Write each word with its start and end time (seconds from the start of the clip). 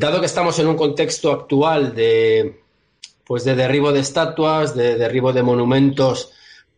dado 0.00 0.18
que 0.18 0.26
estamos 0.26 0.58
en 0.58 0.66
un 0.66 0.76
contexto 0.76 1.30
actual 1.30 1.94
de, 1.94 2.62
pues 3.24 3.44
de 3.44 3.54
derribo 3.54 3.92
de 3.92 4.00
estatuas, 4.00 4.74
de 4.74 4.96
derribo 4.96 5.32
de 5.32 5.42
monumentos 5.42 6.32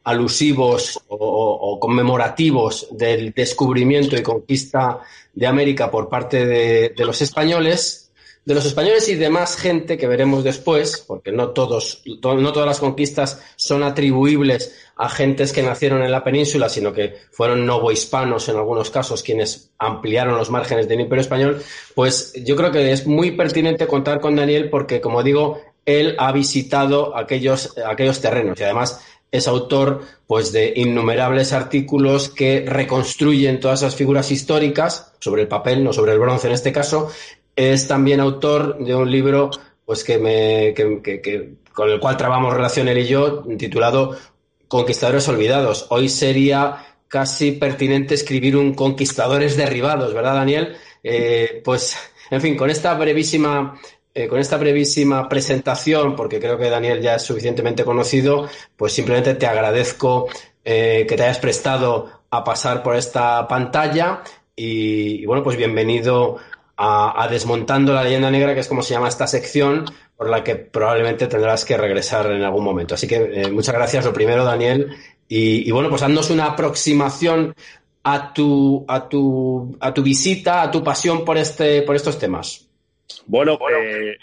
alusivos 0.05 1.01
o, 1.07 1.79
conmemorativos 1.81 2.89
del 2.91 3.33
descubrimiento 3.33 4.17
y 4.17 4.23
conquista 4.23 4.99
de 5.33 5.47
América 5.47 5.89
por 5.89 6.09
parte 6.09 6.45
de, 6.45 6.95
los 7.05 7.23
españoles, 7.23 8.11
de 8.45 8.55
los 8.55 8.65
españoles 8.65 9.09
y 9.09 9.15
demás 9.15 9.57
gente 9.57 9.97
que 9.97 10.09
veremos 10.09 10.43
después, 10.43 11.05
porque 11.07 11.31
no 11.31 11.51
todos, 11.51 12.03
no 12.23 12.53
todas 12.53 12.67
las 12.67 12.81
conquistas 12.81 13.41
son 13.57 13.85
atribuibles 13.85 14.75
a 14.97 15.09
gentes 15.09 15.53
que 15.53 15.63
nacieron 15.63 16.03
en 16.03 16.11
la 16.11 16.25
península, 16.25 16.69
sino 16.69 16.93
que 16.93 17.15
fueron 17.31 17.65
novohispanos 17.67 18.49
en 18.49 18.57
algunos 18.57 18.91
casos 18.91 19.23
quienes 19.23 19.71
ampliaron 19.79 20.37
los 20.37 20.51
márgenes 20.51 20.89
del 20.89 21.01
Imperio 21.01 21.23
español, 21.23 21.63
pues 21.95 22.33
yo 22.45 22.57
creo 22.57 22.73
que 22.73 22.91
es 22.91 23.07
muy 23.07 23.31
pertinente 23.33 23.87
contar 23.87 24.21
con 24.21 24.35
Daniel 24.35 24.71
porque, 24.71 25.01
como 25.01 25.23
digo, 25.23 25.61
él 25.87 26.17
ha 26.19 26.33
visitado 26.33 27.17
aquellos, 27.17 27.75
aquellos 27.87 28.21
terrenos 28.21 28.59
y 28.59 28.65
además 28.65 29.01
es 29.33 29.49
autor 29.49 30.03
pues 30.27 30.53
de 30.53 30.75
innumerables 30.77 31.53
artículos 31.53 32.29
que 32.29 32.65
reconstruyen 32.67 33.61
todas 33.61 33.81
esas 33.81 33.97
figuras 33.97 34.31
históricas 34.31 35.15
sobre 35.21 35.43
el 35.43 35.49
papel, 35.49 35.83
no 35.83 35.93
sobre 35.93 36.13
el 36.13 36.19
bronce 36.19 36.49
en 36.49 36.53
este 36.53 36.71
caso. 36.71 37.11
Es 37.55 37.87
también 37.89 38.21
autor 38.21 38.79
de 38.79 38.95
un 38.95 39.11
libro 39.11 39.51
pues 39.85 40.05
que 40.05 40.19
me 40.19 40.75
que, 40.75 41.55
con 41.73 41.91
el 41.91 42.01
cual 42.01 42.17
trabamos 42.17 42.55
relación 42.55 42.89
él 42.89 42.99
y 42.99 43.07
yo 43.07 43.45
titulado 43.59 44.17
Conquistadores 44.69 45.29
olvidados. 45.29 45.87
Hoy 45.91 46.09
sería 46.09 46.97
casi 47.09 47.53
pertinente 47.53 48.15
escribir 48.15 48.57
un 48.57 48.75
Conquistadores 48.75 49.57
derribados, 49.57 50.15
¿verdad, 50.15 50.35
Daniel? 50.35 50.77
Eh, 51.03 51.61
pues, 51.63 51.97
en 52.31 52.41
fin, 52.41 52.57
con 52.57 52.71
esta 52.71 52.95
brevísima 52.95 53.79
eh, 54.15 54.29
con 54.29 54.39
esta 54.39 54.59
brevísima 54.59 55.27
presentación, 55.27 56.15
porque 56.15 56.39
creo 56.39 56.59
que 56.59 56.69
Daniel 56.69 57.01
ya 57.01 57.15
es 57.15 57.23
suficientemente 57.23 57.83
conocido, 57.83 58.47
pues 58.77 58.93
simplemente 58.93 59.35
te 59.35 59.47
agradezco 59.47 60.29
eh, 60.63 61.07
que 61.09 61.17
te 61.17 61.23
hayas 61.23 61.39
prestado 61.39 62.21
a 62.29 62.45
pasar 62.45 62.83
por 62.83 62.95
esta 62.95 63.49
pantalla 63.49 64.23
y, 64.55 65.25
bueno, 65.25 65.43
pues 65.43 65.57
bienvenido 65.57 66.37
a, 66.77 67.29
Desmontando 67.31 67.93
la 67.93 68.05
leyenda 68.05 68.31
negra, 68.31 68.55
que 68.55 68.61
es 68.61 68.69
como 68.69 68.83
se 68.83 68.95
llama 68.95 69.09
esta 69.09 69.27
sección, 69.27 69.85
por 70.17 70.29
la 70.29 70.43
que 70.43 70.57
probablemente 70.57 71.27
tendrás 71.27 71.65
que 71.65 71.77
regresar 71.77 72.31
en 72.31 72.43
algún 72.43 72.65
momento. 72.65 72.95
Así 72.95 73.07
que 73.07 73.17
eh, 73.17 73.51
muchas 73.51 73.75
gracias, 73.75 74.05
lo 74.05 74.13
primero, 74.13 74.45
Daniel. 74.45 74.91
Y, 75.29 75.71
bueno, 75.71 75.89
pues 75.89 76.03
haznos 76.03 76.29
una 76.29 76.47
aproximación 76.47 77.55
a 78.03 78.35
tu, 78.35 78.85
a 78.87 79.09
tu, 79.09 79.77
a 79.81 79.95
tu 79.95 80.03
visita, 80.03 80.61
a 80.61 80.71
tu 80.71 80.85
pasión 80.85 81.25
por, 81.25 81.39
este, 81.39 81.83
por 81.83 81.97
estos 81.97 82.19
temas. 82.19 82.69
Bueno, 83.27 83.59
eh, 83.71 84.19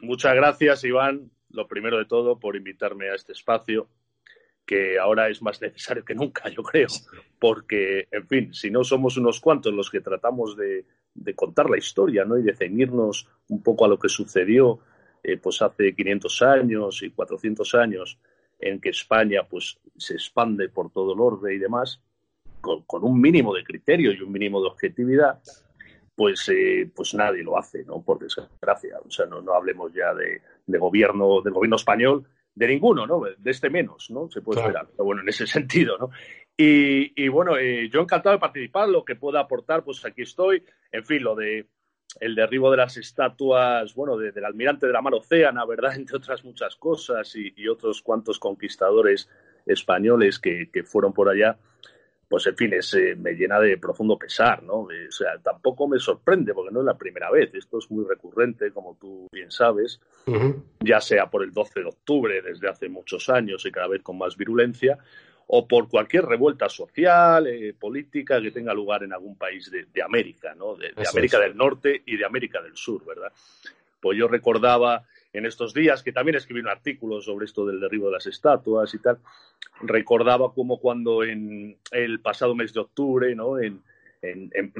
muchas 0.00 0.34
gracias, 0.34 0.84
Iván, 0.84 1.30
lo 1.50 1.66
primero 1.66 1.98
de 1.98 2.06
todo, 2.06 2.38
por 2.38 2.56
invitarme 2.56 3.10
a 3.10 3.14
este 3.14 3.32
espacio, 3.32 3.88
que 4.64 4.98
ahora 4.98 5.28
es 5.28 5.42
más 5.42 5.60
necesario 5.60 6.02
que 6.02 6.14
nunca, 6.14 6.48
yo 6.48 6.62
creo, 6.62 6.88
porque, 7.38 8.08
en 8.10 8.26
fin, 8.26 8.54
si 8.54 8.70
no 8.70 8.84
somos 8.84 9.18
unos 9.18 9.40
cuantos 9.40 9.74
los 9.74 9.90
que 9.90 10.00
tratamos 10.00 10.56
de, 10.56 10.86
contar 11.34 11.70
la 11.70 11.78
historia, 11.78 12.24
¿no? 12.24 12.38
Y 12.38 12.42
de 12.42 12.54
ceñirnos 12.54 13.28
un 13.48 13.62
poco 13.62 13.84
a 13.84 13.88
lo 13.88 13.98
que 13.98 14.08
sucedió, 14.08 14.80
eh, 15.22 15.36
pues 15.36 15.62
hace 15.62 15.94
500 15.94 16.42
años 16.42 17.02
y 17.02 17.10
400 17.10 17.74
años, 17.74 18.18
en 18.58 18.80
que 18.80 18.90
España, 18.90 19.42
pues, 19.48 19.78
se 19.96 20.14
expande 20.14 20.68
por 20.68 20.90
todo 20.90 21.14
el 21.14 21.20
orbe 21.20 21.54
y 21.54 21.58
demás, 21.58 22.00
con 22.60 23.04
un 23.04 23.20
mínimo 23.20 23.54
de 23.54 23.62
criterio 23.62 24.12
y 24.12 24.22
un 24.22 24.32
mínimo 24.32 24.60
de 24.62 24.68
objetividad, 24.68 25.38
pues, 26.14 26.48
eh, 26.48 26.90
pues 26.94 27.14
nadie 27.14 27.42
lo 27.42 27.58
hace, 27.58 27.84
¿no? 27.84 28.02
Por 28.02 28.18
desgracia. 28.20 28.98
O 29.04 29.10
sea, 29.10 29.26
no, 29.26 29.40
no 29.40 29.54
hablemos 29.54 29.92
ya 29.92 30.14
de, 30.14 30.40
gobierno, 30.78 31.40
del 31.42 31.52
gobierno 31.52 31.76
español, 31.76 32.24
de 32.54 32.68
ninguno, 32.68 33.06
¿no? 33.06 33.20
De 33.36 33.50
este 33.50 33.68
menos, 33.68 34.10
¿no? 34.10 34.30
Se 34.30 34.40
puede 34.40 34.60
esperar. 34.60 34.86
Pero 34.90 35.04
bueno, 35.04 35.22
en 35.22 35.28
ese 35.28 35.46
sentido, 35.46 35.98
¿no? 35.98 36.10
Y, 36.56 37.28
bueno, 37.28 37.56
eh, 37.56 37.88
yo 37.88 38.00
encantado 38.00 38.36
de 38.36 38.40
participar, 38.40 38.88
lo 38.88 39.04
que 39.04 39.16
pueda 39.16 39.40
aportar, 39.40 39.82
pues 39.82 40.04
aquí 40.04 40.22
estoy. 40.22 40.62
En 40.92 41.04
fin, 41.04 41.22
lo 41.22 41.34
de 41.34 41.66
el 42.20 42.36
derribo 42.36 42.70
de 42.70 42.76
las 42.76 42.96
estatuas, 42.96 43.92
bueno, 43.94 44.16
del 44.16 44.44
almirante 44.44 44.86
de 44.86 44.92
la 44.92 45.02
mar 45.02 45.14
Océana, 45.14 45.64
¿verdad? 45.64 45.94
Entre 45.96 46.16
otras 46.16 46.44
muchas 46.44 46.76
cosas, 46.76 47.34
y, 47.34 47.66
otros 47.66 48.02
cuantos 48.02 48.38
conquistadores 48.38 49.28
españoles 49.66 50.38
que, 50.38 50.70
que 50.70 50.84
fueron 50.84 51.12
por 51.12 51.28
allá 51.28 51.58
pues 52.34 52.46
en 52.48 52.56
fin, 52.56 52.72
eh, 52.72 53.14
me 53.16 53.32
llena 53.34 53.60
de 53.60 53.78
profundo 53.78 54.18
pesar, 54.18 54.62
¿no? 54.62 54.80
o 54.80 54.88
sea, 55.10 55.38
tampoco 55.42 55.86
me 55.86 56.00
sorprende 56.00 56.52
porque 56.52 56.72
no 56.72 56.80
es 56.80 56.86
la 56.86 56.98
primera 56.98 57.30
vez, 57.30 57.54
esto 57.54 57.78
es 57.78 57.88
muy 57.90 58.04
recurrente, 58.04 58.72
como 58.72 58.96
tú 59.00 59.28
bien 59.30 59.52
sabes, 59.52 60.00
ya 60.80 61.00
sea 61.00 61.30
por 61.30 61.44
el 61.44 61.52
12 61.52 61.80
de 61.80 61.86
octubre 61.86 62.42
desde 62.42 62.68
hace 62.68 62.88
muchos 62.88 63.28
años 63.28 63.64
y 63.66 63.70
cada 63.70 63.86
vez 63.88 64.02
con 64.02 64.18
más 64.18 64.36
virulencia, 64.36 64.98
o 65.46 65.68
por 65.68 65.88
cualquier 65.88 66.24
revuelta 66.24 66.68
social, 66.68 67.46
eh, 67.46 67.74
política 67.78 68.40
que 68.40 68.50
tenga 68.50 68.72
lugar 68.72 69.02
en 69.02 69.12
algún 69.12 69.36
país 69.36 69.70
de, 69.70 70.02
América, 70.02 70.54
¿no? 70.54 70.74
De, 70.74 70.92
América 71.10 71.38
del 71.38 71.56
Norte 71.56 72.02
y 72.06 72.16
de 72.16 72.24
América 72.24 72.62
del 72.62 72.76
Sur, 72.76 73.04
¿verdad? 73.04 73.32
Pues 74.00 74.18
yo 74.18 74.28
recordaba 74.28 75.04
en 75.32 75.46
estos 75.46 75.74
días, 75.74 76.02
que 76.02 76.12
también 76.12 76.36
escribí 76.36 76.60
un 76.60 76.68
artículo 76.68 77.20
sobre 77.20 77.46
esto 77.46 77.66
del 77.66 77.80
derribo 77.80 78.06
de 78.06 78.12
las 78.12 78.26
estatuas 78.26 78.94
y 78.94 78.98
tal, 78.98 79.18
recordaba 79.82 80.52
como 80.52 80.78
cuando 80.78 81.24
en 81.24 81.76
el 81.90 82.20
pasado 82.20 82.54
mes 82.54 82.72
de 82.72 82.80
octubre, 82.80 83.34
¿no? 83.34 83.58
En, 83.58 83.82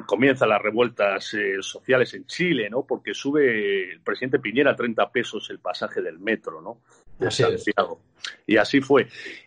comienzan 0.06 0.48
las 0.48 0.62
revueltas 0.62 1.34
eh, 1.34 1.56
sociales 1.60 2.14
en 2.14 2.24
Chile, 2.24 2.70
¿no? 2.70 2.86
Porque 2.86 3.12
sube 3.12 3.92
el 3.92 4.00
presidente 4.00 4.38
Piñera 4.38 4.70
a 4.70 4.76
30 4.76 5.10
pesos 5.10 5.50
el 5.50 5.58
pasaje 5.58 6.00
del 6.00 6.18
metro, 6.18 6.62
¿no? 6.62 6.78
De 7.18 7.30
Santiago. 7.30 8.00
Y 8.46 8.56
así 8.56 8.80
fue. 8.80 9.06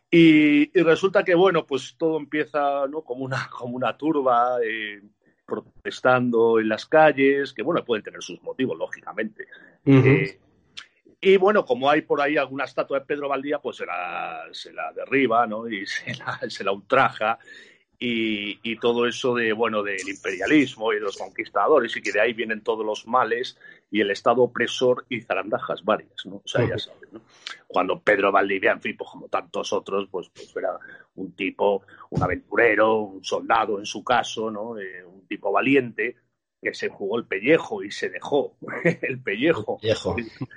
Y, 0.09 0.72
resulta 0.81 1.23
que, 1.23 1.35
bueno, 1.35 1.66
pues 1.66 1.95
todo 1.97 2.18
empieza, 2.18 2.88
¿no? 2.88 3.01
Como 3.01 3.25
una, 3.25 3.50
como 3.57 3.75
una 3.75 3.97
turba, 3.97 4.57
eh, 4.63 5.01
protestando 5.45 6.59
en 6.59 6.69
las 6.69 6.85
calles, 6.85 7.53
que, 7.53 7.63
bueno, 7.63 7.84
pueden 7.84 8.03
tener 8.03 8.22
sus 8.22 8.41
motivos, 8.41 8.78
lógicamente. 8.78 9.47
Y 11.19 11.38
bueno, 11.38 11.66
como 11.66 11.90
hay 11.90 12.01
por 12.01 12.22
ahí 12.22 12.38
alguna 12.38 12.66
estatua 12.66 13.00
de 13.00 13.06
Pedro 13.06 13.29
Valdía, 13.29 13.59
pues 13.59 13.78
se 13.78 13.85
la, 13.85 14.44
se 14.51 14.72
la 14.72 14.91
derriba, 14.94 15.47
¿no? 15.47 15.68
Y 15.69 15.85
se 15.85 16.13
la, 16.16 16.39
se 16.47 16.63
la 16.63 16.72
ultraja. 16.72 17.39
Y, 17.99 18.59
y, 18.61 18.77
todo 18.77 19.07
eso 19.07 19.33
de, 19.33 19.53
bueno, 19.53 19.81
del 19.81 20.07
imperialismo 20.07 20.93
y 20.93 20.97
de 20.97 21.01
los 21.01 21.17
conquistadores 21.17 21.97
y 21.97 22.01
que 22.03 22.11
de 22.11 22.21
ahí 22.21 22.33
vienen 22.33 22.61
todos 22.61 22.85
los 22.85 23.07
males 23.07 23.57
y 23.89 24.01
el 24.01 24.11
Estado 24.11 24.43
opresor 24.43 25.05
y 25.09 25.21
zarandajas 25.21 25.83
varias, 25.83 26.25
¿no? 26.25 26.35
O 26.35 26.47
sea, 26.47 26.61
ya 26.67 26.77
sabes, 26.77 27.11
¿no? 27.11 27.21
Cuando 27.65 27.99
Pedro 27.99 28.31
Valdivia, 28.31 28.73
en 28.73 28.81
fin, 28.81 28.95
pues 28.95 29.09
como 29.09 29.29
tantos 29.29 29.73
otros, 29.73 30.07
pues, 30.11 30.29
pues 30.29 30.55
era 30.55 30.77
un 31.15 31.31
tipo, 31.31 31.83
un 32.11 32.21
aventurero, 32.21 33.01
un 33.01 33.23
soldado 33.23 33.79
en 33.79 33.85
su 33.85 34.03
caso, 34.03 34.51
¿no? 34.51 34.77
Eh, 34.77 35.03
un 35.03 35.25
tipo 35.25 35.51
valiente, 35.51 36.17
que 36.61 36.73
se 36.73 36.89
jugó 36.89 37.17
el 37.17 37.25
pellejo 37.25 37.83
y 37.83 37.91
se 37.91 38.09
dejó 38.09 38.57
el 39.01 39.21
pellejo, 39.21 39.79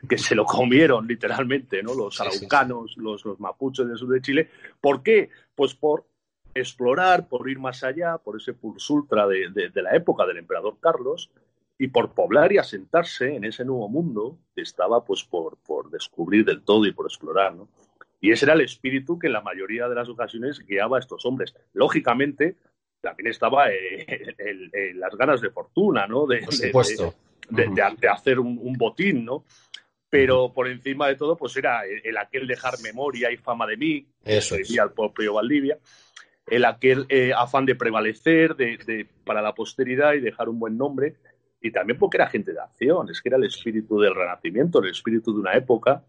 que 0.08 0.18
se 0.18 0.34
lo 0.34 0.44
comieron 0.44 1.06
literalmente, 1.06 1.82
¿no? 1.82 1.94
Los 1.94 2.20
araucanos, 2.20 2.96
los, 2.96 3.24
los 3.24 3.38
mapuches 3.38 3.86
del 3.86 3.96
sur 3.96 4.08
de 4.08 4.22
Chile. 4.22 4.50
¿Por 4.80 5.02
qué? 5.02 5.30
Pues 5.54 5.74
por 5.74 6.06
explorar, 6.54 7.28
por 7.28 7.48
ir 7.48 7.58
más 7.58 7.84
allá, 7.84 8.18
por 8.18 8.36
ese 8.36 8.54
pulso 8.54 8.94
ultra 8.94 9.26
de, 9.26 9.50
de, 9.50 9.82
la 9.82 9.94
época 9.94 10.26
del 10.26 10.38
emperador 10.38 10.78
Carlos 10.80 11.30
y 11.78 11.88
por 11.88 12.12
poblar 12.12 12.52
y 12.52 12.58
asentarse 12.58 13.34
en 13.34 13.44
ese 13.44 13.64
nuevo 13.64 13.88
mundo 13.88 14.38
que 14.54 14.62
estaba 14.62 15.04
pues 15.04 15.24
por, 15.24 15.56
por 15.58 15.90
descubrir 15.90 16.44
del 16.44 16.62
todo 16.62 16.86
y 16.86 16.92
por 16.92 17.06
explorar, 17.06 17.54
¿no? 17.54 17.68
Y 18.20 18.32
ese 18.32 18.44
era 18.44 18.54
el 18.54 18.60
espíritu 18.60 19.18
que 19.18 19.28
en 19.28 19.32
la 19.32 19.40
mayoría 19.40 19.88
de 19.88 19.94
las 19.94 20.08
ocasiones 20.08 20.60
guiaba 20.66 20.98
a 20.98 21.00
estos 21.00 21.24
hombres. 21.24 21.54
Lógicamente, 21.72 22.56
también 23.00 23.28
estaba 23.28 23.70
eh, 23.70 24.36
las 24.94 25.14
ganas 25.16 25.40
de 25.40 25.50
fortuna, 25.50 26.06
¿no? 26.06 26.26
De, 26.26 26.40
De, 27.48 28.08
hacer 28.08 28.38
un, 28.38 28.74
botín, 28.74 29.24
¿no? 29.24 29.44
Pero 30.08 30.52
por 30.52 30.68
encima 30.68 31.08
de 31.08 31.16
todo, 31.16 31.36
pues 31.36 31.56
era 31.56 31.82
el, 31.84 32.16
aquel 32.16 32.46
dejar 32.46 32.74
memoria 32.80 33.32
y 33.32 33.36
fama 33.36 33.66
de 33.66 33.76
mí, 33.76 34.06
eso 34.24 34.56
decía 34.56 34.82
el 34.82 34.92
propio 34.92 35.34
Valdivia, 35.34 35.78
el 36.50 36.64
aquel 36.64 37.06
eh, 37.08 37.32
afán 37.36 37.64
de 37.64 37.74
prevalecer 37.74 38.56
de, 38.56 39.08
para 39.24 39.40
la 39.40 39.54
posteridad 39.54 40.14
y 40.14 40.20
dejar 40.20 40.48
un 40.48 40.58
buen 40.58 40.76
nombre, 40.76 41.16
y 41.60 41.70
también 41.70 41.98
porque 41.98 42.16
era 42.16 42.28
gente 42.28 42.52
de 42.52 42.60
acción, 42.60 43.08
es 43.10 43.20
que 43.20 43.28
era 43.28 43.38
el 43.38 43.44
espíritu 43.44 43.98
del 44.00 44.14
renacimiento, 44.14 44.82
el 44.82 44.90
espíritu 44.90 45.32
de 45.32 45.40
una 45.40 45.54
época. 45.54 46.04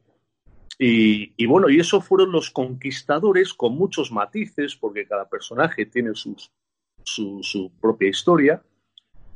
Y, 0.79 1.33
y 1.37 1.45
bueno, 1.45 1.69
y 1.69 1.79
eso 1.79 2.01
fueron 2.01 2.31
los 2.31 2.49
conquistadores 2.49 3.53
con 3.53 3.75
muchos 3.75 4.11
matices, 4.11 4.75
porque 4.75 5.05
cada 5.05 5.29
personaje 5.29 5.85
tiene 5.85 6.15
sus, 6.15 6.51
su, 7.03 7.71
propia 7.79 8.09
historia, 8.09 8.61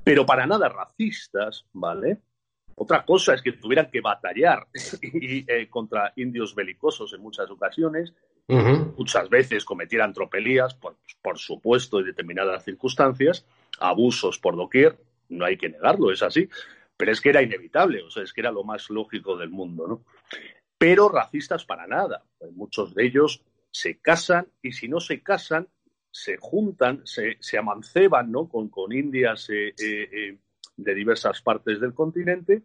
pero 0.03 0.25
para 0.25 0.45
nada 0.45 0.69
racistas, 0.69 1.65
¿vale? 1.73 2.19
Otra 2.75 3.05
cosa 3.05 3.33
es 3.33 3.41
que 3.41 3.53
tuvieran 3.53 3.89
que 3.89 4.01
batallar 4.01 4.67
y, 5.01 5.49
eh, 5.51 5.69
contra 5.69 6.13
indios 6.15 6.53
belicosos 6.55 7.13
en 7.13 7.21
muchas 7.21 7.49
ocasiones, 7.49 8.13
muchas 8.47 9.29
veces 9.29 9.65
cometieran 9.65 10.13
tropelías, 10.13 10.75
por, 10.75 10.97
por, 11.21 11.39
supuesto, 11.39 11.99
en 11.99 12.05
determinadas 12.05 12.63
circunstancias, 12.63 13.45
abusos 13.79 14.39
por 14.39 14.55
doquier, 14.55 14.97
no 15.29 15.45
hay 15.45 15.57
que 15.57 15.69
negarlo, 15.69 16.11
es 16.11 16.21
así, 16.21 16.47
Pero 16.97 17.11
es 17.11 17.19
que 17.19 17.29
era 17.29 17.41
inevitable, 17.41 18.03
o 18.03 18.09
sea, 18.09 18.23
es 18.23 18.31
que 18.31 18.41
era 18.41 18.51
lo 18.51 18.63
más 18.63 18.89
lógico 18.89 19.35
del 19.35 19.49
mundo, 19.49 19.87
¿no? 19.87 20.03
Pero 20.77 21.09
racistas 21.09 21.65
para 21.65 21.87
nada. 21.87 22.23
Muchos 22.51 22.93
de 22.93 23.05
ellos 23.05 23.41
se 23.71 23.97
casan 23.97 24.47
y 24.61 24.71
si 24.71 24.87
no 24.87 24.99
se 24.99 25.21
casan, 25.21 25.67
se 26.11 26.37
juntan, 26.37 27.01
se, 27.05 27.35
se 27.41 27.57
amanceban, 27.57 28.31
¿no? 28.31 28.47
Con, 28.47 28.69
con 28.69 28.93
indias 28.93 29.49
eh, 29.49 29.73
eh, 29.77 30.09
eh, 30.11 30.37
de 30.77 30.95
diversas 30.95 31.41
partes 31.41 31.81
del 31.81 31.93
continente, 31.93 32.63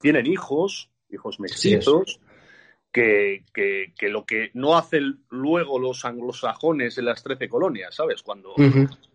tienen 0.00 0.26
hijos, 0.26 0.90
hijos 1.08 1.38
mestizos, 1.38 2.20
que, 2.92 3.44
que, 3.52 4.08
lo 4.08 4.24
que 4.24 4.50
no 4.54 4.76
hacen 4.76 5.20
luego 5.28 5.78
los 5.78 6.04
anglosajones 6.04 6.98
en 6.98 7.04
las 7.04 7.22
trece 7.22 7.48
colonias, 7.48 7.94
¿sabes? 7.94 8.22
Cuando, 8.22 8.54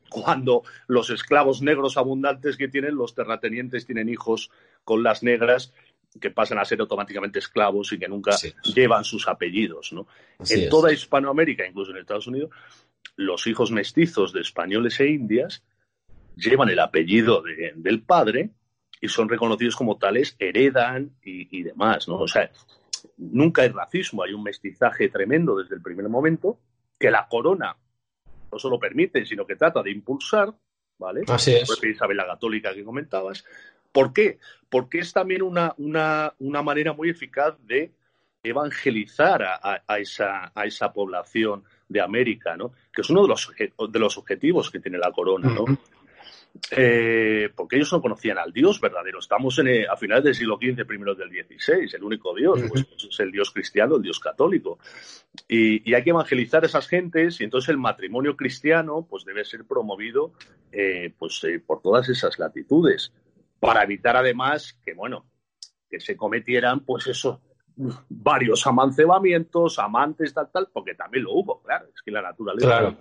cuando 0.10 0.64
los 0.88 1.10
esclavos 1.10 1.62
negros 1.62 1.98
abundantes 1.98 2.56
que 2.56 2.68
tienen, 2.68 2.96
los 2.96 3.16
terratenientes 3.16 3.86
tienen 3.86 4.10
hijos 4.10 4.52
con 4.84 5.04
las 5.04 5.24
negras 5.24 5.74
que 6.20 6.30
pasan 6.30 6.60
a 6.60 6.66
ser 6.66 6.80
automáticamente 6.80 7.40
esclavos 7.40 7.92
y 7.92 8.00
que 8.00 8.08
nunca 8.08 8.36
llevan 8.64 9.04
sus 9.04 9.28
apellidos. 9.28 9.92
¿no? 9.94 10.08
en 10.48 10.70
toda 10.70 10.94
Hispanoamérica, 10.94 11.66
incluso 11.66 11.92
en 11.92 11.98
Estados 11.98 12.28
Unidos, 12.28 12.52
los 13.16 13.48
hijos 13.48 13.72
mestizos 13.72 14.34
de 14.34 14.42
españoles 14.42 15.00
e 15.00 15.08
indias 15.08 15.64
llevan 16.36 16.70
el 16.70 16.80
apellido 16.80 17.44
del 17.76 18.02
padre 18.04 18.52
y 19.02 19.08
son 19.08 19.28
reconocidos 19.28 19.76
como 19.76 19.98
tales, 19.98 20.36
heredan 20.40 21.12
y, 21.24 21.60
y, 21.60 21.64
demás. 21.64 22.08
¿no? 22.08 22.18
O 22.18 22.28
sea, 22.28 22.50
nunca 23.18 23.64
hay 23.64 23.70
racismo, 23.70 24.24
hay 24.24 24.34
un 24.34 24.44
mestizaje 24.44 25.10
tremendo 25.10 25.58
desde 25.58 25.76
el 25.76 25.82
primer 25.82 26.10
momento 26.10 26.60
que 27.00 27.12
la 27.12 27.28
corona 27.28 27.76
no 28.52 28.60
solo 28.60 28.80
permite, 28.80 29.26
sino 29.26 29.46
que 29.46 29.56
trata 29.56 29.82
de 29.82 29.92
impulsar, 29.92 30.54
¿vale? 30.98 31.24
Así 31.28 31.54
es. 31.54 31.70
Isabel 31.84 32.18
la 32.18 32.28
Católica 32.28 32.74
que 32.74 32.84
comentabas. 32.84 33.44
¿Por 33.92 34.14
qué? 34.14 34.40
Porque 34.70 35.00
es 35.00 35.14
también 35.14 35.42
una, 35.42 35.74
una, 35.78 36.34
una 36.40 36.62
manera 36.62 36.94
muy 36.94 37.10
eficaz 37.10 37.56
de 37.66 37.92
evangelizar 38.44 39.42
a, 39.44 39.84
a, 39.88 40.00
esa, 40.00 40.52
a 40.54 40.66
esa 40.66 40.92
población 40.92 41.64
de 41.88 42.02
América, 42.02 42.58
¿no? 42.58 42.74
Que 42.94 43.02
es 43.02 43.10
uno 43.10 43.22
de 43.24 43.30
los, 43.30 43.52
de 43.58 44.00
los 44.00 44.18
objetivos 44.18 44.70
que 44.70 44.80
tiene 44.80 44.98
la 44.98 45.12
corona, 45.12 45.50
¿no? 45.50 45.66
Eh, 46.70 47.50
porque 47.56 47.78
ellos 47.78 47.92
no 47.92 48.02
conocían 48.02 48.38
al 48.38 48.54
Dios 48.54 48.80
verdadero. 48.80 49.20
Estamos 49.20 49.58
en, 49.60 49.90
a 49.90 49.98
finales 49.98 50.24
del 50.24 50.36
siglo 50.36 50.58
XV, 50.62 50.86
primeros 50.86 51.18
del 51.18 51.30
XVI, 51.30 51.90
el 51.94 52.04
único 52.04 52.34
Dios, 52.36 52.60
pues, 52.70 52.86
pues, 52.86 53.08
es 53.10 53.20
el 53.20 53.32
Dios 53.32 53.52
cristiano, 53.52 53.96
el 53.96 54.04
Dios 54.04 54.20
católico. 54.20 54.78
Y, 55.48 55.94
hay 55.94 56.04
que 56.04 56.12
evangelizar 56.12 56.64
a 56.64 56.68
esas 56.68 56.88
gentes 56.88 57.42
y 57.42 57.44
entonces 57.44 57.70
el 57.70 57.78
matrimonio 57.78 58.36
cristiano 58.36 59.06
pues 59.10 59.26
debe 59.26 59.44
ser 59.46 59.66
promovido 59.66 60.34
eh, 60.72 61.14
pues, 61.18 61.44
eh, 61.44 61.60
por 61.60 61.82
todas 61.82 62.08
esas 62.10 62.38
latitudes 62.38 63.12
para 63.60 63.84
evitar 63.84 64.16
además 64.16 64.80
que, 64.86 64.94
bueno, 64.94 65.26
que 65.90 66.00
se 66.00 66.16
cometieran 66.16 66.82
pues 66.82 67.08
eso, 67.08 67.42
varios 68.10 68.66
amancebamientos, 68.68 69.80
amantes, 69.80 70.34
tal, 70.34 70.52
tal, 70.52 70.68
porque 70.72 70.94
también 70.94 71.24
lo 71.24 71.34
hubo, 71.34 71.62
claro, 71.62 71.88
es 71.94 72.02
que 72.02 72.12
la 72.12 72.22
naturaleza 72.22 72.96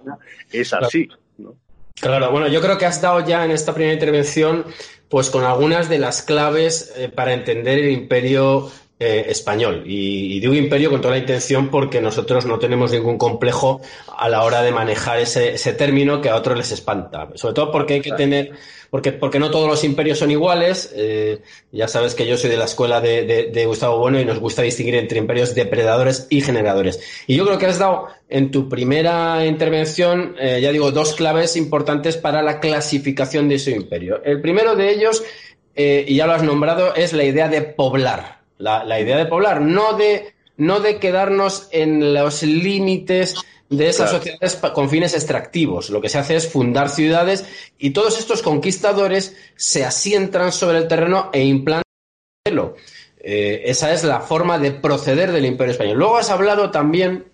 es 0.51 0.73
así, 0.73 1.09
¿no? 1.39 1.57
Claro, 2.01 2.31
bueno, 2.31 2.49
yo 2.49 2.61
creo 2.61 2.79
que 2.79 2.87
has 2.87 3.01
dado 3.01 3.21
ya 3.21 3.45
en 3.45 3.51
esta 3.51 3.75
primera 3.75 3.95
intervención, 3.95 4.65
pues 5.09 5.31
con 5.31 5.45
algunas 5.45 5.89
de 5.89 5.99
las 5.99 6.23
claves 6.23 6.93
eh, 6.97 7.09
para 7.09 7.33
entender 7.33 7.79
el 7.79 7.91
imperio 7.91 8.71
eh, 9.03 9.31
español. 9.31 9.83
Y, 9.85 10.39
digo 10.39 10.55
imperio 10.55 10.89
con 10.89 11.01
toda 11.01 11.15
la 11.15 11.19
intención 11.19 11.71
porque 11.71 12.01
nosotros 12.01 12.47
no 12.47 12.59
tenemos 12.59 12.93
ningún 12.93 13.19
complejo 13.19 13.81
a 14.17 14.29
la 14.29 14.45
hora 14.45 14.63
de 14.63 14.71
manejar 14.71 15.19
ese, 15.19 15.55
ese 15.55 15.73
término 15.73 16.21
que 16.21 16.29
a 16.29 16.37
otros 16.37 16.57
les 16.57 16.71
espanta. 16.71 17.29
Sobre 17.35 17.55
todo 17.55 17.73
porque 17.73 17.95
hay 17.95 18.01
que 18.01 18.13
tener, 18.13 18.53
porque, 18.91 19.11
porque 19.11 19.41
no 19.41 19.51
todos 19.51 19.69
los 19.69 19.83
imperios 19.83 20.19
son 20.19 20.31
iguales. 20.31 20.93
Eh, 20.95 21.41
ya 21.73 21.89
sabes 21.89 22.15
que 22.15 22.27
yo 22.27 22.37
soy 22.37 22.51
de 22.51 22.57
la 22.57 22.67
escuela 22.67 23.01
de, 23.01 23.51
de, 23.53 23.67
Gustavo 23.67 23.99
Bueno 23.99 24.21
y 24.21 24.25
nos 24.25 24.39
gusta 24.39 24.63
distinguir 24.63 24.95
entre 24.95 25.19
imperios 25.19 25.55
depredadores 25.55 26.29
y 26.31 26.41
generadores. 26.41 27.01
Y 27.27 27.35
yo 27.35 27.45
creo 27.45 27.59
que 27.59 27.67
has 27.67 27.79
dado 27.79 28.07
en 28.29 28.51
tu 28.51 28.69
primera 28.69 29.45
intervención, 29.45 30.37
eh, 30.39 30.61
ya 30.63 30.71
digo, 30.71 30.93
dos 30.93 31.15
claves 31.15 31.57
importantes 31.57 32.17
para 32.17 32.43
la 32.43 32.61
clasificación 32.61 33.49
de 33.49 33.57
ese 33.57 33.73
imperio. 33.73 34.23
El 34.25 34.41
primero 34.41 34.77
de 34.77 34.93
ellos, 34.93 35.25
y 35.75 36.15
ya 36.15 36.27
lo 36.27 36.35
has 36.35 36.43
nombrado, 36.43 36.95
es 36.95 37.13
la 37.15 37.25
idea 37.25 37.49
de 37.49 37.63
poblar 37.63 38.42
la, 38.63 39.01
idea 39.01 39.17
de 39.17 39.27
poblar, 39.27 39.61
no 39.61 39.95
de, 39.95 40.35
no 40.57 40.81
de 40.81 40.99
quedarnos 40.99 41.69
en 41.73 42.15
los 42.15 42.43
límites 42.43 43.37
de 43.69 43.89
esas 43.89 44.11
sociedades 44.11 44.57
con 44.75 44.91
fines 44.91 45.15
extractivos. 45.15 45.91
Lo 45.91 46.01
que 46.01 46.09
se 46.09 46.19
hace 46.19 46.37
es 46.37 46.49
fundar 46.49 46.89
ciudades 46.89 47.47
y 47.79 47.91
todos 47.91 48.19
estos 48.19 48.43
conquistadores 48.43 49.37
se 49.57 49.85
asientan 49.85 50.53
sobre 50.53 50.79
el 50.79 50.89
terreno 50.89 51.31
e 51.33 51.43
implantan 51.45 51.83
eh, 53.25 53.63
esa 53.67 53.93
es 53.93 54.03
la 54.03 54.21
forma 54.21 54.59
de 54.59 54.73
proceder 54.73 55.33
del 55.33 55.47
Imperio 55.47 55.73
Español. 55.73 55.99
Luego 55.99 56.17
has 56.17 56.31
hablado 56.31 56.71
también 56.71 57.32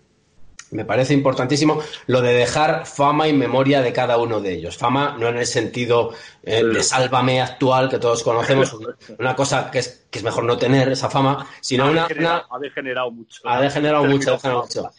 me 0.71 0.85
parece 0.85 1.15
importantísimo 1.15 1.81
lo 2.07 2.21
de 2.21 2.35
dejar 2.35 2.87
fama 2.87 3.29
y 3.29 3.33
memoria 3.33 3.81
de 3.81 3.93
cada 3.93 4.19
uno 4.19 4.41
de 4.41 4.55
ellos. 4.55 4.77
Fama 4.77 5.17
no 5.19 5.29
en 5.29 5.39
el 5.39 5.47
sentido 5.47 6.13
eh, 6.43 6.63
de 6.65 6.83
sálvame 6.83 7.41
actual 7.41 7.89
que 7.89 7.99
todos 7.99 8.23
conocemos, 8.23 8.77
una 9.19 9.35
cosa 9.35 9.71
que 9.71 9.81
es, 9.81 10.07
que 10.11 10.19
es 10.19 10.25
mejor 10.25 10.45
no 10.45 10.57
tener 10.57 10.89
esa 10.91 11.11
fama, 11.11 11.47
sino 11.61 11.91
una, 11.91 12.07
Ha 12.07 12.59
degenerado 12.59 13.11
mucho. 13.11 13.41
Ha 13.45 13.61
degenerado 13.61 14.05
mucho, 14.05 14.39
mucho. 14.43 14.91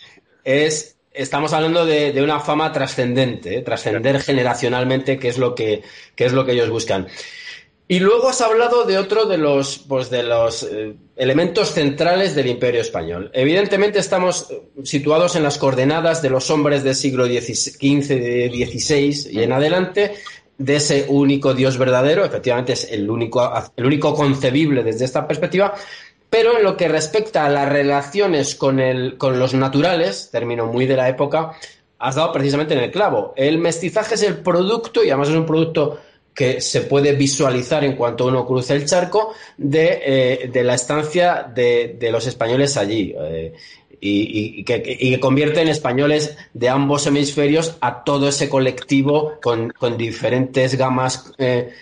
Es, 0.44 0.98
estamos 1.12 1.54
hablando 1.54 1.86
de, 1.86 2.20
una 2.24 2.40
fama 2.40 2.72
trascendente, 2.72 3.58
¿eh? 3.58 3.62
trascender 3.62 4.22
generacionalmente, 4.22 5.20
que 5.20 5.28
es 5.30 5.38
lo 5.38 5.54
que, 5.56 5.84
que 6.16 6.26
es 6.26 6.34
lo 6.34 6.46
que 6.46 6.54
ellos 6.54 6.70
buscan. 6.70 7.08
Y 7.92 8.00
luego 8.02 8.30
has 8.30 8.40
hablado 8.42 8.86
de 8.86 9.00
otro 9.00 9.26
de 9.26 9.40
los, 9.40 9.80
pues 9.80 10.12
de 10.12 10.22
los 10.22 10.62
eh, 10.62 10.96
elementos 11.16 11.72
centrales 11.72 12.36
del 12.36 12.46
Imperio 12.46 12.82
Español. 12.82 13.32
Evidentemente 13.34 13.98
estamos 13.98 14.52
eh, 14.52 14.62
situados 14.84 15.36
en 15.36 15.42
las 15.42 15.58
coordenadas 15.58 16.22
de 16.22 16.30
los 16.30 16.52
hombres 16.52 16.84
del 16.84 16.94
siglo 16.94 17.26
XV, 17.26 17.80
XVI 17.80 19.32
y 19.32 19.42
en 19.42 19.54
adelante, 19.54 20.14
de 20.60 20.76
ese 20.76 21.08
único 21.10 21.56
Dios 21.56 21.80
verdadero, 21.80 22.24
efectivamente 22.24 22.74
es 22.74 22.92
el 22.92 23.10
único, 23.10 23.52
el 23.76 23.86
único 23.88 24.14
concebible 24.14 24.84
desde 24.84 25.06
esta 25.06 25.28
perspectiva, 25.28 25.74
pero 26.30 26.60
en 26.60 26.64
lo 26.64 26.78
que 26.78 26.90
respecta 26.90 27.48
a 27.48 27.50
las 27.50 27.68
relaciones 27.68 28.54
con, 28.54 28.80
el, 28.80 29.18
con 29.18 29.40
los 29.40 29.56
naturales, 29.56 30.30
término 30.32 30.68
muy 30.68 30.86
de 30.86 30.96
la 30.96 31.10
época, 31.10 31.54
has 31.98 32.14
dado 32.14 32.32
precisamente 32.34 32.76
en 32.76 32.82
el 32.82 32.92
clavo. 32.92 33.34
El 33.36 33.58
mestizaje 33.58 34.14
es 34.14 34.22
el 34.22 34.38
producto, 34.38 35.04
y 35.04 35.10
además 35.10 35.30
es 35.30 35.36
un 35.36 35.48
producto 35.48 35.98
que 36.40 36.62
se 36.62 36.84
puede 36.84 37.12
visualizar 37.12 37.84
en 37.84 37.98
cuanto 37.98 38.28
uno 38.28 38.48
cruza 38.48 38.74
el 38.74 38.86
charco 38.86 39.34
de, 39.58 40.00
eh, 40.54 40.64
la 40.64 40.76
estancia 40.76 41.46
de, 41.54 42.10
los 42.10 42.26
españoles 42.28 42.78
allí. 42.78 43.14
Eh, 43.20 43.54
y, 44.00 44.64
que, 44.64 45.20
convierte 45.20 45.60
en 45.60 45.68
españoles 45.68 46.38
de 46.54 46.70
ambos 46.70 47.06
hemisferios 47.08 47.76
a 47.82 48.06
todo 48.06 48.30
ese 48.30 48.48
colectivo 48.48 49.34
con, 49.42 49.74
diferentes 49.98 50.76
gamas 50.78 51.34
eh, 51.38 51.74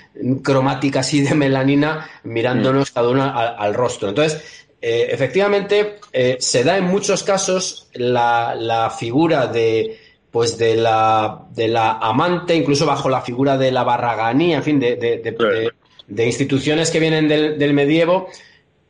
cromáticas 0.41 1.13
y 1.13 1.21
de 1.21 1.35
melanina 1.35 2.09
mirándonos 2.23 2.89
cada 2.89 3.09
uno 3.09 3.31
al, 3.31 3.75
rostro. 3.75 4.09
Entonces, 4.09 4.41
efectivamente, 4.81 5.99
se 6.39 6.63
da 6.63 6.79
en 6.79 6.85
muchos 6.85 7.21
casos 7.21 7.89
la 7.93 8.91
figura 8.97 9.45
de, 9.45 10.06
pues 10.37 10.55
de 10.59 10.75
la, 10.75 11.47
de 11.55 11.67
la 11.67 11.93
amante, 11.93 12.53
incluso 12.53 12.85
bajo 12.85 13.09
la 13.09 13.21
figura 13.21 13.57
de 13.57 13.71
la 13.71 13.83
barraganía, 13.83 14.57
en 14.57 14.63
fin, 14.63 14.79
de, 14.79 14.95
de, 14.95 16.25
instituciones 16.27 16.91
que 16.91 16.99
vienen 16.99 17.27
del, 17.27 17.57
del, 17.57 17.73
medievo 17.73 18.27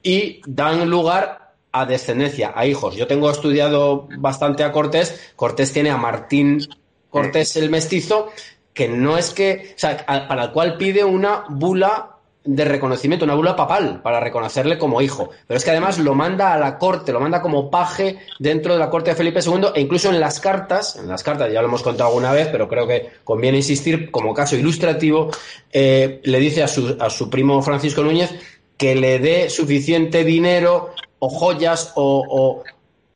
y 0.03 0.41
dan 0.45 0.89
lugar 0.89 1.53
a 1.71 1.85
descendencia, 1.85 2.51
a 2.53 2.65
hijos. 2.65 2.97
Yo 2.97 3.07
tengo 3.07 3.31
estudiado 3.31 4.09
bastante 4.17 4.65
a 4.65 4.73
Cortés, 4.73 5.31
Cortés 5.37 5.71
tiene 5.71 5.89
a 5.89 5.95
Martín 5.95 6.67
Cortés 7.09 7.55
el 7.55 7.69
mestizo, 7.69 8.27
que 8.73 8.89
no 8.89 9.17
es 9.17 9.29
que, 9.29 9.71
o 9.73 9.79
sea, 9.79 10.05
para 10.05 10.43
el 10.43 10.51
cual 10.51 10.75
pide 10.75 11.05
una 11.05 11.45
bula 11.47 12.16
de 12.47 12.65
reconocimiento, 12.65 13.25
una 13.25 13.35
bula 13.35 13.55
papal 13.55 14.01
para 14.01 14.19
reconocerle 14.19 14.77
como 14.77 15.01
hijo. 15.01 15.29
Pero 15.45 15.57
es 15.57 15.63
que 15.63 15.71
además 15.71 15.99
lo 15.99 16.15
manda 16.15 16.53
a 16.53 16.57
la 16.57 16.77
corte, 16.77 17.11
lo 17.11 17.19
manda 17.19 17.41
como 17.41 17.69
paje 17.69 18.19
dentro 18.39 18.73
de 18.73 18.79
la 18.79 18.89
corte 18.89 19.11
de 19.11 19.15
Felipe 19.15 19.41
II 19.45 19.67
e 19.75 19.81
incluso 19.81 20.09
en 20.09 20.19
las 20.19 20.39
cartas, 20.39 20.95
en 20.95 21.07
las 21.07 21.23
cartas 21.23 21.51
ya 21.51 21.61
lo 21.61 21.67
hemos 21.67 21.83
contado 21.83 22.09
alguna 22.09 22.31
vez, 22.31 22.47
pero 22.47 22.67
creo 22.67 22.87
que 22.87 23.09
conviene 23.23 23.57
insistir 23.57 24.09
como 24.09 24.33
caso 24.33 24.55
ilustrativo, 24.55 25.29
eh, 25.71 26.21
le 26.23 26.39
dice 26.39 26.63
a 26.63 26.67
su, 26.67 26.95
a 26.99 27.09
su 27.09 27.29
primo 27.29 27.61
Francisco 27.61 28.01
Núñez 28.01 28.33
que 28.77 28.95
le 28.95 29.19
dé 29.19 29.49
suficiente 29.49 30.23
dinero 30.23 30.93
o 31.19 31.29
joyas 31.29 31.91
o, 31.95 32.23
o, 32.29 32.63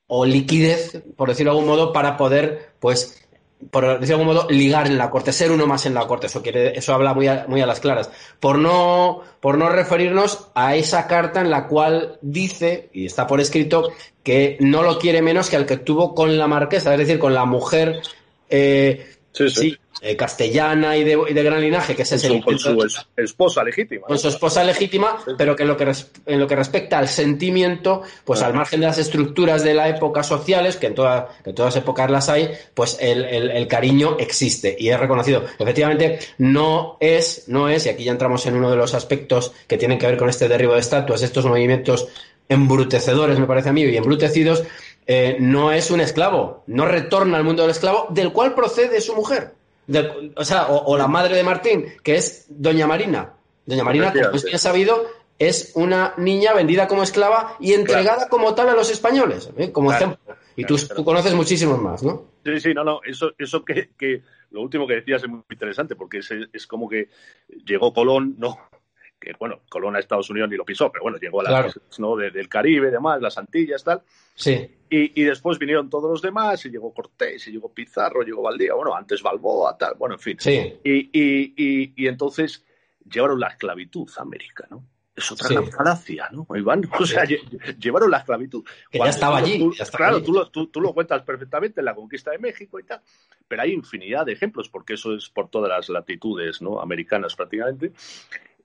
o 0.07 0.25
liquidez, 0.25 1.01
por 1.15 1.29
decirlo 1.29 1.53
de 1.53 1.59
algún 1.59 1.71
modo, 1.71 1.93
para 1.93 2.17
poder 2.17 2.71
pues 2.79 3.20
por 3.69 3.99
decirlo 3.99 4.05
de 4.05 4.13
algún 4.13 4.27
modo, 4.27 4.47
ligar 4.49 4.87
en 4.87 4.97
la 4.97 5.09
corte, 5.09 5.31
ser 5.31 5.51
uno 5.51 5.67
más 5.67 5.85
en 5.85 5.93
la 5.93 6.07
corte. 6.07 6.27
Eso 6.27 6.41
quiere, 6.41 6.77
eso 6.77 6.93
habla 6.93 7.13
muy 7.13 7.27
a, 7.27 7.45
muy 7.47 7.61
a 7.61 7.65
las 7.65 7.79
claras. 7.79 8.09
Por 8.39 8.57
no, 8.57 9.21
por 9.39 9.57
no 9.57 9.69
referirnos 9.69 10.47
a 10.55 10.75
esa 10.75 11.07
carta 11.07 11.41
en 11.41 11.49
la 11.49 11.67
cual 11.67 12.17
dice, 12.21 12.89
y 12.93 13.05
está 13.05 13.27
por 13.27 13.39
escrito, 13.39 13.91
que 14.23 14.57
no 14.59 14.83
lo 14.83 14.97
quiere 14.97 15.21
menos 15.21 15.49
que 15.49 15.55
al 15.55 15.65
que 15.65 15.77
tuvo 15.77 16.15
con 16.15 16.37
la 16.37 16.47
marquesa, 16.47 16.93
es 16.93 16.99
decir, 16.99 17.19
con 17.19 17.33
la 17.33 17.45
mujer, 17.45 18.01
eh, 18.49 19.05
sí, 19.31 19.77
eh, 20.03 20.15
castellana 20.15 20.97
y 20.97 21.03
de, 21.03 21.43
gran 21.43 21.61
linaje, 21.61 21.95
que 21.95 22.01
ese 22.01 22.15
es 22.15 22.23
el... 22.23 22.43
Con 22.43 22.57
su 22.57 22.75
esposa 23.15 23.63
legítima. 23.63 24.07
Con 24.07 24.17
su 24.17 24.29
esposa 24.29 24.63
legítima, 24.63 25.19
pero 25.37 25.55
que 25.55 25.61
en 25.61 25.69
lo 25.69 25.77
que, 25.77 25.93
en 26.25 26.39
lo 26.39 26.47
que 26.47 26.55
respecta 26.55 26.97
al 26.97 27.07
sentimiento, 27.07 28.01
pues 28.25 28.41
al 28.41 28.55
margen 28.55 28.79
de 28.79 28.87
las 28.87 28.97
estructuras 28.97 29.63
de 29.63 29.75
la 29.75 29.89
época 29.89 30.23
sociales, 30.23 30.77
que 30.77 30.87
en, 30.87 30.95
toda, 30.95 31.29
en 31.45 31.53
todas 31.53 31.75
épocas 31.75 32.09
las 32.09 32.29
hay, 32.29 32.49
pues 32.73 32.97
el, 32.99 33.23
el, 33.25 33.67
cariño 33.67 34.17
existe 34.17 34.75
y 34.79 34.89
es 34.89 34.99
reconocido. 34.99 35.45
Efectivamente, 35.59 36.17
no 36.39 36.97
es, 36.99 37.43
no 37.47 37.69
es, 37.69 37.85
y 37.85 37.89
aquí 37.89 38.03
ya 38.03 38.11
entramos 38.11 38.43
en 38.47 38.55
uno 38.55 38.71
de 38.71 38.77
los 38.77 38.95
aspectos 38.95 39.53
que 39.67 39.77
tienen 39.77 39.99
que 39.99 40.07
ver 40.07 40.17
con 40.17 40.29
este 40.29 40.47
derribo 40.47 40.73
de 40.73 40.79
estatuas, 40.79 41.21
estos 41.21 41.45
movimientos 41.45 42.07
embrutecedores, 42.49 43.37
me 43.37 43.45
parece 43.45 43.69
a 43.69 43.73
mí, 43.73 43.83
y 43.83 43.97
embrutecidos, 43.97 44.63
eh, 45.05 45.37
no 45.39 45.71
es 45.71 45.91
un 45.91 46.01
esclavo, 46.01 46.63
no 46.65 46.87
retorna 46.87 47.37
al 47.37 47.43
mundo 47.43 47.61
del 47.61 47.71
esclavo, 47.71 48.07
del 48.09 48.33
cual 48.33 48.55
procede 48.55 48.99
su 48.99 49.15
mujer 49.15 49.60
o 50.35 50.45
sea, 50.45 50.67
o, 50.67 50.97
la 50.97 51.07
madre 51.07 51.35
de 51.35 51.43
Martín, 51.43 51.85
que 52.03 52.15
es 52.15 52.45
Doña 52.49 52.87
Marina. 52.87 53.33
Doña 53.65 53.83
Marina, 53.83 54.11
como 54.11 54.35
es 54.35 54.43
bien 54.43 54.59
sabido, 54.59 55.05
es 55.37 55.71
una 55.75 56.13
niña 56.17 56.53
vendida 56.53 56.87
como 56.87 57.03
esclava 57.03 57.57
y 57.59 57.73
entregada 57.73 58.29
como 58.29 58.53
tal 58.53 58.69
a 58.69 58.75
los 58.75 58.91
españoles, 58.91 59.49
¿eh? 59.57 59.71
como 59.71 59.91
ejemplo. 59.91 60.19
Y 60.55 60.65
tú, 60.65 60.75
conoces 61.03 61.33
muchísimos 61.33 61.81
más, 61.81 62.03
¿no? 62.03 62.25
Sí, 62.45 62.59
sí, 62.59 62.73
no, 62.73 62.83
no. 62.83 62.99
Eso, 63.03 63.31
eso 63.37 63.63
que, 63.63 63.89
que 63.97 64.21
lo 64.51 64.61
último 64.61 64.85
que 64.85 64.95
decías 64.95 65.23
es 65.23 65.29
muy 65.29 65.41
interesante, 65.49 65.95
porque 65.95 66.19
es, 66.19 66.29
es 66.51 66.67
como 66.67 66.87
que 66.89 67.09
llegó 67.65 67.93
Colón, 67.93 68.35
no, 68.37 68.57
que 69.21 69.33
bueno, 69.39 69.61
Colón 69.69 69.95
a 69.95 69.99
Estados 69.99 70.29
Unidos 70.31 70.49
ni 70.49 70.57
lo 70.57 70.65
pisó, 70.65 70.91
pero 70.91 71.03
bueno, 71.03 71.19
llegó 71.19 71.41
a 71.41 71.43
las 71.43 71.79
¿no? 71.99 72.15
del 72.15 72.49
Caribe, 72.49 72.89
demás, 72.89 73.21
las 73.21 73.37
Antillas, 73.37 73.83
tal. 73.83 74.01
Sí. 74.33 74.77
Y, 74.89 75.23
después 75.23 75.57
vinieron 75.57 75.89
todos 75.89 76.09
los 76.09 76.21
demás, 76.21 76.65
y 76.65 76.69
llegó 76.69 76.93
Cortés, 76.93 77.47
y 77.47 77.51
llegó 77.51 77.71
Pizarro, 77.71 78.23
llegó 78.23 78.41
Valdía, 78.41 78.73
bueno, 78.73 78.93
antes 78.93 79.21
Balboa, 79.21 79.77
tal, 79.77 79.93
bueno, 79.97 80.15
en 80.15 80.19
fin. 80.19 80.37
Sí. 80.37 80.79
Y, 80.83 81.93
y, 81.95 82.07
entonces 82.07 82.65
llevaron 83.09 83.39
la 83.39 83.49
esclavitud 83.49 84.09
a 84.17 84.23
América, 84.23 84.67
¿no? 84.69 84.83
Es 85.15 85.31
otra 85.31 85.49
gran 85.49 85.67
falacia, 85.67 86.29
¿no, 86.31 86.47
Iván? 86.55 86.89
O 86.99 87.05
sea, 87.05 87.23
llevaron 87.79 88.09
la 88.09 88.17
esclavitud. 88.17 88.65
Que 88.89 88.97
ya 88.97 89.09
estaba 89.09 89.37
allí. 89.37 89.69
claro, 89.95 90.23
Tú, 90.23 90.33
lo, 90.33 90.49
tú, 90.49 90.81
lo 90.81 90.93
cuentas 90.93 91.21
perfectamente 91.21 91.79
en 91.81 91.85
la 91.85 91.93
conquista 91.93 92.31
de 92.31 92.39
México 92.39 92.79
y 92.79 92.83
tal, 92.83 93.01
pero 93.47 93.61
hay 93.61 93.73
infinidad 93.73 94.25
de 94.25 94.33
ejemplos, 94.33 94.67
porque 94.67 94.93
eso 94.93 95.13
es 95.15 95.29
por 95.29 95.49
todas 95.49 95.69
las 95.69 95.89
latitudes 95.89 96.61
¿no? 96.61 96.81
americanas 96.81 97.35
prácticamente. 97.35 97.91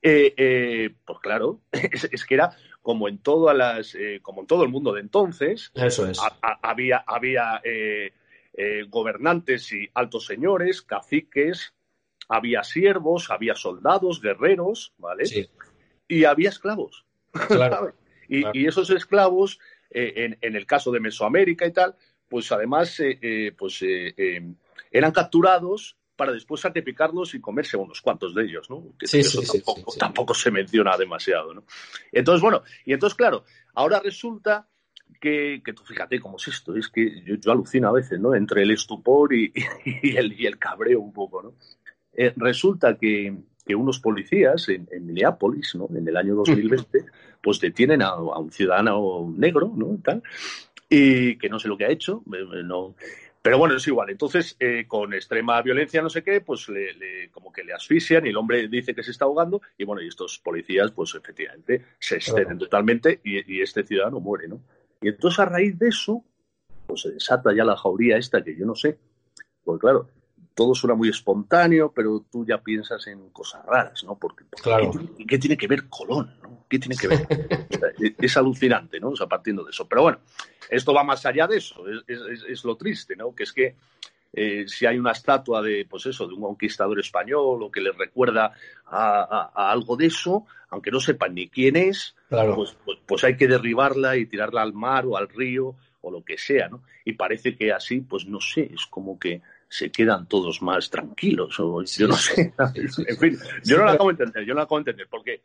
Eh, 0.03 0.35
eh, 0.37 0.95
pues 1.05 1.19
claro, 1.21 1.61
es, 1.73 2.25
que 2.25 2.35
era 2.35 2.57
como 2.83 3.09
en 3.09 3.19
todas 3.19 3.57
las, 3.57 3.95
eh, 3.95 4.21
como 4.23 4.43
en 4.43 4.47
todo 4.47 4.63
el 4.63 4.69
mundo 4.69 4.93
de 4.93 5.01
entonces. 5.01 5.73
Eso 5.75 6.07
es. 6.07 6.21
había, 6.63 7.05
había 7.07 7.61
gobernantes 8.89 9.73
y 9.73 9.89
altos 9.95 10.27
señores, 10.27 10.83
caciques, 10.83 11.75
había 12.29 12.65
siervos, 12.65 13.31
había 13.31 13.55
soldados, 13.55 14.21
guerreros, 14.21 14.95
¿vale? 14.99 15.27
Sí. 15.27 15.49
Y 16.09 16.25
había 16.25 16.51
esclavos. 16.51 17.05
Claro. 17.49 17.93
y, 18.29 18.67
esos 18.67 18.89
esclavos, 18.91 19.59
en, 19.91 20.39
en, 20.41 20.57
el 20.57 20.67
caso 20.67 20.91
de 20.91 21.01
Mesoamérica 21.01 21.67
y 21.67 21.73
tal, 21.73 21.95
pues 22.29 22.51
además, 22.51 22.99
pues 23.59 23.85
eran 24.91 25.13
capturados 25.13 25.97
para 26.17 26.33
después 26.33 26.61
sacrificarlos 26.61 27.35
y 27.35 27.41
comerse 27.41 27.77
unos 27.77 28.01
cuantos 28.01 28.35
de 28.35 28.45
ellos, 28.45 28.69
¿no? 28.71 28.95
Que 28.99 29.07
sí, 29.07 29.21
eso 29.21 29.41
tampoco, 29.99 30.35
se 30.35 30.51
menciona 30.51 30.97
demasiado, 30.97 31.55
¿no? 31.55 31.65
Entonces, 32.11 32.43
bueno, 32.43 32.63
y 32.85 32.93
entonces, 32.95 33.17
claro, 33.17 33.45
ahora 33.75 34.01
resulta 34.01 34.67
que, 35.21 35.63
que 35.65 35.73
tú 35.73 35.83
fíjate 35.85 36.19
cómo 36.19 36.39
es 36.39 36.49
esto, 36.49 36.75
es 36.75 36.89
que 36.89 37.23
yo, 37.23 37.53
alucino 37.53 37.89
a 37.89 37.93
veces, 37.93 38.19
¿no? 38.19 38.35
Entre 38.35 38.63
el 38.63 38.71
estupor 38.71 39.35
y, 39.35 39.53
el, 40.03 40.41
y 40.41 40.47
el, 40.47 40.59
cabreo 40.59 41.01
un 41.01 41.13
poco, 41.13 41.43
¿no? 41.43 41.55
Eh, 42.13 42.33
resulta 42.37 42.97
que, 42.97 43.37
que, 43.65 43.75
unos 43.75 44.01
policías 44.01 44.71
en, 44.71 44.89
Minneapolis, 45.05 45.75
¿no? 45.75 45.87
En 45.95 46.09
el 46.09 46.17
año 46.17 46.35
2020, 46.37 47.05
pues 47.43 47.61
detienen 47.61 48.01
a, 48.01 48.09
a 48.09 48.39
un 48.39 48.51
ciudadano 48.51 49.33
negro, 49.37 49.71
¿no? 49.77 49.99
Tal, 50.03 50.23
y 50.89 51.37
que 51.37 51.49
no 51.49 51.59
sé 51.59 51.69
lo 51.69 51.77
que 51.77 51.85
ha 51.85 51.91
hecho, 51.91 52.23
eh, 52.33 52.63
no, 52.65 52.95
pero 53.47 53.59
bueno, 53.59 53.77
es 53.77 53.87
igual. 53.87 54.11
Entonces, 54.11 54.57
eh, 54.59 54.87
con 54.89 55.15
extrema 55.15 55.63
violencia, 55.63 56.03
no 56.03 56.11
sé 56.11 56.25
qué, 56.25 56.41
pues 56.41 56.69
le, 56.69 57.31
como 57.31 57.53
que 57.53 57.63
le 57.63 57.73
asfixian 57.73 58.27
y 58.27 58.31
el 58.31 58.37
hombre 58.37 58.67
dice 58.67 58.93
que 58.93 59.05
se 59.05 59.13
está 59.13 59.25
ahogando. 59.25 59.63
Y 59.79 59.85
bueno, 59.85 60.03
y 60.03 60.09
estos 60.09 60.41
policías, 60.41 60.91
pues 60.91 61.15
efectivamente, 61.15 61.85
se 62.01 62.17
exceden 62.17 62.59
totalmente 62.59 63.21
y, 63.23 63.63
este 63.63 63.85
ciudadano 63.85 64.19
muere, 64.19 64.49
¿no? 64.49 64.61
Y 65.01 65.11
entonces, 65.11 65.39
a 65.39 65.45
raíz 65.45 65.79
de 65.79 65.91
eso, 65.91 66.25
pues 66.89 67.03
se 67.03 67.13
desata 67.13 67.55
ya 67.55 67.63
la 67.63 67.77
jauría 67.77 68.17
esta 68.17 68.43
que 68.43 68.57
yo 68.57 68.67
no 68.67 68.75
sé. 68.75 68.99
Porque 69.63 69.83
claro, 69.83 70.09
todo 70.57 70.75
suena 70.75 70.95
muy 70.95 71.11
espontáneo, 71.11 71.93
pero 71.95 72.25
tú 72.33 72.47
ya 72.47 72.57
piensas 72.63 73.07
en 73.09 73.29
cosas 73.29 73.63
raras, 73.67 74.03
¿no? 74.05 74.17
Porque, 74.17 74.43
claro. 74.63 74.91
¿qué, 75.29 75.39
tiene 75.39 75.55
que 75.55 75.67
ver 75.67 75.87
Colón? 75.91 76.35
¿no? 76.43 76.65
¿Qué 76.67 76.79
tiene 76.79 76.97
que 76.97 77.09
ver? 77.09 77.27
es, 78.19 78.37
alucinante, 78.39 78.99
¿no? 78.99 79.11
O 79.11 79.17
sea, 79.17 79.27
partiendo 79.27 79.63
de 79.63 79.71
eso. 79.71 79.87
Pero 79.87 80.03
bueno, 80.03 80.19
esto 80.71 80.95
va 80.95 81.05
más 81.05 81.27
allá 81.27 81.47
de 81.47 81.59
eso, 81.59 81.85
es, 82.09 82.65
lo 82.65 82.75
triste, 82.75 83.15
¿no? 83.17 83.35
Que 83.35 83.43
es 83.43 83.53
que 83.53 83.77
eh, 84.33 84.65
si 84.67 84.87
hay 84.87 84.99
una 84.99 85.13
estatua 85.13 85.61
de, 85.61 85.87
pues 85.89 86.07
eso, 86.07 86.27
de 86.27 86.33
un 86.33 86.41
conquistador 86.41 86.99
español 87.01 87.63
o 87.63 87.71
que 87.71 87.83
le 87.83 87.93
recuerda 87.93 88.55
a, 88.87 89.71
algo 89.71 89.95
de 89.95 90.07
eso, 90.07 90.47
aunque 90.71 90.91
no 90.91 91.01
sepan 91.01 91.35
ni 91.35 91.49
quién 91.51 91.77
es, 91.77 92.17
pues, 92.31 92.79
pues, 92.83 92.99
pues, 93.05 93.25
hay 93.25 93.37
que 93.37 93.47
derribarla 93.47 94.17
y 94.17 94.25
tirarla 94.25 94.63
al 94.63 94.73
mar 94.73 95.05
o 95.05 95.19
al 95.19 95.29
río 95.29 95.77
o 96.01 96.11
lo 96.11 96.25
que 96.25 96.39
sea, 96.39 96.71
¿no? 96.71 96.83
Y 97.05 97.13
parece 97.13 97.57
que 97.57 97.73
así, 97.73 98.01
pues 98.01 98.27
no 98.27 98.41
sé, 98.41 98.71
es 98.73 98.87
como 98.87 99.19
que 99.19 99.43
se 99.77 99.91
quedan 99.91 100.27
todos 100.27 100.63
más 100.63 100.89
tranquilos. 100.89 101.61
O 101.61 101.83
yo 101.83 102.09
no 102.09 102.17
sé. 102.17 102.55
en 102.75 103.19
fin, 103.19 103.39
yo 103.63 103.77
no 103.77 103.85
lo 103.85 103.91
acabo 103.91 104.09
de 104.11 104.25
entender, 104.25 104.45
yo 104.47 104.55
no 104.55 104.61
lo 104.61 104.63
acabo 104.63 104.79
de 104.79 104.91
entender, 104.91 105.07
porque 105.11 105.43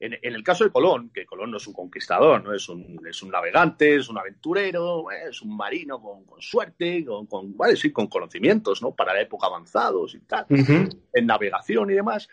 en, 0.00 0.16
el 0.22 0.42
caso 0.42 0.64
de 0.64 0.70
Colón, 0.70 1.10
que 1.12 1.26
Colón 1.26 1.50
no 1.50 1.58
es 1.58 1.66
un 1.66 1.74
conquistador, 1.74 2.42
no 2.42 2.54
es 2.54 2.66
un, 2.70 2.98
es 3.06 3.22
un 3.22 3.30
navegante, 3.30 3.96
es 3.96 4.08
un 4.08 4.16
aventurero, 4.16 5.10
es 5.10 5.42
un 5.42 5.54
marino 5.54 6.00
con, 6.00 6.24
suerte, 6.40 7.04
con, 7.04 7.26
con, 7.26 7.54
sí, 7.76 7.92
con 7.92 8.06
conocimientos, 8.06 8.80
¿no? 8.80 8.92
Para 8.92 9.12
la 9.12 9.20
época 9.20 9.46
avanzados 9.46 10.14
y 10.14 10.20
tal, 10.20 10.46
en 10.48 11.26
navegación 11.26 11.90
y 11.90 11.94
demás. 11.94 12.30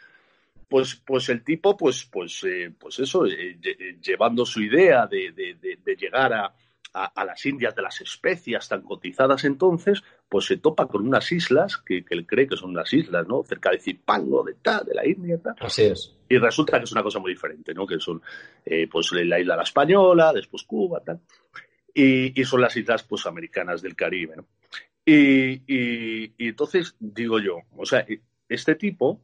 Pues, 0.69 0.95
pues 0.95 1.27
el 1.27 1.43
tipo, 1.43 1.75
pues, 1.75 2.05
pues, 2.05 2.41
eh, 2.45 2.73
pues 2.79 2.99
eso, 2.99 3.25
eh, 3.25 3.59
llevando 4.01 4.45
su 4.45 4.61
idea 4.61 5.07
de, 5.07 5.33
de 5.33 5.95
llegar 5.97 6.33
a, 6.33 6.53
a, 6.93 7.25
las 7.25 7.45
Indias 7.45 7.75
de 7.75 7.81
las 7.81 7.99
especias 8.01 8.69
tan 8.69 8.83
cotizadas 8.83 9.43
entonces, 9.45 10.03
pues 10.29 10.45
se 10.45 10.57
topa 10.57 10.87
con 10.87 11.07
unas 11.07 11.31
islas 11.31 11.77
que, 11.77 12.05
él 12.07 12.27
cree 12.27 12.47
que 12.47 12.55
son 12.55 12.69
unas 12.69 12.93
islas, 12.93 13.27
¿no? 13.27 13.43
Cerca 13.43 13.71
de 13.71 13.79
Zipango, 13.79 14.43
de 14.43 14.53
tal, 14.61 14.85
de 14.85 14.93
la 14.93 15.07
India, 15.07 15.39
tal. 15.41 15.55
Así 15.59 15.83
es. 15.83 16.15
Y 16.29 16.37
resulta 16.37 16.77
que 16.77 16.83
es 16.83 16.91
una 16.91 17.01
cosa 17.01 17.19
muy 17.19 17.31
diferente, 17.33 17.73
¿no? 17.73 17.87
Que 17.87 17.99
son, 17.99 18.21
eh, 18.65 18.87
pues, 18.87 19.11
la 19.11 19.39
isla 19.39 19.55
la 19.55 19.63
Española, 19.63 20.31
después 20.33 20.63
Cuba, 20.63 21.01
tal. 21.03 21.19
Y, 21.95 22.43
son 22.45 22.61
las 22.61 22.75
islas, 22.77 23.03
pues, 23.03 23.25
americanas 23.25 23.81
del 23.81 23.95
Caribe, 23.95 24.35
¿no? 24.37 24.45
Y, 25.05 25.63
y, 25.67 26.47
entonces, 26.47 26.95
digo 26.99 27.39
yo, 27.39 27.57
o 27.75 27.85
sea, 27.85 28.05
este 28.47 28.75
tipo, 28.75 29.21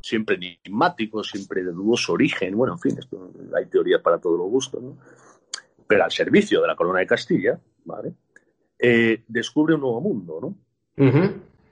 siempre 0.00 0.36
enigmático, 0.36 1.22
siempre 1.24 1.62
de 1.62 1.72
dudoso 1.72 2.12
origen, 2.12 2.56
bueno, 2.56 2.74
en 2.74 2.78
fin, 2.78 2.98
esto, 2.98 3.32
hay 3.56 3.66
teoría 3.66 4.00
para 4.00 4.18
todos 4.18 4.38
los 4.38 4.48
gustos, 4.48 4.82
¿no? 4.82 4.96
Pero 5.90 6.04
al 6.04 6.12
servicio 6.12 6.62
de 6.62 6.68
la 6.68 6.76
corona 6.76 7.00
de 7.00 7.06
Castilla, 7.08 7.58
¿vale? 7.84 8.12
Eh, 8.78 9.24
descubre 9.26 9.74
un 9.74 9.80
nuevo 9.80 10.00
mundo, 10.00 10.38
¿no? 10.40 10.54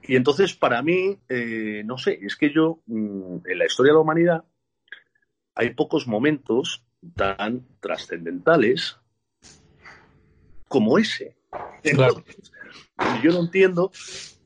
Y 0.03 0.17
entonces, 0.17 0.53
para 0.53 0.81
mí, 0.81 1.17
eh, 1.29 1.83
no 1.85 1.97
sé, 1.97 2.19
es 2.21 2.35
que 2.35 2.51
yo, 2.51 2.81
mm, 2.87 3.37
en 3.45 3.57
la 3.57 3.65
historia 3.65 3.93
de 3.93 3.95
la 3.95 4.01
humanidad, 4.01 4.43
hay 5.55 5.69
pocos 5.69 6.05
momentos 6.05 6.83
tan 7.15 7.65
trascendentales 7.79 8.97
como 10.67 10.97
ese. 10.97 11.37
yo 13.23 13.31
no 13.31 13.39
entiendo 13.39 13.89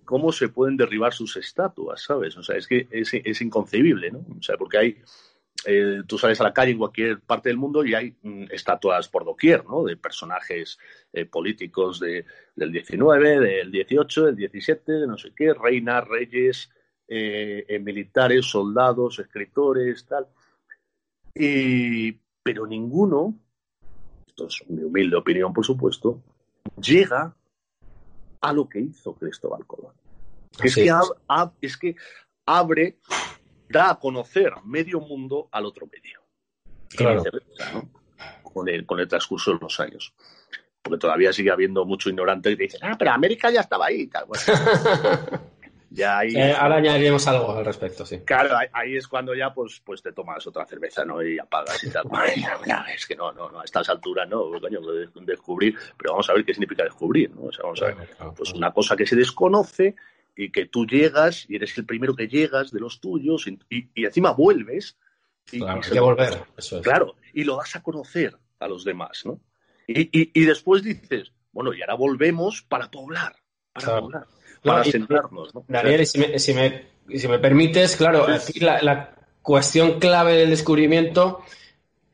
cómo 0.05 0.31
se 0.31 0.49
pueden 0.49 0.77
derribar 0.77 1.13
sus 1.13 1.35
estatuas, 1.37 2.03
¿sabes? 2.03 2.37
O 2.37 2.43
sea, 2.43 2.57
es 2.57 2.67
que 2.67 2.87
es, 2.91 3.11
es 3.11 3.41
inconcebible, 3.41 4.11
¿no? 4.11 4.19
O 4.37 4.43
sea, 4.43 4.55
porque 4.55 4.77
hay 4.77 4.97
eh, 5.65 6.01
tú 6.07 6.17
sales 6.17 6.39
a 6.41 6.43
la 6.43 6.53
calle 6.53 6.71
en 6.71 6.77
cualquier 6.77 7.21
parte 7.21 7.49
del 7.49 7.57
mundo 7.57 7.85
y 7.85 7.93
hay 7.93 8.15
mm, 8.21 8.45
estatuas 8.51 9.07
por 9.07 9.25
doquier, 9.25 9.65
¿no? 9.65 9.83
De 9.83 9.97
personajes 9.97 10.77
eh, 11.11 11.25
políticos 11.25 11.99
de, 11.99 12.25
del 12.55 12.71
19, 12.71 13.39
del 13.39 13.71
18, 13.71 14.25
del 14.25 14.35
17, 14.35 14.91
de 14.91 15.07
no 15.07 15.17
sé 15.17 15.31
qué, 15.35 15.53
reinas, 15.53 16.07
reyes, 16.07 16.69
eh, 17.07 17.79
militares, 17.81 18.45
soldados, 18.45 19.19
escritores, 19.19 20.05
tal. 20.05 20.27
pero 22.43 22.67
ninguno, 22.67 23.35
esto 24.27 24.47
es 24.47 24.63
mi 24.69 24.83
humilde 24.83 25.15
opinión, 25.15 25.53
por 25.53 25.65
supuesto, 25.65 26.21
llega 26.81 27.35
a 28.41 28.53
lo 28.53 28.67
que 28.67 28.79
hizo 28.79 29.15
Cristóbal 29.15 29.65
Colón. 29.65 29.93
Es 30.61 30.75
que, 30.75 30.91
es 31.61 31.77
que 31.77 31.95
abre 32.45 32.97
da 33.73 33.89
a 33.89 33.99
conocer 33.99 34.53
medio 34.63 35.01
mundo 35.01 35.49
al 35.51 35.65
otro 35.65 35.87
medio. 35.87 36.21
Claro. 36.95 37.23
con, 38.43 38.69
el, 38.69 38.85
con 38.85 38.99
el 38.99 39.07
transcurso 39.07 39.51
de 39.51 39.57
los 39.59 39.79
años. 39.79 40.13
Porque 40.81 40.99
todavía 40.99 41.33
sigue 41.33 41.49
habiendo 41.49 41.85
mucho 41.85 42.09
ignorante 42.09 42.55
que 42.55 42.63
dice, 42.63 42.77
ah, 42.81 42.95
pero 42.97 43.11
América 43.11 43.49
ya 43.49 43.61
estaba 43.61 43.87
ahí. 43.87 44.07
ya 45.89 46.19
ahí... 46.19 46.35
Eh, 46.35 46.53
ahora 46.53 46.75
añadiremos 46.75 47.25
algo 47.27 47.57
al 47.57 47.65
respecto, 47.65 48.05
sí. 48.05 48.19
Claro, 48.19 48.57
ahí, 48.71 48.95
es 48.95 49.07
cuando 49.07 49.33
ya 49.33 49.53
pues, 49.53 49.81
pues 49.83 50.03
te 50.03 50.11
tomas 50.11 50.45
otra 50.45 50.65
cerveza, 50.65 51.03
¿no? 51.03 51.23
Y 51.23 51.39
apagas 51.39 51.83
y 51.83 51.89
tal. 51.89 52.05
es 52.95 53.07
que 53.07 53.15
no, 53.15 53.31
no, 53.31 53.49
no, 53.49 53.61
a 53.61 53.63
estas 53.63 53.89
alturas 53.89 54.29
no, 54.29 54.51
coño, 54.59 54.81
descubrir, 55.21 55.75
pero 55.97 56.11
vamos 56.11 56.29
a 56.29 56.33
ver 56.33 56.45
qué 56.45 56.53
significa 56.53 56.83
descubrir, 56.83 57.31
¿no? 57.33 57.45
O 57.45 57.51
sea, 57.51 57.63
vamos 57.63 57.81
a 57.81 57.85
ver, 57.85 57.95
pues 58.35 58.53
una 58.53 58.71
cosa 58.71 58.95
que 58.95 59.07
se 59.07 59.15
desconoce 59.15 59.95
y 60.35 60.51
que 60.51 60.65
tú 60.65 60.85
llegas 60.85 61.45
y 61.49 61.55
eres 61.55 61.77
el 61.77 61.85
primero 61.85 62.15
que 62.15 62.27
llegas 62.27 62.71
de 62.71 62.79
los 62.79 62.99
tuyos 62.99 63.47
y, 63.47 63.89
encima 63.95 64.31
vuelves. 64.31 64.97
Y, 65.51 65.59
claro, 65.59 65.81
que 65.81 65.99
volver, 65.99 66.43
eso 66.57 66.77
es. 66.77 66.83
Claro, 66.83 67.15
y 67.33 67.43
lo 67.43 67.57
das 67.57 67.75
a 67.75 67.83
conocer 67.83 68.37
a 68.59 68.67
los 68.67 68.83
demás, 68.83 69.23
¿no? 69.25 69.39
Y, 69.85 70.45
después 70.45 70.81
dices, 70.81 71.33
bueno, 71.51 71.73
y 71.73 71.81
ahora 71.81 71.95
volvemos 71.95 72.61
para 72.61 72.89
poblar, 72.89 73.35
para 73.73 73.99
poblar, 73.99 74.27
para 74.63 74.83
sentarnos. 74.85 75.53
¿no? 75.53 75.65
Daniel, 75.67 76.05
si 76.07 76.19
me, 76.19 76.39
si, 76.39 76.53
me, 76.53 76.85
si 77.13 77.27
me, 77.27 77.39
permites, 77.39 77.97
claro, 77.97 78.25
aquí 78.27 78.59
la, 78.61 79.13
cuestión 79.41 79.99
clave 79.99 80.37
del 80.37 80.51
descubrimiento 80.51 81.43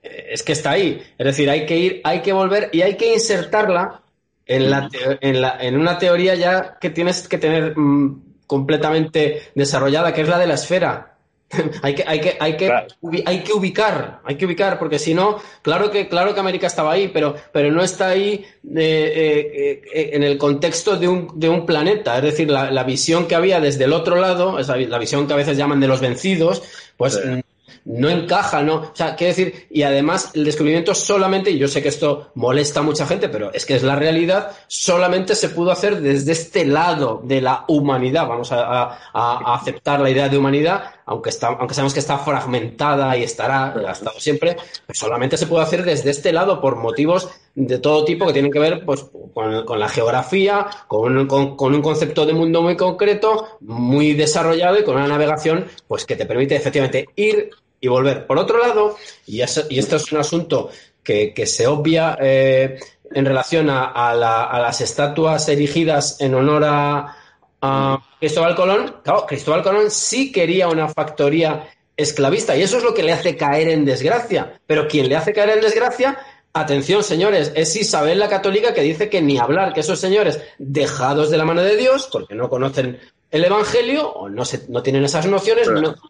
eh, 0.02 0.30
es 0.32 0.42
que 0.42 0.54
está 0.54 0.72
ahí. 0.72 1.00
Es 1.16 1.26
decir, 1.26 1.48
hay 1.48 1.68
que 1.68 1.78
ir, 1.78 2.02
hay 2.04 2.24
que 2.24 2.34
volver 2.34 2.72
y 2.74 2.82
hay 2.82 2.98
que 2.98 3.14
insertarla 3.14 4.02
en, 4.50 4.70
la 4.70 4.90
en, 5.22 5.42
la, 5.42 5.58
en 5.62 5.78
una 5.78 5.98
teoría 5.98 6.36
ya 6.36 6.78
que 6.80 6.90
tienes 6.90 7.28
que 7.28 7.38
tener 7.38 7.78
mm, 7.78 8.38
completamente 8.48 9.44
desarrollada, 9.54 10.12
que 10.12 10.22
es 10.22 10.28
la 10.28 10.40
de 10.40 10.48
la 10.48 10.56
esfera. 10.56 11.16
hay, 11.82 11.96
que, 11.96 12.04
hay, 12.06 12.20
que, 12.20 12.38
hay, 12.40 12.58
que, 12.58 12.72
hay 13.26 13.44
que 13.44 13.54
ubicar, 13.54 14.22
hay 14.24 14.36
que 14.36 14.46
ubicar, 14.46 14.78
porque 14.78 15.00
si 15.00 15.14
no, 15.14 15.38
claro 15.62 15.90
que, 15.90 16.08
claro 16.08 16.34
que 16.34 16.40
América 16.40 16.68
estaba 16.68 16.92
ahí, 16.92 17.10
pero, 17.10 17.36
pero 17.52 17.72
no 17.72 17.84
está 17.84 18.10
ahí 18.10 18.44
eh, 18.44 18.52
eh, 18.76 19.82
eh, 19.94 20.10
en 20.14 20.24
el 20.24 20.38
contexto 20.38 20.96
de 20.98 21.08
un, 21.08 21.40
de 21.40 21.50
un 21.50 21.66
planeta. 21.66 22.18
Es 22.18 22.24
decir, 22.24 22.50
la, 22.50 22.72
la, 22.72 22.84
visión 22.84 23.28
que 23.28 23.36
había 23.36 23.60
desde 23.60 23.86
el 23.86 23.94
otro 23.94 24.16
lado, 24.16 24.60
esa, 24.60 24.78
la 24.78 24.98
visión 24.98 25.28
que 25.28 25.34
a 25.34 25.38
veces 25.38 25.58
llaman 25.58 25.80
de 25.80 25.88
los 25.88 26.02
vencidos, 26.02 26.64
pues 26.98 27.20
no 27.86 28.10
encaja, 28.10 28.62
¿no? 28.62 28.76
O 28.76 28.92
sea, 28.94 29.16
quiero 29.16 29.36
decir, 29.36 29.68
y 29.70 29.84
además 29.84 30.32
el 30.34 30.46
descubrimiento 30.46 30.94
solamente, 30.94 31.52
y 31.52 31.58
yo 31.58 31.68
sé 31.68 31.82
que 31.82 31.90
esto 31.90 32.32
molesta 32.36 32.80
a 32.80 32.84
mucha 32.84 33.06
gente, 33.06 33.30
pero 33.30 33.52
es 33.54 33.66
que 33.66 33.76
es 33.76 33.84
la 33.84 33.96
realidad, 33.96 34.52
solamente 34.68 35.36
se 35.36 35.50
pudo 35.50 35.72
hacer 35.72 36.02
desde 36.02 36.32
este 36.32 36.66
lado 36.66 37.22
de 37.24 37.42
la 37.42 37.66
humanidad. 37.68 38.28
Vamos 38.28 38.52
a, 38.52 38.98
aceptar 39.14 40.00
la 40.00 40.10
idea 40.10 40.30
de 40.30 40.38
humanidad, 40.38 40.84
aunque, 41.06 41.30
está, 41.30 41.48
aunque 41.48 41.74
sabemos 41.74 41.94
que 41.94 42.00
está 42.00 42.18
fragmentada 42.18 43.16
y 43.18 43.24
estará, 43.24 43.74
ha 43.88 43.96
siempre, 44.20 44.58
pero 44.86 44.98
solamente 44.98 45.38
se 45.38 45.48
puede 45.48 45.64
hacer 45.64 45.84
desde 45.84 46.12
este 46.12 46.32
lado 46.32 46.62
por 46.62 46.76
motivos 46.76 47.30
de 47.56 47.80
todo 47.80 48.06
tipo 48.06 48.26
que 48.26 48.34
tienen 48.34 48.52
que 48.52 48.60
ver 48.60 48.86
pues, 48.86 49.06
con, 49.34 49.80
la 49.80 49.90
geografía, 49.90 50.68
con, 50.88 51.28
con, 51.28 51.76
un 51.76 51.82
concepto 51.82 52.26
de 52.26 52.34
mundo 52.34 52.62
muy 52.62 52.78
concreto, 52.78 53.58
muy 53.62 54.14
desarrollado 54.14 54.80
y 54.80 54.84
con 54.84 54.96
una 54.96 55.08
navegación 55.08 55.66
pues, 55.88 56.06
que 56.06 56.16
te 56.16 56.26
permite 56.26 56.56
efectivamente 56.56 57.10
ir 57.16 57.50
y 57.82 57.88
volver. 57.88 58.28
Por 58.28 58.38
otro 58.38 58.60
lado, 58.60 58.98
y, 59.26 59.38
y 59.38 59.42
esto 59.80 59.96
es 59.96 60.12
un 60.12 60.20
asunto 60.20 60.70
que, 61.34 61.46
se 61.48 61.68
obvia 61.68 62.18
eh, 62.22 62.80
en 63.12 63.26
relación 63.26 63.70
a, 63.70 64.14
las 64.14 64.82
estatuas 64.82 65.48
erigidas 65.50 66.20
en 66.22 66.36
honor 66.36 66.64
a, 66.66 67.16
Cristóbal 68.20 68.56
Colón, 68.56 68.96
claro, 69.04 69.26
Cristóbal 69.26 69.64
Colón 69.64 69.92
sí 69.92 70.32
quería 70.32 70.70
una 70.70 70.88
factoría 70.88 71.68
esclavista 71.98 72.56
y 72.56 72.62
eso 72.62 72.78
es 72.78 72.84
lo 72.84 72.94
que 72.94 73.04
le 73.04 73.12
hace 73.12 73.36
caer 73.36 73.68
en 73.70 73.84
desgracia. 73.84 74.62
Pero 74.66 74.88
quien 74.88 75.10
le 75.10 75.18
hace 75.18 75.34
caer 75.34 75.50
en 75.50 75.62
desgracia, 75.62 76.18
atención 76.54 77.04
señores, 77.04 77.52
es 77.56 77.76
Isabel 77.76 78.20
la 78.20 78.30
Católica 78.30 78.74
que 78.74 78.82
dice 78.82 79.10
que 79.10 79.22
ni 79.22 79.38
hablar, 79.38 79.74
que 79.74 79.82
esos 79.82 80.00
señores 80.00 80.40
dejados 80.58 81.30
de 81.30 81.38
la 81.38 81.44
mano 81.44 81.62
de 81.62 81.76
Dios, 81.76 82.08
porque 82.10 82.36
no 82.36 82.50
conocen 82.50 83.00
el 83.32 83.44
Evangelio 83.44 84.10
o 84.10 84.30
no, 84.30 84.44
se, 84.44 84.64
no 84.70 84.82
tienen 84.82 85.04
esas 85.04 85.26
nociones, 85.28 85.68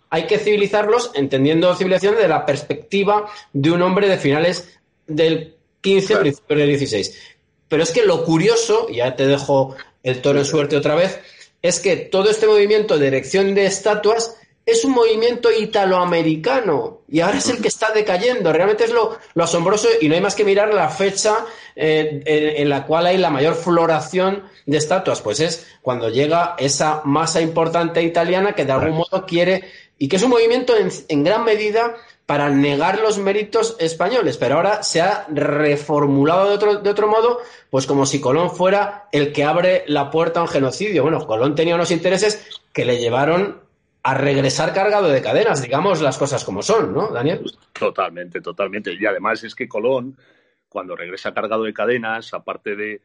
hay 0.09 0.25
que 0.25 0.39
civilizarlos 0.39 1.11
entendiendo 1.13 1.75
civilización 1.75 2.15
de 2.15 2.27
la 2.27 2.45
perspectiva 2.45 3.29
de 3.51 3.71
un 3.71 3.81
hombre 3.81 4.07
de 4.07 4.17
finales 4.17 4.79
del 5.05 5.55
15, 5.81 6.17
principios 6.17 6.59
del 6.59 6.67
16. 6.67 7.21
Pero 7.67 7.83
es 7.83 7.91
que 7.91 8.03
lo 8.03 8.23
curioso, 8.23 8.87
y 8.89 8.97
ya 8.97 9.15
te 9.15 9.27
dejo 9.27 9.75
el 10.03 10.21
toro 10.21 10.39
en 10.39 10.45
suerte 10.45 10.77
otra 10.77 10.95
vez, 10.95 11.19
es 11.61 11.79
que 11.79 11.97
todo 11.97 12.29
este 12.29 12.47
movimiento 12.47 12.97
de 12.97 13.07
erección 13.07 13.53
de 13.53 13.65
estatuas 13.65 14.38
es 14.71 14.85
un 14.85 14.91
movimiento 14.91 15.51
italoamericano 15.51 17.01
y 17.07 17.21
ahora 17.21 17.37
es 17.37 17.49
el 17.49 17.61
que 17.61 17.67
está 17.67 17.91
decayendo. 17.91 18.53
Realmente 18.53 18.85
es 18.85 18.91
lo, 18.91 19.17
asombroso 19.35 19.87
y 19.99 20.07
no 20.07 20.15
hay 20.15 20.21
más 20.21 20.35
que 20.35 20.45
mirar 20.45 20.73
la 20.73 20.89
fecha 20.89 21.45
eh, 21.75 22.55
en, 22.57 22.69
la 22.69 22.85
cual 22.85 23.07
hay 23.07 23.17
la 23.17 23.29
mayor 23.29 23.55
floración 23.55 24.43
de 24.65 24.77
estatuas. 24.77 25.21
Pues 25.21 25.39
es 25.39 25.67
cuando 25.81 26.09
llega 26.09 26.55
esa 26.57 27.01
masa 27.05 27.41
importante 27.41 28.01
italiana 28.03 28.53
que 28.53 28.65
de 28.65 28.71
algún 28.71 28.97
modo 28.97 29.25
quiere 29.25 29.63
y 29.97 30.07
que 30.07 30.15
es 30.15 30.23
un 30.23 30.29
movimiento 30.29 30.73
en, 30.77 31.23
gran 31.23 31.43
medida 31.43 31.95
para 32.25 32.49
negar 32.49 32.99
los 32.99 33.17
méritos 33.17 33.75
españoles, 33.79 34.37
pero 34.37 34.55
ahora 34.55 34.83
se 34.83 35.01
ha 35.01 35.25
reformulado 35.29 36.47
de 36.47 36.55
otro, 36.55 36.75
de 36.75 36.89
otro 36.89 37.07
modo, 37.07 37.39
pues 37.69 37.87
como 37.87 38.05
si 38.05 38.21
Colón 38.21 38.51
fuera 38.51 39.07
el 39.11 39.33
que 39.33 39.43
abre 39.43 39.83
la 39.87 40.11
puerta 40.11 40.39
a 40.39 40.43
un 40.43 40.47
genocidio. 40.47 41.01
Bueno, 41.01 41.25
Colón 41.25 41.55
tenía 41.55 41.75
unos 41.75 41.91
intereses 41.91 42.45
que 42.71 42.85
le 42.85 42.99
llevaron 42.99 43.68
a 44.03 44.13
regresar 44.13 44.73
cargado 44.73 45.09
de 45.09 45.21
cadenas, 45.21 45.61
digamos 45.61 46.01
las 46.01 46.17
cosas 46.17 46.43
como 46.43 46.61
son, 46.61 46.93
¿no, 46.93 47.09
Daniel? 47.09 47.43
Totalmente, 47.73 48.41
totalmente. 48.41 48.93
Y 48.93 49.05
además 49.05 49.43
es 49.43 49.55
que 49.55 49.67
Colón, 49.67 50.17
cuando 50.69 50.95
regresa 50.95 51.33
cargado 51.33 51.63
de 51.63 51.73
cadenas, 51.73 52.33
aparte 52.33 52.75
de, 52.75 53.01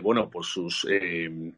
bueno, 0.00 0.28
por 0.28 0.44
sus 0.44 0.86
eh, 0.90 1.52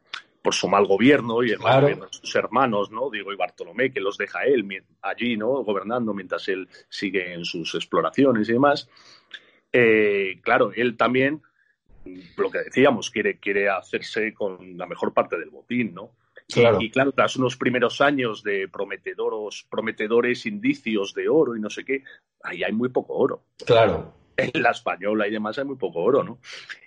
por 0.47 0.55
su 0.55 0.69
mal 0.69 0.87
gobierno 0.87 1.43
y 1.43 1.51
el 1.51 1.59
mal 1.59 1.81
gobierno 1.81 2.07
de 2.07 2.13
sus 2.13 2.37
hermanos, 2.37 2.93
¿no? 2.93 3.11
Diego 3.11 3.33
y 3.33 3.37
Bartolomé, 3.37 3.91
que 3.91 4.01
los 4.01 4.17
deja 4.17 4.45
él 4.45 4.65
allí, 5.03 5.37
¿no? 5.37 5.65
Gobernando 5.65 6.15
mientras 6.15 6.47
él 6.47 6.69
sigue 6.89 7.33
en 7.33 7.45
sus 7.45 7.75
exploraciones 7.75 8.49
y 8.49 8.53
demás. 8.53 8.89
Eh, 9.73 10.39
claro, 10.43 10.71
él 10.73 10.97
también, 10.97 11.43
lo 12.37 12.49
que 12.49 12.59
decíamos, 12.59 13.11
quiere, 13.11 13.41
quiere 13.41 13.69
hacerse 13.69 14.33
con 14.33 14.79
la 14.79 14.87
mejor 14.87 15.13
parte 15.13 15.37
del 15.37 15.51
botín, 15.51 15.93
¿no? 15.93 16.13
Y, 16.49 16.91
claro, 16.91 17.13
tras 17.13 17.37
unos 17.37 17.57
primeros 17.57 18.01
años 18.01 18.43
de 18.43 18.69
prometedores, 18.69 19.67
prometedores 19.69 20.47
indicios 20.47 21.13
de 21.13 21.29
oro 21.29 21.57
y 21.57 21.61
no 21.61 21.69
sé 21.69 21.85
qué, 21.85 22.05
ahí 22.43 22.63
hay 22.63 22.73
muy 22.73 22.89
poco 22.91 23.15
oro. 23.15 23.47
Claro. 23.65 24.15
En 24.37 24.63
la 24.63 24.71
española 24.71 25.27
y 25.27 25.33
demás 25.33 25.59
hay 25.59 25.65
muy 25.65 25.77
poco 25.77 26.01
oro, 26.01 26.23
¿no? 26.23 26.39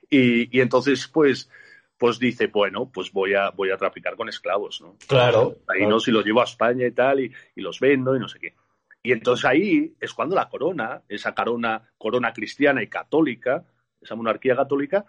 Y, 0.09 0.59
entonces, 0.59 1.07
pues, 1.07 1.49
pues 1.97 2.19
dice, 2.19 2.47
bueno, 2.47 2.89
pues 2.91 3.11
voy 3.11 3.33
a, 3.33 3.49
voy 3.49 3.71
a 3.71 3.77
traficar 3.77 4.15
con 4.15 4.29
esclavos, 4.29 4.81
¿no? 4.81 4.95
Claro. 5.07 5.57
Ahí 5.67 5.85
no, 5.85 5.99
si 5.99 6.11
los 6.11 6.25
llevo 6.25 6.41
a 6.41 6.45
España 6.45 6.87
y 6.87 6.91
tal, 6.91 7.19
y, 7.19 7.31
los 7.55 7.79
vendo 7.79 8.15
y 8.15 8.19
no 8.19 8.29
sé 8.29 8.39
qué. 8.39 8.55
Y 9.03 9.11
entonces 9.11 9.45
ahí 9.45 9.93
es 9.99 10.13
cuando 10.13 10.35
la 10.35 10.49
corona, 10.49 11.01
esa 11.09 11.33
corona, 11.35 11.89
corona 11.97 12.33
cristiana 12.33 12.81
y 12.81 12.87
católica, 12.87 13.65
esa 14.01 14.15
monarquía 14.15 14.55
católica, 14.55 15.05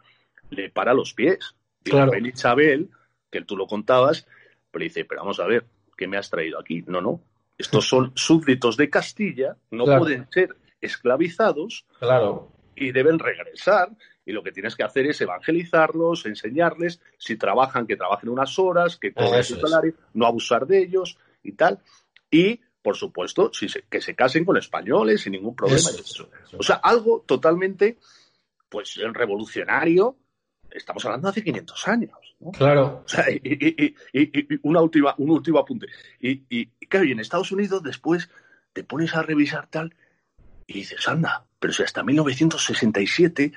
le 0.51 0.71
para 0.71 0.93
los 0.93 1.15
pies. 1.15 1.57
Y 1.85 1.91
claro. 1.91 2.13
la 2.13 2.29
Isabel, 2.29 2.91
que 3.31 3.43
tú 3.43 3.57
lo 3.57 3.67
contabas, 3.67 4.27
pero 4.71 4.83
dice, 4.83 5.05
pero 5.05 5.23
vamos 5.23 5.41
a 5.41 5.47
ver, 5.47 5.65
¿qué 5.97 6.07
me 6.07 6.17
has 6.17 6.31
traído 6.31 6.59
aquí? 6.59 6.83
No, 6.87 7.01
no. 7.01 7.21
Estos 7.59 7.89
son 7.89 8.13
súbditos 8.17 8.77
de 8.77 8.89
Castilla, 8.89 9.57
no 9.71 9.85
pueden 9.85 10.27
ser 10.31 10.57
esclavizados 10.81 11.87
claro. 11.99 12.53
y 12.75 12.93
deben 12.93 13.19
regresar. 13.19 13.91
Y 14.25 14.33
lo 14.33 14.43
que 14.43 14.53
tienes 14.53 14.77
que 14.77 14.85
hacer 14.85 15.07
es 15.07 15.21
evangelizarlos, 15.21 16.27
enseñarles, 16.27 17.01
si 17.19 17.37
trabajan, 17.37 17.87
que 17.87 17.97
trabajen 17.97 18.29
unas 18.29 18.59
horas, 18.59 18.97
que 18.97 19.13
cobren 19.13 19.43
su 19.43 19.57
salario, 19.57 19.95
no 20.15 20.27
abusar 20.27 20.67
de 20.67 20.83
ellos 20.83 21.19
y 21.43 21.53
tal. 21.53 21.81
Y, 22.31 22.61
por 22.83 22.97
supuesto, 22.97 23.53
si 23.53 23.67
que 23.89 24.01
se 24.01 24.15
casen 24.15 24.45
con 24.45 24.57
españoles 24.57 25.23
sin 25.23 25.33
ningún 25.33 25.57
problema. 25.57 25.89
O 26.57 26.63
sea, 26.63 26.77
algo 26.77 27.25
totalmente 27.27 27.99
pues 28.69 29.01
revolucionario 29.13 30.17
estamos 30.71 31.05
hablando 31.05 31.29
de 31.29 31.31
hace 31.31 31.45
500 31.45 31.89
años. 31.89 32.37
Claro. 32.57 33.03
O 33.05 33.09
sea, 33.09 33.27
y, 33.31 33.95
una 34.63 34.81
última, 34.81 35.15
un 35.19 35.31
último 35.31 35.59
apunte. 35.59 35.87
Y, 36.21 36.67
claro, 36.89 37.07
y 37.07 37.13
en 37.13 37.21
Estados 37.21 37.53
Unidos 37.53 37.83
después 37.83 38.29
te 38.73 38.85
pones 38.85 39.15
a 39.15 39.23
revisar 39.23 39.67
tal 39.67 39.95
y 40.67 40.75
dices, 40.75 41.07
anda, 41.09 41.45
pero 41.59 41.73
si 41.73 41.83
hasta 41.83 42.03
1967, 42.03 43.53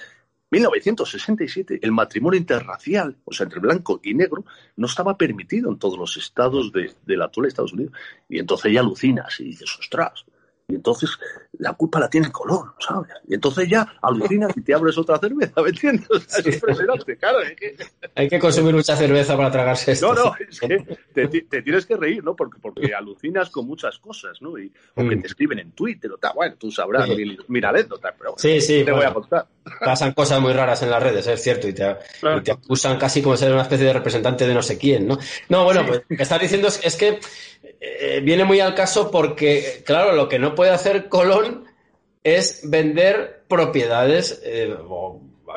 1967, 0.50 1.80
el 1.82 1.92
matrimonio 1.92 2.40
interracial, 2.40 3.18
o 3.26 3.34
sea, 3.34 3.46
entre 3.46 3.60
blanco 3.60 4.00
y 4.04 4.14
negro, 4.14 4.46
no 4.76 4.88
estaba 4.88 5.18
permitido 5.18 5.72
en 5.72 5.78
todos 5.78 5.98
los 5.98 6.18
estados 6.18 6.72
de, 6.72 6.94
del 7.06 7.22
actual 7.22 7.48
Estados 7.48 7.74
Unidos. 7.74 7.94
Y 8.30 8.40
entonces 8.40 8.72
ya 8.72 8.82
alucinas 8.82 9.40
y 9.40 9.46
dices, 9.46 9.78
ostras, 9.80 10.26
y 10.68 10.76
entonces 10.76 11.12
la 11.60 11.74
culpa 11.74 12.00
la 12.00 12.10
tiene 12.10 12.32
Colón, 12.32 12.72
¿sabes? 12.80 13.12
Y 13.28 13.34
entonces 13.34 13.68
ya 13.68 13.96
alucinas 14.02 14.56
y 14.56 14.62
te 14.62 14.74
abres 14.74 14.98
otra 14.98 15.18
cerveza, 15.20 15.62
¿me 15.62 15.70
entiendes? 15.70 16.08
es 16.38 16.56
impresionante, 16.56 17.18
claro. 17.18 17.40
Hay 18.16 18.30
que 18.30 18.40
consumir 18.40 18.74
mucha 18.74 18.96
cerveza 18.96 19.36
para 19.36 19.52
tragarse 19.52 19.92
esto. 19.92 20.14
No, 20.14 20.26
no, 20.26 20.36
es 20.50 20.60
que, 20.60 21.02
te, 21.14 21.62
tienes 21.62 21.86
que 21.86 21.98
reír, 21.98 22.24
¿no? 22.24 22.36
Porque, 22.36 22.60
porque 22.62 22.94
alucinas 22.96 23.50
con 23.50 23.68
muchas 23.68 24.00
cosas, 24.00 24.42
¿no? 24.42 24.58
Y, 24.58 24.72
o 24.96 25.08
que 25.08 25.16
mm. 25.16 25.22
te 25.22 25.28
escriben 25.28 25.60
en 25.60 25.72
Twitter 25.72 26.12
o 26.12 26.18
tal. 26.18 26.32
Bueno, 26.36 26.56
tú 26.58 26.72
sabrás, 26.72 27.10
mira 27.48 27.70
anécdotas, 27.70 28.14
pero 28.18 28.36
sí, 28.38 28.62
sí, 28.62 28.84
te 28.84 28.92
voy 28.92 29.06
a 29.06 29.14
contar. 29.14 29.46
Pasan 29.80 30.14
cosas 30.14 30.42
muy 30.42 30.54
raras 30.54 30.82
en 30.84 30.90
las 30.90 31.02
redes, 31.02 31.26
es 31.28 31.42
cierto, 31.42 31.68
y 31.68 31.74
te, 31.74 31.86
acusan 32.52 32.98
casi 32.98 33.22
como 33.22 33.38
ser 33.38 33.52
una 33.52 33.62
especie 33.62 33.86
de 33.86 33.94
representante 33.94 34.48
de 34.48 34.54
no 34.54 34.62
sé 34.62 34.78
quién, 34.78 35.08
¿no? 35.08 35.18
No, 35.50 35.64
bueno, 35.64 35.86
pues 35.86 36.04
lo 36.08 36.18
que 36.18 36.24
estás 36.24 36.42
diciendo 36.42 36.68
es, 36.68 36.96
que 36.96 37.20
eh, 37.80 38.22
viene 38.24 38.44
muy 38.44 38.60
al 38.60 38.76
caso 38.76 39.10
porque, 39.10 39.84
claro, 39.86 40.14
lo 40.14 40.28
que 40.28 40.40
no 40.40 40.53
puede 40.56 40.72
hacer 40.72 41.10
Colón 41.10 41.66
es 42.24 42.62
vender 42.64 43.44
propiedades 43.48 44.42
eh, 44.44 44.76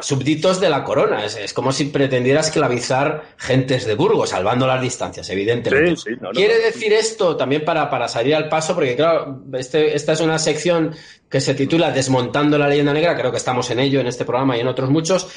súbditos 0.00 0.60
de 0.60 0.68
la 0.68 0.84
corona. 0.84 1.24
Es, 1.24 1.52
como 1.52 1.72
si 1.72 1.86
pretendiera 1.86 2.40
esclavizar 2.40 3.22
gentes 3.36 3.86
de 3.86 3.94
Burgos, 3.94 4.30
salvando 4.30 4.66
las 4.66 4.80
distancias, 4.80 5.28
evidentemente. 5.30 6.16
Quiere 6.32 6.58
decir 6.58 6.92
esto 6.92 7.36
también 7.36 7.64
para, 7.64 7.88
para 7.88 8.08
salir 8.08 8.34
al 8.34 8.48
paso, 8.48 8.74
porque 8.74 8.96
claro, 8.96 9.42
este, 9.54 9.94
esta 9.94 10.12
es 10.12 10.20
una 10.20 10.38
sección 10.38 10.94
que 11.28 11.40
se 11.40 11.54
titula 11.54 11.90
Desmontando 11.90 12.58
la 12.58 12.68
leyenda 12.68 12.92
negra, 12.92 13.16
creo 13.16 13.30
que 13.30 13.38
estamos 13.38 13.70
en 13.70 13.80
ello 13.80 14.00
en 14.00 14.06
este 14.06 14.24
programa 14.24 14.56
y 14.56 14.60
en 14.60 14.68
otros 14.68 14.90
muchos. 14.90 15.28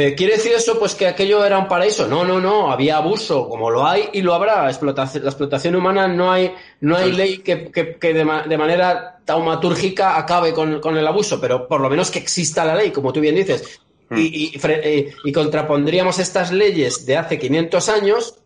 Eh, 0.00 0.14
¿Quiere 0.14 0.34
decir 0.34 0.52
eso 0.52 0.78
pues 0.78 0.94
que 0.94 1.08
aquello 1.08 1.44
era 1.44 1.58
un 1.58 1.66
paraíso? 1.66 2.06
No, 2.06 2.24
no, 2.24 2.40
no, 2.40 2.70
había 2.70 2.98
abuso, 2.98 3.48
como 3.48 3.68
lo 3.68 3.84
hay 3.84 4.10
y 4.12 4.22
lo 4.22 4.32
habrá. 4.32 4.68
Explotación, 4.68 5.24
la 5.24 5.30
explotación 5.30 5.74
humana 5.74 6.06
no 6.06 6.30
hay, 6.30 6.54
no 6.82 6.96
hay 6.96 7.10
ley 7.10 7.38
que, 7.38 7.68
que, 7.72 8.14
de, 8.14 8.24
manera 8.24 9.18
taumatúrgica 9.24 10.16
acabe 10.16 10.52
con, 10.52 10.78
con, 10.80 10.96
el 10.96 11.04
abuso, 11.04 11.40
pero 11.40 11.66
por 11.66 11.80
lo 11.80 11.90
menos 11.90 12.12
que 12.12 12.20
exista 12.20 12.64
la 12.64 12.76
ley, 12.76 12.92
como 12.92 13.12
tú 13.12 13.18
bien 13.18 13.34
dices. 13.34 13.80
Hmm. 14.08 14.18
Y, 14.18 14.52
y, 14.54 15.08
y, 15.24 15.32
contrapondríamos 15.32 16.20
estas 16.20 16.52
leyes 16.52 17.04
de 17.04 17.16
hace 17.16 17.36
500 17.36 17.88
años, 17.88 18.36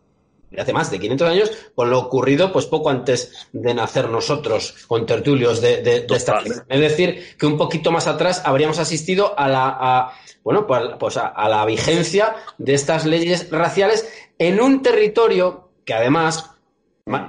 de 0.51 0.63
hace 0.63 0.73
más 0.73 0.91
de 0.91 1.01
500 1.01 1.29
años, 1.29 1.51
con 1.75 1.91
lo 1.91 1.99
ocurrido 1.99 2.51
pues 2.51 2.65
poco 2.65 2.89
antes 2.89 3.47
de 3.53 3.75
nacer 3.75 4.09
nosotros, 4.09 4.87
con 4.87 5.05
tertulios 5.05 5.61
de, 5.61 5.83
de, 5.83 6.07
esta 6.17 6.41
Es 6.67 6.81
decir, 6.81 7.37
que 7.39 7.45
un 7.45 7.59
poquito 7.59 7.93
más 7.93 8.07
atrás 8.07 8.41
habríamos 8.43 8.79
asistido 8.79 9.39
a 9.39 9.49
la... 9.49 9.77
A, 9.79 10.13
bueno, 10.45 10.67
pues, 10.67 10.83
pues 10.99 11.17
a, 11.17 11.49
la 11.49 11.65
vigencia 11.65 12.37
de 12.59 12.75
estas 12.75 13.07
leyes 13.07 13.51
raciales 13.51 14.09
en 14.39 14.61
un 14.61 14.83
territorio 14.83 15.69
que 15.85 15.95
además 15.95 16.51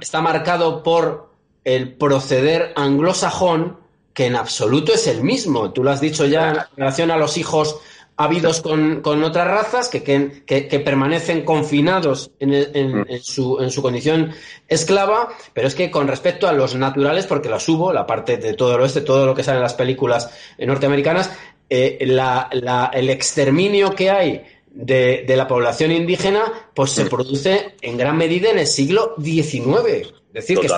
está 0.00 0.20
marcado 0.20 0.82
por 0.82 1.30
el 1.64 1.94
proceder 1.94 2.72
anglosajón 2.76 3.78
que 4.12 4.26
en 4.26 4.36
absoluto 4.36 4.92
es 4.92 5.06
el 5.06 5.22
mismo. 5.22 5.72
Tú 5.72 5.82
lo 5.82 5.90
has 5.90 6.00
dicho 6.00 6.26
ya 6.26 6.50
en 6.50 6.58
relación 6.76 7.10
a 7.10 7.16
los 7.16 7.36
hijos 7.36 7.80
habidos 8.16 8.60
con, 8.60 9.02
otras 9.24 9.48
razas 9.48 9.88
que, 9.88 10.02
que, 10.04 10.80
permanecen 10.80 11.44
confinados 11.44 12.30
en, 12.38 12.50
mm. 12.50 13.06
en, 13.08 13.22
su, 13.22 13.58
en, 13.60 13.70
su, 13.70 13.82
condición 13.82 14.32
esclava, 14.68 15.30
pero 15.52 15.66
es 15.66 15.74
que 15.74 15.90
con 15.90 16.06
respecto 16.06 16.46
a 16.46 16.52
los 16.52 16.76
naturales, 16.76 17.26
porque 17.26 17.48
las 17.48 17.68
hubo, 17.68 17.92
la 17.92 18.06
parte 18.06 18.36
de 18.36 18.54
todo 18.54 18.76
el 18.76 18.82
oeste, 18.82 19.00
todo 19.00 19.26
lo 19.26 19.34
que 19.34 19.42
sale 19.42 19.56
en 19.56 19.64
las 19.64 19.74
películas 19.74 20.30
norteamericanas, 20.58 21.32
eh, 21.68 21.98
el 22.00 23.10
exterminio 23.10 23.94
que 23.94 24.10
hay 24.10 24.44
de, 24.74 25.24
la 25.28 25.46
población 25.46 25.92
indígena, 25.92 26.70
pues 26.74 26.90
se 26.90 27.04
mm. 27.04 27.08
produce 27.08 27.74
en 27.80 27.96
gran 27.96 28.16
medida 28.16 28.50
en 28.50 28.58
el 28.58 28.66
siglo 28.66 29.14
XIX. 29.22 30.08
Es 30.34 30.46
decir, 30.46 30.58
que, 30.58 30.68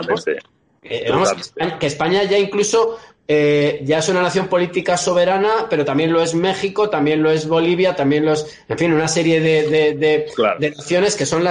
eh, 0.82 1.10
que, 1.80 1.86
España, 1.86 2.24
ya 2.24 2.38
incluso 2.38 2.98
eh, 3.28 3.80
ya 3.82 3.98
es 3.98 4.08
una 4.08 4.22
nación 4.22 4.46
política 4.46 4.96
soberana, 4.96 5.66
pero 5.68 5.84
también 5.84 6.12
lo 6.12 6.22
es 6.22 6.34
México, 6.34 6.88
también 6.88 7.22
lo 7.22 7.30
es 7.30 7.48
Bolivia, 7.48 7.96
también 7.96 8.24
lo 8.24 8.32
es, 8.32 8.64
en 8.68 8.78
fin, 8.78 8.92
una 8.92 9.08
serie 9.08 9.40
de, 9.40 10.26
naciones 10.76 11.16
que 11.16 11.26
son 11.26 11.44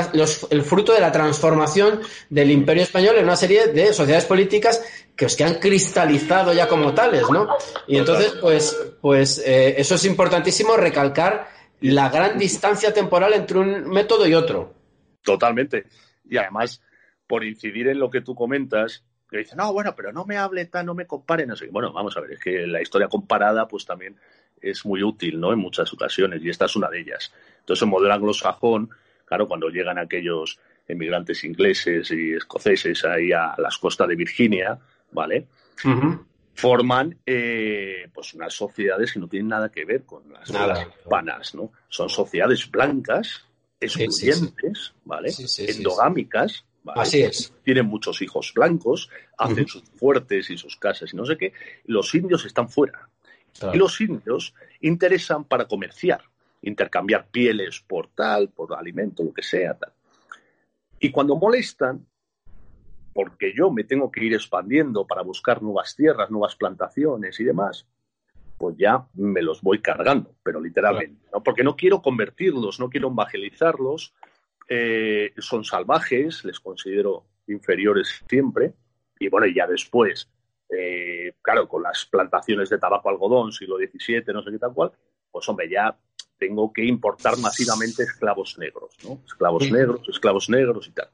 el 0.49 0.61
fruto 0.63 0.93
de 0.93 1.01
la 1.01 1.11
transformación 1.11 1.99
del 2.29 2.51
imperio 2.51 2.83
español 2.83 3.17
en 3.17 3.25
una 3.25 3.35
serie 3.35 3.67
de 3.67 3.93
sociedades 3.93 4.25
políticas 4.25 4.81
que 5.15 5.25
os 5.25 5.35
que 5.35 5.43
han 5.43 5.55
cristalizado 5.55 6.53
ya 6.53 6.67
como 6.67 6.93
tales, 6.93 7.23
¿no? 7.29 7.47
Y 7.87 7.97
entonces, 7.97 8.33
pues, 8.41 8.77
pues 9.01 9.41
eh, 9.45 9.75
eso 9.77 9.95
es 9.95 10.05
importantísimo 10.05 10.77
recalcar 10.77 11.47
la 11.81 12.09
gran 12.09 12.37
distancia 12.37 12.93
temporal 12.93 13.33
entre 13.33 13.59
un 13.59 13.89
método 13.89 14.27
y 14.27 14.33
otro. 14.33 14.73
Totalmente. 15.23 15.85
Y 16.29 16.37
además, 16.37 16.81
por 17.27 17.43
incidir 17.43 17.87
en 17.87 17.99
lo 17.99 18.09
que 18.09 18.21
tú 18.21 18.35
comentas, 18.35 19.03
que 19.29 19.37
dicen, 19.37 19.57
no, 19.57 19.73
bueno, 19.73 19.93
pero 19.95 20.11
no 20.11 20.25
me 20.25 20.37
hable 20.37 20.65
tan, 20.65 20.85
no 20.85 20.93
me 20.93 21.07
compare, 21.07 21.45
no 21.45 21.55
sé. 21.55 21.67
Bueno, 21.67 21.91
vamos 21.91 22.15
a 22.17 22.21
ver, 22.21 22.33
es 22.33 22.39
que 22.39 22.67
la 22.67 22.81
historia 22.81 23.07
comparada, 23.07 23.67
pues 23.67 23.85
también 23.85 24.15
es 24.61 24.85
muy 24.85 25.03
útil, 25.03 25.39
¿no? 25.39 25.51
En 25.51 25.59
muchas 25.59 25.91
ocasiones, 25.93 26.43
y 26.43 26.49
esta 26.49 26.65
es 26.65 26.75
una 26.75 26.89
de 26.89 27.01
ellas. 27.01 27.33
Entonces, 27.59 27.83
el 27.83 27.89
modelo 27.89 28.13
anglosajón, 28.13 28.89
claro, 29.25 29.47
cuando 29.47 29.69
llegan 29.69 29.97
aquellos 29.97 30.59
emigrantes 30.87 31.43
ingleses 31.43 32.11
y 32.11 32.33
escoceses 32.33 33.03
ahí 33.05 33.31
a 33.31 33.55
las 33.57 33.77
costas 33.77 34.07
de 34.07 34.15
Virginia, 34.15 34.77
¿vale? 35.11 35.47
Forman 36.53 37.17
eh, 37.25 38.09
pues 38.13 38.33
unas 38.33 38.53
sociedades 38.53 39.11
que 39.11 39.19
no 39.19 39.27
tienen 39.27 39.49
nada 39.49 39.69
que 39.69 39.83
ver 39.83 40.03
con 40.03 40.31
las 40.31 40.49
hispanas, 40.49 41.55
¿no? 41.55 41.71
Son 41.89 42.09
sociedades 42.09 42.69
blancas, 42.69 43.45
excluyentes, 43.79 44.93
¿vale? 45.03 45.31
Endogámicas, 45.57 46.65
Así 46.93 47.21
es. 47.21 47.53
Tienen 47.63 47.85
muchos 47.87 48.21
hijos 48.21 48.53
blancos, 48.53 49.09
hacen 49.37 49.67
sus 49.67 49.83
fuertes 49.83 50.49
y 50.49 50.57
sus 50.57 50.75
casas 50.77 51.13
y 51.13 51.17
no 51.17 51.25
sé 51.25 51.37
qué. 51.37 51.53
Los 51.85 52.13
indios 52.13 52.45
están 52.45 52.69
fuera. 52.69 53.09
Y 53.73 53.77
los 53.77 53.99
indios 54.01 54.53
interesan 54.81 55.45
para 55.45 55.65
comerciar, 55.65 56.21
intercambiar 56.61 57.27
pieles 57.27 57.79
por 57.79 58.09
tal, 58.09 58.49
por 58.49 58.75
alimento, 58.75 59.23
lo 59.23 59.33
que 59.33 59.43
sea, 59.43 59.73
tal. 59.75 59.93
Y 60.99 61.11
cuando 61.11 61.37
molestan, 61.37 62.05
porque 63.13 63.53
yo 63.55 63.71
me 63.71 63.85
tengo 63.85 64.11
que 64.11 64.25
ir 64.25 64.33
expandiendo 64.33 65.07
para 65.07 65.21
buscar 65.21 65.63
nuevas 65.63 65.95
tierras, 65.95 66.29
nuevas 66.29 66.55
plantaciones 66.55 67.39
y 67.39 67.45
demás, 67.45 67.87
pues 68.57 68.75
ya 68.77 69.07
me 69.13 69.41
los 69.41 69.61
voy 69.61 69.81
cargando, 69.81 70.35
pero 70.43 70.59
literalmente, 70.59 71.27
¿no? 71.31 71.41
Porque 71.41 71.63
no 71.63 71.75
quiero 71.75 72.01
convertirlos, 72.01 72.79
no 72.79 72.89
quiero 72.89 73.09
evangelizarlos, 73.09 74.13
eh, 74.67 75.33
son 75.37 75.63
salvajes, 75.63 76.43
les 76.45 76.59
considero 76.59 77.25
inferiores 77.47 78.23
siempre, 78.27 78.73
y 79.19 79.29
bueno, 79.29 79.47
ya 79.47 79.67
después, 79.67 80.29
eh, 80.69 81.33
claro, 81.41 81.67
con 81.67 81.83
las 81.83 82.05
plantaciones 82.05 82.69
de 82.69 82.77
tabaco 82.77 83.09
algodón, 83.09 83.51
siglo 83.51 83.77
XVII, 83.77 84.33
no 84.33 84.43
sé 84.43 84.51
qué 84.51 84.59
tal 84.59 84.73
cual, 84.73 84.91
pues 85.31 85.47
hombre, 85.49 85.69
ya 85.69 85.97
tengo 86.37 86.71
que 86.73 86.83
importar 86.83 87.37
masivamente 87.37 88.03
esclavos 88.03 88.57
negros, 88.57 88.95
¿no? 89.03 89.21
Esclavos 89.25 89.71
negros, 89.71 90.07
esclavos 90.09 90.49
negros 90.49 90.87
y 90.87 90.91
tal 90.91 91.09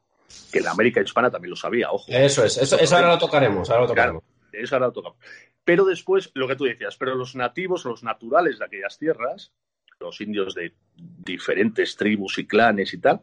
que 0.52 0.62
la 0.62 0.72
América 0.72 1.02
hispana 1.02 1.30
también 1.30 1.52
lo 1.52 1.56
sabía, 1.56 1.92
ojo. 1.92 2.06
Eso 2.10 2.44
es, 2.44 2.58
eso, 2.58 2.96
ahora 2.96 3.10
lo 3.10 3.18
tocaremos, 3.18 3.70
ahora 3.70 3.82
lo 3.84 3.88
tocaremos. 3.88 4.24
eso 4.52 4.76
ahora 4.76 4.88
lo 4.88 4.94
tocamos. 4.94 5.18
Pero 5.64 5.86
después, 5.86 6.32
lo 6.34 6.48
que 6.48 6.56
tú 6.56 6.66
decías, 6.66 6.98
pero 6.98 7.16
los 7.16 7.36
nativos, 7.36 7.86
los 7.86 8.04
naturales 8.04 8.60
de 8.60 8.66
aquellas 8.66 8.98
tierras, 8.98 9.54
los 10.00 10.20
indios 10.22 10.56
de 10.56 10.74
diferentes 10.96 11.96
tribus 11.96 12.40
y 12.40 12.48
clanes 12.48 12.94
y 12.94 12.98
tal, 12.98 13.22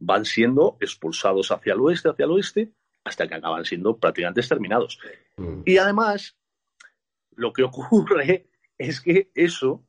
van 0.00 0.24
siendo 0.24 0.76
expulsados 0.80 1.52
hacia 1.52 1.74
el 1.74 1.80
oeste, 1.80 2.08
hacia 2.08 2.24
el 2.24 2.32
oeste, 2.32 2.72
hasta 3.04 3.28
que 3.28 3.34
acaban 3.34 3.64
siendo 3.64 3.96
prácticamente 3.96 4.40
exterminados. 4.40 4.98
Mm. 5.36 5.62
Y 5.64 5.78
además, 5.78 6.36
lo 7.36 7.52
que 7.52 7.62
ocurre 7.62 8.48
es 8.78 9.00
que 9.00 9.30
eso 9.34 9.84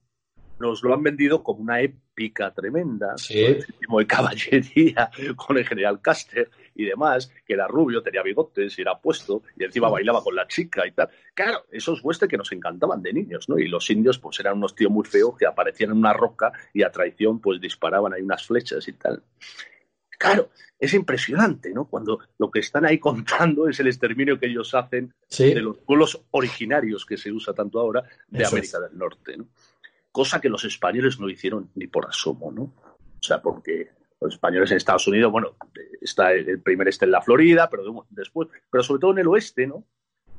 nos 0.59 0.83
lo 0.83 0.93
han 0.93 1.01
vendido 1.01 1.41
como 1.43 1.61
una 1.61 1.81
épica 1.81 2.53
tremenda, 2.53 3.15
de 3.27 4.07
caballería 4.07 5.09
con 5.35 5.57
el 5.57 5.67
general 5.67 6.01
Caster 6.01 6.51
y 6.75 6.85
demás, 6.85 7.33
que 7.45 7.53
era 7.53 7.67
rubio, 7.67 8.03
tenía 8.03 8.21
bigotes 8.21 8.77
y 8.77 8.81
era 8.81 8.99
puesto, 8.99 9.41
y 9.57 9.63
encima 9.63 9.89
mm. 9.89 9.91
bailaba 9.91 10.23
con 10.23 10.35
la 10.35 10.47
chica 10.47 10.85
y 10.85 10.91
tal. 10.91 11.09
Claro, 11.33 11.65
esos 11.71 12.03
huestes 12.03 12.29
que 12.29 12.37
nos 12.37 12.51
encantaban 12.51 13.01
de 13.01 13.11
niños, 13.11 13.49
¿no? 13.49 13.57
Y 13.57 13.67
los 13.67 13.89
indios, 13.89 14.19
pues 14.19 14.39
eran 14.39 14.57
unos 14.57 14.75
tíos 14.75 14.91
muy 14.91 15.05
feos 15.05 15.35
que 15.35 15.47
aparecían 15.47 15.91
en 15.91 15.97
una 15.97 16.13
roca 16.13 16.51
y 16.73 16.83
a 16.83 16.91
traición, 16.91 17.39
pues 17.39 17.59
disparaban 17.59 18.13
ahí 18.13 18.21
unas 18.21 18.45
flechas 18.45 18.87
y 18.87 18.93
tal. 18.93 19.23
Claro, 20.21 20.51
es 20.77 20.93
impresionante, 20.93 21.71
¿no? 21.71 21.85
Cuando 21.85 22.19
lo 22.37 22.51
que 22.51 22.59
están 22.59 22.85
ahí 22.85 22.99
contando 22.99 23.67
es 23.67 23.79
el 23.79 23.87
exterminio 23.87 24.39
que 24.39 24.45
ellos 24.45 24.71
hacen 24.75 25.11
de 25.35 25.61
los 25.61 25.77
pueblos 25.79 26.21
originarios 26.29 27.07
que 27.07 27.17
se 27.17 27.31
usa 27.31 27.55
tanto 27.55 27.79
ahora 27.79 28.03
de 28.27 28.45
América 28.45 28.79
del 28.79 28.95
Norte, 28.95 29.37
¿no? 29.37 29.47
cosa 30.11 30.39
que 30.39 30.49
los 30.49 30.63
españoles 30.63 31.19
no 31.19 31.27
hicieron 31.27 31.71
ni 31.73 31.87
por 31.87 32.05
asomo, 32.05 32.51
¿no? 32.51 32.63
O 32.63 33.23
sea, 33.23 33.41
porque 33.41 33.89
los 34.19 34.35
españoles 34.35 34.69
en 34.69 34.77
Estados 34.77 35.07
Unidos, 35.07 35.31
bueno, 35.31 35.55
está 35.99 36.33
el 36.33 36.61
primer 36.61 36.87
este 36.87 37.05
en 37.05 37.11
la 37.11 37.21
Florida, 37.23 37.67
pero 37.67 38.05
después, 38.11 38.49
pero 38.69 38.83
sobre 38.83 38.99
todo 38.99 39.11
en 39.13 39.19
el 39.19 39.27
oeste, 39.27 39.65
¿no? 39.65 39.85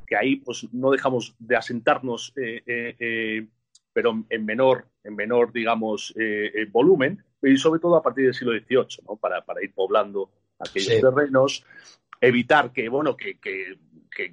Que 0.07 0.17
ahí 0.17 0.37
pues 0.37 0.69
no 0.73 0.93
dejamos 0.93 1.35
de 1.41 1.57
asentarnos, 1.57 2.33
eh, 2.37 2.63
eh, 2.67 2.97
eh, 3.01 3.49
pero 3.93 4.25
en 4.29 4.45
menor, 4.45 4.87
en 5.03 5.17
menor, 5.17 5.53
digamos, 5.53 6.15
volumen, 6.71 7.25
y 7.43 7.57
sobre 7.57 7.81
todo 7.81 7.97
a 7.97 8.03
partir 8.03 8.25
del 8.25 8.35
siglo 8.35 8.53
XVIII, 8.53 9.05
¿no? 9.09 9.17
Para, 9.17 9.45
para 9.45 9.63
ir 9.63 9.73
poblando 9.75 10.31
aquellos 10.59 11.01
terrenos, 11.01 11.65
evitar 12.21 12.73
que, 12.73 12.89
bueno, 12.89 13.17
que, 13.17 13.39
que, 13.39 13.77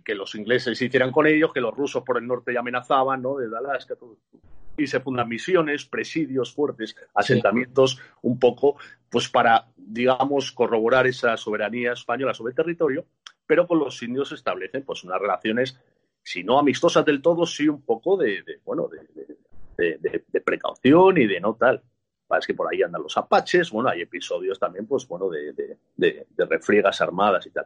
que, 0.04 0.16
los 0.16 0.36
ingleses 0.36 0.82
hicieran 0.82 1.12
con 1.12 1.26
ellos, 1.26 1.52
que 1.54 1.62
los 1.62 1.76
rusos 1.76 2.04
por 2.04 2.18
el 2.18 2.28
norte 2.28 2.54
ya 2.54 2.60
amenazaban, 2.60 3.22
¿no? 3.22 3.38
Desde 3.38 3.58
Alaska, 3.58 3.96
todo 3.96 4.18
y 4.78 4.88
se 4.88 5.02
fundan 5.02 5.28
misiones, 5.28 5.86
presidios 5.86 6.54
fuertes, 6.54 6.96
asentamientos 7.14 8.00
un 8.22 8.40
poco, 8.40 8.78
pues 9.10 9.28
para 9.28 9.68
digamos, 9.90 10.52
corroborar 10.52 11.08
esa 11.08 11.36
soberanía 11.36 11.94
española 11.94 12.34
sobre 12.34 12.52
el 12.52 12.56
territorio, 12.56 13.06
pero 13.46 13.68
con 13.68 13.80
los 13.80 14.02
indios 14.04 14.30
se 14.30 14.36
establecen 14.36 14.84
pues 14.84 15.04
unas 15.04 15.20
relaciones, 15.20 15.80
si 16.22 16.44
no 16.44 16.60
amistosas 16.60 17.04
del 17.06 17.22
todo, 17.22 17.46
sí 17.46 17.68
un 17.68 17.82
poco 17.82 18.18
de, 18.18 18.44
bueno, 18.64 18.88
de, 18.88 20.42
precaución 20.46 21.18
y 21.18 21.26
de 21.26 21.40
no 21.40 21.56
tal. 21.56 21.82
Es 22.38 22.46
que 22.46 22.54
por 22.54 22.72
ahí 22.72 22.84
andan 22.84 23.02
los 23.02 23.18
apaches, 23.18 23.72
bueno, 23.72 23.90
hay 23.90 24.02
episodios 24.02 24.60
también, 24.60 24.86
pues 24.86 25.08
bueno, 25.08 25.30
de, 25.30 25.78
refriegas 26.38 27.02
armadas 27.02 27.48
y 27.48 27.50
tal. 27.50 27.66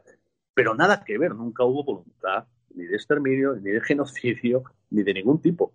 Pero 0.53 0.73
nada 0.73 1.03
que 1.03 1.17
ver, 1.17 1.35
nunca 1.35 1.63
hubo 1.63 1.83
voluntad 1.83 2.45
ni 2.75 2.85
de 2.85 2.95
exterminio, 2.95 3.55
ni 3.55 3.71
de 3.71 3.81
genocidio, 3.81 4.63
ni 4.91 5.03
de 5.03 5.13
ningún 5.13 5.41
tipo. 5.41 5.73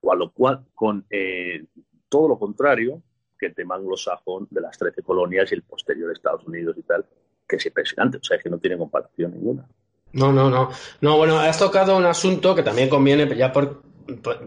O 0.00 0.12
a 0.12 0.16
lo 0.16 0.30
cual, 0.30 0.64
con 0.74 1.04
eh, 1.10 1.64
todo 2.08 2.28
lo 2.28 2.38
contrario, 2.38 3.02
que 3.38 3.46
el 3.46 3.54
tema 3.54 3.74
anglosajón 3.74 4.48
de 4.50 4.60
las 4.60 4.78
13 4.78 5.02
colonias 5.02 5.50
y 5.52 5.54
el 5.54 5.62
posterior 5.62 6.10
Estados 6.10 6.44
Unidos 6.46 6.76
y 6.78 6.82
tal, 6.82 7.04
que 7.46 7.56
es 7.56 7.66
impresionante, 7.66 8.18
o 8.18 8.22
sea, 8.22 8.38
que 8.38 8.48
no 8.48 8.58
tiene 8.58 8.78
comparación 8.78 9.32
ninguna. 9.32 9.66
No, 10.12 10.32
no, 10.32 10.50
no. 10.50 10.70
No, 11.00 11.16
bueno, 11.16 11.38
has 11.38 11.58
tocado 11.58 11.96
un 11.96 12.04
asunto 12.04 12.54
que 12.54 12.62
también 12.62 12.88
conviene 12.88 13.34
ya 13.36 13.52
por, 13.52 13.82
por, 14.22 14.40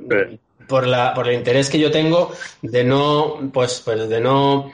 la, 0.88 1.14
por 1.14 1.28
el 1.28 1.36
interés 1.36 1.70
que 1.70 1.80
yo 1.80 1.92
tengo 1.92 2.32
de 2.62 2.84
no, 2.84 3.50
pues, 3.54 3.82
pues 3.84 4.10
de 4.10 4.20
no 4.20 4.72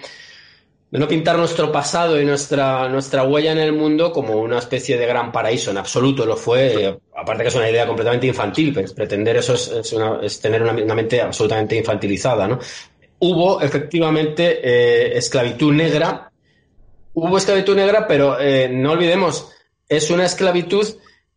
de 0.92 1.00
no 1.00 1.08
pintar 1.08 1.38
nuestro 1.38 1.72
pasado 1.72 2.22
y 2.22 2.26
nuestra, 2.26 2.90
nuestra 2.90 3.24
huella 3.24 3.54
en 3.54 3.60
el 3.60 3.72
mundo 3.72 4.12
como 4.12 4.36
una 4.42 4.60
especie 4.60 4.98
de 4.98 5.06
gran 5.06 5.32
paraíso. 5.32 5.72
En 5.72 5.78
absoluto 5.78 6.26
lo 6.26 6.36
fue. 6.36 7.00
aparte 7.16 7.44
que 7.44 7.50
es 7.50 7.56
una 7.56 7.70
idea 7.70 7.88
completamente 7.88 8.28
infantil, 8.28 8.74
pues 8.74 8.92
pretender 8.92 9.38
eso 9.38 9.54
es, 9.54 10.42
tener 10.42 10.62
una, 10.62 10.74
mente 10.94 11.22
absolutamente 11.22 11.78
infantilizada. 11.78 12.46
¿no? 12.46 12.60
Hubo 13.20 13.62
efectivamente 13.62 14.60
eh, 14.62 15.18
esclavitud 15.18 15.72
negra. 15.72 16.30
Hubo 17.14 17.38
esclavitud 17.38 17.76
negra, 17.76 18.06
pero 18.06 18.38
eh, 18.40 18.68
no 18.68 18.92
olvidemos, 18.92 19.50
es 19.88 20.12
una 20.12 20.26
esclavitud 20.26 20.86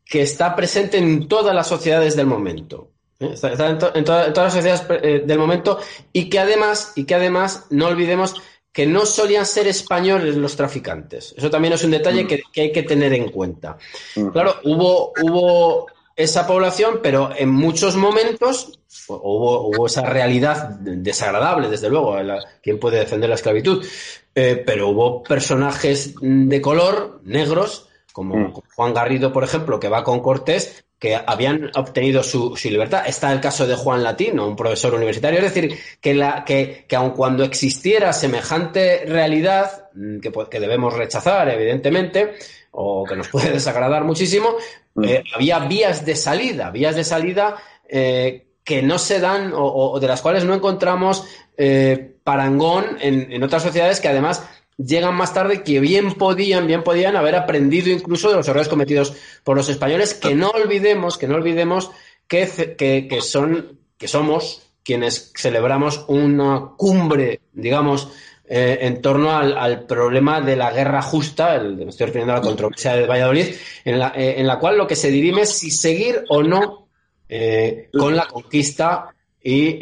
que 0.04 0.22
está 0.22 0.54
presente 0.56 0.98
en 0.98 1.28
todas 1.28 1.54
las 1.54 1.68
sociedades 1.68 2.16
del 2.16 2.26
momento. 2.26 2.90
¿Eh? 3.20 3.30
Está, 3.32 3.52
en, 3.52 3.78
en, 3.94 4.04
todas 4.04 4.36
las 4.36 4.52
sociedades 4.52 5.26
del 5.26 5.38
momento 5.38 5.78
y 6.12 6.28
que 6.28 6.38
además, 6.38 6.92
y 6.96 7.04
que 7.04 7.14
además, 7.14 7.66
no 7.70 7.86
olvidemos 7.86 8.34
que 8.74 8.86
no 8.86 9.06
solían 9.06 9.46
ser 9.46 9.68
españoles 9.68 10.34
los 10.34 10.56
traficantes. 10.56 11.32
Eso 11.38 11.48
también 11.48 11.74
es 11.74 11.84
un 11.84 11.92
detalle 11.92 12.24
mm. 12.24 12.26
que, 12.26 12.60
hay 12.60 12.72
que 12.72 12.82
tener 12.82 13.12
en 13.12 13.30
cuenta. 13.30 13.78
Mm. 14.16 14.28
Claro, 14.30 14.56
hubo, 14.64 15.12
hubo 15.22 15.86
esa 16.16 16.44
población, 16.44 16.98
pero 17.00 17.30
en 17.36 17.50
muchos 17.50 17.94
momentos 17.94 18.80
hubo, 19.06 19.86
esa 19.86 20.02
realidad 20.02 20.70
desagradable, 20.80 21.68
desde 21.68 21.88
luego, 21.88 22.16
¿quién 22.60 22.80
puede 22.80 22.98
defender 22.98 23.28
la 23.28 23.36
esclavitud? 23.36 23.86
Eh, 24.34 24.60
pero 24.66 24.88
hubo 24.88 25.22
personajes 25.22 26.16
de 26.20 26.60
color, 26.60 27.20
negros, 27.22 27.88
como 28.12 28.36
mm. 28.36 28.52
Juan 28.74 28.92
Garrido, 28.92 29.32
por 29.32 29.44
ejemplo, 29.44 29.78
que 29.78 29.88
va 29.88 30.02
con 30.02 30.18
Cortés, 30.18 30.83
que 30.98 31.14
habían 31.14 31.70
obtenido 31.74 32.22
su, 32.22 32.56
libertad. 32.64 33.04
Está 33.06 33.32
el 33.32 33.40
caso 33.40 33.66
de 33.66 33.74
Juan 33.74 34.02
Latino, 34.02 34.46
un 34.46 34.56
profesor 34.56 34.94
universitario. 34.94 35.40
Es 35.40 35.52
decir, 35.52 35.78
que, 36.00 36.14
la, 36.14 36.44
que, 36.44 36.86
que 36.88 36.96
aun 36.96 37.10
cuando 37.10 37.44
existiera 37.44 38.12
semejante 38.12 39.04
realidad, 39.06 39.88
mm, 39.94 40.20
que, 40.20 40.32
que 40.50 40.60
debemos 40.60 40.94
rechazar, 40.94 41.48
evidentemente, 41.48 42.34
o 42.70 43.04
que 43.04 43.16
nos 43.16 43.28
puede 43.28 43.50
desagradar 43.52 44.04
muchísimo, 44.04 44.56
mm. 44.94 45.04
eh, 45.04 45.24
había 45.34 45.58
vías 45.60 46.04
de 46.04 46.16
salida, 46.16 46.70
vías 46.70 46.96
de 46.96 47.04
salida 47.04 47.56
eh, 47.88 48.46
que 48.64 48.82
no 48.82 48.98
se 48.98 49.20
dan 49.20 49.52
o, 49.54 50.00
de 50.00 50.08
las 50.08 50.22
cuales 50.22 50.44
no 50.44 50.54
encontramos 50.54 51.26
eh, 51.58 52.16
parangón 52.24 52.96
en, 52.98 53.30
en 53.30 53.42
otras 53.42 53.62
sociedades 53.62 54.00
que 54.00 54.08
además 54.08 54.42
llegan 54.76 55.14
más 55.14 55.32
tarde 55.32 55.62
que 55.62 55.80
bien 55.80 56.14
podían, 56.14 56.66
bien 56.66 56.82
podían 56.82 57.16
haber 57.16 57.36
aprendido 57.36 57.90
incluso 57.90 58.30
de 58.30 58.36
los 58.36 58.48
errores 58.48 58.68
cometidos 58.68 59.14
por 59.42 59.56
los 59.56 59.68
españoles, 59.68 60.14
que 60.14 60.34
no 60.34 60.50
olvidemos, 60.50 61.18
que 61.18 61.28
no 61.28 61.36
olvidemos 61.36 61.90
que, 62.26 63.06
que, 63.08 63.20
son, 63.20 63.78
que 63.96 64.08
somos 64.08 64.62
quienes 64.82 65.32
celebramos 65.36 66.04
una 66.08 66.72
cumbre, 66.76 67.40
digamos, 67.52 68.08
eh, 68.46 68.78
en 68.82 69.00
torno 69.00 69.34
al, 69.34 69.86
problema 69.86 70.40
de 70.40 70.56
la 70.56 70.70
guerra 70.70 71.00
justa, 71.00 71.54
el, 71.54 71.76
me 71.76 71.90
estoy 71.90 72.06
refiriendo 72.06 72.34
a 72.34 72.36
la 72.36 72.42
controversia 72.42 72.94
de 72.94 73.06
Valladolid, 73.06 73.54
en 73.84 73.98
la, 73.98 74.12
eh, 74.14 74.34
en 74.38 74.46
la 74.46 74.58
cual 74.58 74.76
lo 74.76 74.86
que 74.86 74.96
se 74.96 75.10
dirime 75.10 75.42
es 75.42 75.58
si 75.58 75.70
seguir 75.70 76.24
o 76.28 76.42
no 76.42 76.88
eh, 77.28 77.88
con 77.92 78.14
la 78.14 78.26
conquista 78.26 79.08
y 79.42 79.78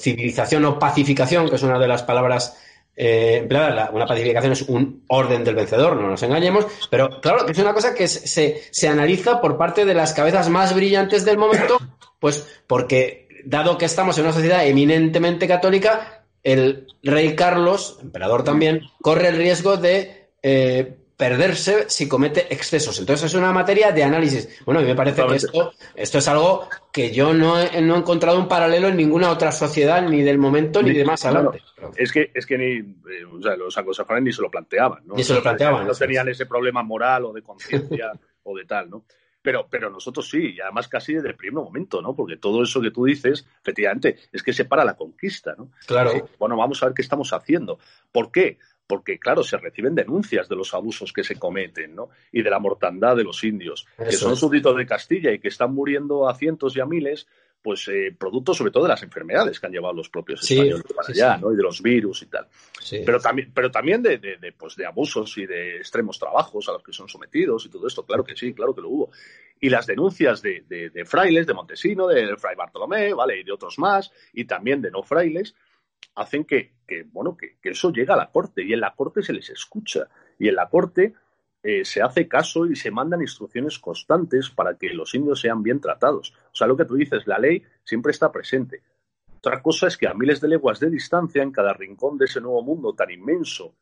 civilización 0.00 0.64
o 0.64 0.78
pacificación, 0.78 1.48
que 1.48 1.56
es 1.56 1.62
una 1.64 1.78
de 1.78 1.88
las 1.88 2.04
palabras 2.04 2.56
eh, 2.96 3.48
una 3.92 4.06
pacificación 4.06 4.52
es 4.52 4.62
un 4.62 5.04
orden 5.08 5.44
del 5.44 5.54
vencedor, 5.54 5.96
no 5.96 6.08
nos 6.08 6.22
engañemos, 6.22 6.66
pero 6.90 7.20
claro 7.20 7.46
que 7.46 7.52
es 7.52 7.58
una 7.58 7.74
cosa 7.74 7.94
que 7.94 8.06
se, 8.06 8.62
se 8.70 8.88
analiza 8.88 9.40
por 9.40 9.56
parte 9.56 9.84
de 9.84 9.94
las 9.94 10.12
cabezas 10.12 10.48
más 10.48 10.74
brillantes 10.74 11.24
del 11.24 11.38
momento, 11.38 11.78
pues 12.18 12.46
porque 12.66 13.28
dado 13.44 13.78
que 13.78 13.86
estamos 13.86 14.18
en 14.18 14.24
una 14.24 14.32
sociedad 14.32 14.66
eminentemente 14.66 15.48
católica, 15.48 16.24
el 16.42 16.86
rey 17.02 17.34
Carlos, 17.34 17.98
emperador 18.02 18.44
también, 18.44 18.82
corre 19.00 19.28
el 19.28 19.36
riesgo 19.36 19.76
de 19.76 20.28
eh, 20.42 20.96
perderse 21.22 21.88
si 21.88 22.08
comete 22.08 22.52
excesos. 22.52 22.98
Entonces 22.98 23.26
es 23.26 23.34
una 23.34 23.52
materia 23.52 23.92
de 23.92 24.02
análisis. 24.02 24.60
Bueno, 24.66 24.80
a 24.80 24.82
mí 24.82 24.88
me 24.88 24.96
parece 24.96 25.24
que 25.24 25.36
esto, 25.36 25.72
esto 25.94 26.18
es 26.18 26.26
algo 26.26 26.68
que 26.90 27.12
yo 27.12 27.32
no 27.32 27.60
he, 27.60 27.80
no 27.80 27.94
he 27.94 27.98
encontrado 27.98 28.40
un 28.40 28.48
paralelo 28.48 28.88
en 28.88 28.96
ninguna 28.96 29.30
otra 29.30 29.52
sociedad, 29.52 30.02
ni 30.02 30.22
del 30.22 30.38
momento, 30.38 30.82
ni, 30.82 30.92
de 30.92 31.04
más 31.04 31.24
adelante. 31.24 31.62
es 31.94 32.10
que, 32.10 32.32
es 32.34 32.44
que 32.44 32.58
ni 32.58 32.72
eh, 32.74 33.24
o 33.24 33.40
sea, 33.40 33.54
los 33.54 33.78
anglosajones 33.78 34.24
ni 34.24 34.32
se 34.32 34.42
lo 34.42 34.50
planteaban. 34.50 35.06
¿no? 35.06 35.14
Ni 35.14 35.22
se 35.22 35.32
lo 35.32 35.44
planteaban. 35.44 35.86
No, 35.86 35.94
tenían 35.94 36.28
ese 36.28 36.46
problema 36.46 36.82
moral 36.82 37.26
o 37.26 37.32
de 37.32 37.42
conciencia 37.42 38.10
o 38.42 38.56
de 38.56 38.64
tal, 38.64 38.90
¿no? 38.90 39.04
Pero, 39.40 39.68
pero 39.70 39.90
nosotros 39.90 40.28
sí, 40.28 40.54
y 40.56 40.60
además 40.60 40.88
casi 40.88 41.14
desde 41.14 41.28
el 41.28 41.36
primer 41.36 41.62
momento, 41.64 42.02
¿no? 42.02 42.16
Porque 42.16 42.36
todo 42.36 42.64
eso 42.64 42.80
que 42.80 42.90
tú 42.90 43.04
dices, 43.04 43.46
efectivamente, 43.60 44.16
es 44.32 44.42
que 44.42 44.52
se 44.52 44.64
para 44.64 44.84
la 44.84 44.94
conquista, 44.94 45.54
¿no? 45.56 45.70
Claro. 45.86 46.28
bueno, 46.38 46.56
vamos 46.56 46.82
a 46.82 46.86
ver 46.86 46.94
qué 46.94 47.02
estamos 47.02 47.32
haciendo. 47.32 47.78
¿Por 48.10 48.32
qué? 48.32 48.58
Porque 48.86 49.18
claro, 49.18 49.42
se 49.42 49.56
reciben 49.56 49.94
denuncias 49.94 50.48
de 50.48 50.56
los 50.56 50.74
abusos 50.74 51.12
que 51.12 51.24
se 51.24 51.38
cometen, 51.38 51.94
¿no? 51.94 52.10
Y 52.30 52.42
de 52.42 52.50
la 52.50 52.58
mortandad 52.58 53.16
de 53.16 53.24
los 53.24 53.42
indios, 53.44 53.86
que 53.96 54.12
son 54.12 54.36
súbditos 54.36 54.76
de 54.76 54.86
Castilla 54.86 55.32
y 55.32 55.38
que 55.38 55.48
están 55.48 55.72
muriendo 55.72 56.28
a 56.28 56.34
cientos 56.34 56.76
y 56.76 56.80
a 56.80 56.86
miles, 56.86 57.26
pues 57.62 57.86
eh, 57.88 58.14
producto 58.18 58.52
sobre 58.52 58.72
todo 58.72 58.82
de 58.82 58.88
las 58.88 59.02
enfermedades 59.02 59.60
que 59.60 59.66
han 59.66 59.72
llevado 59.72 59.94
los 59.94 60.08
propios 60.08 60.42
españoles 60.42 60.82
para 60.94 61.08
allá, 61.08 61.36
¿no? 61.38 61.52
Y 61.52 61.56
de 61.56 61.62
los 61.62 61.80
virus 61.80 62.22
y 62.22 62.26
tal. 62.26 62.48
Pero 62.90 63.20
también, 63.20 63.52
pero 63.54 63.70
también 63.70 64.02
de, 64.02 64.18
de, 64.18 64.52
pues 64.52 64.74
de 64.74 64.84
abusos 64.84 65.38
y 65.38 65.46
de 65.46 65.76
extremos 65.76 66.18
trabajos 66.18 66.68
a 66.68 66.72
los 66.72 66.82
que 66.82 66.92
son 66.92 67.08
sometidos 67.08 67.64
y 67.64 67.70
todo 67.70 67.86
esto, 67.86 68.04
claro 68.04 68.24
que 68.24 68.36
sí, 68.36 68.52
claro 68.52 68.74
que 68.74 68.80
lo 68.80 68.88
hubo. 68.88 69.10
Y 69.60 69.70
las 69.70 69.86
denuncias 69.86 70.42
de, 70.42 70.64
de 70.68 71.04
frailes, 71.04 71.46
de 71.46 71.54
Montesino, 71.54 72.08
de 72.08 72.36
Fray 72.36 72.56
Bartolomé, 72.56 73.14
¿vale? 73.14 73.38
Y 73.38 73.44
de 73.44 73.52
otros 73.52 73.78
más, 73.78 74.10
y 74.32 74.44
también 74.44 74.82
de 74.82 74.90
no 74.90 75.04
frailes, 75.04 75.54
hacen 76.14 76.44
que, 76.44 76.72
bueno, 77.12 77.36
que, 77.36 77.56
eso 77.62 77.92
llega 77.92 78.14
a 78.14 78.18
la 78.18 78.30
corte 78.30 78.62
y 78.62 78.72
en 78.72 78.80
la 78.80 78.94
corte 78.94 79.22
se 79.22 79.32
les 79.32 79.48
escucha 79.50 80.08
y 80.38 80.48
en 80.48 80.56
la 80.56 80.68
corte 80.68 81.14
eh, 81.62 81.84
se 81.84 82.02
hace 82.02 82.28
caso 82.28 82.66
y 82.66 82.76
se 82.76 82.90
mandan 82.90 83.22
instrucciones 83.22 83.78
constantes 83.78 84.50
para 84.50 84.76
que 84.76 84.90
los 84.90 85.14
indios 85.14 85.40
sean 85.40 85.62
bien 85.62 85.80
tratados. 85.80 86.34
O 86.52 86.54
sea, 86.54 86.66
lo 86.66 86.76
que 86.76 86.84
tú 86.84 86.94
dices, 86.94 87.26
la 87.26 87.38
ley 87.38 87.62
siempre 87.84 88.12
está 88.12 88.30
presente. 88.30 88.82
Otra 89.38 89.62
cosa 89.62 89.88
es 89.88 89.96
que 89.96 90.06
a 90.06 90.14
miles 90.14 90.40
de 90.40 90.48
leguas 90.48 90.80
de 90.80 90.90
distancia, 90.90 91.42
en 91.42 91.50
cada 91.50 91.72
rincón 91.72 92.18
de 92.18 92.26
ese 92.26 92.40
nuevo 92.40 92.62
mundo 92.62 92.94
tan 92.94 93.10
inmenso 93.10 93.74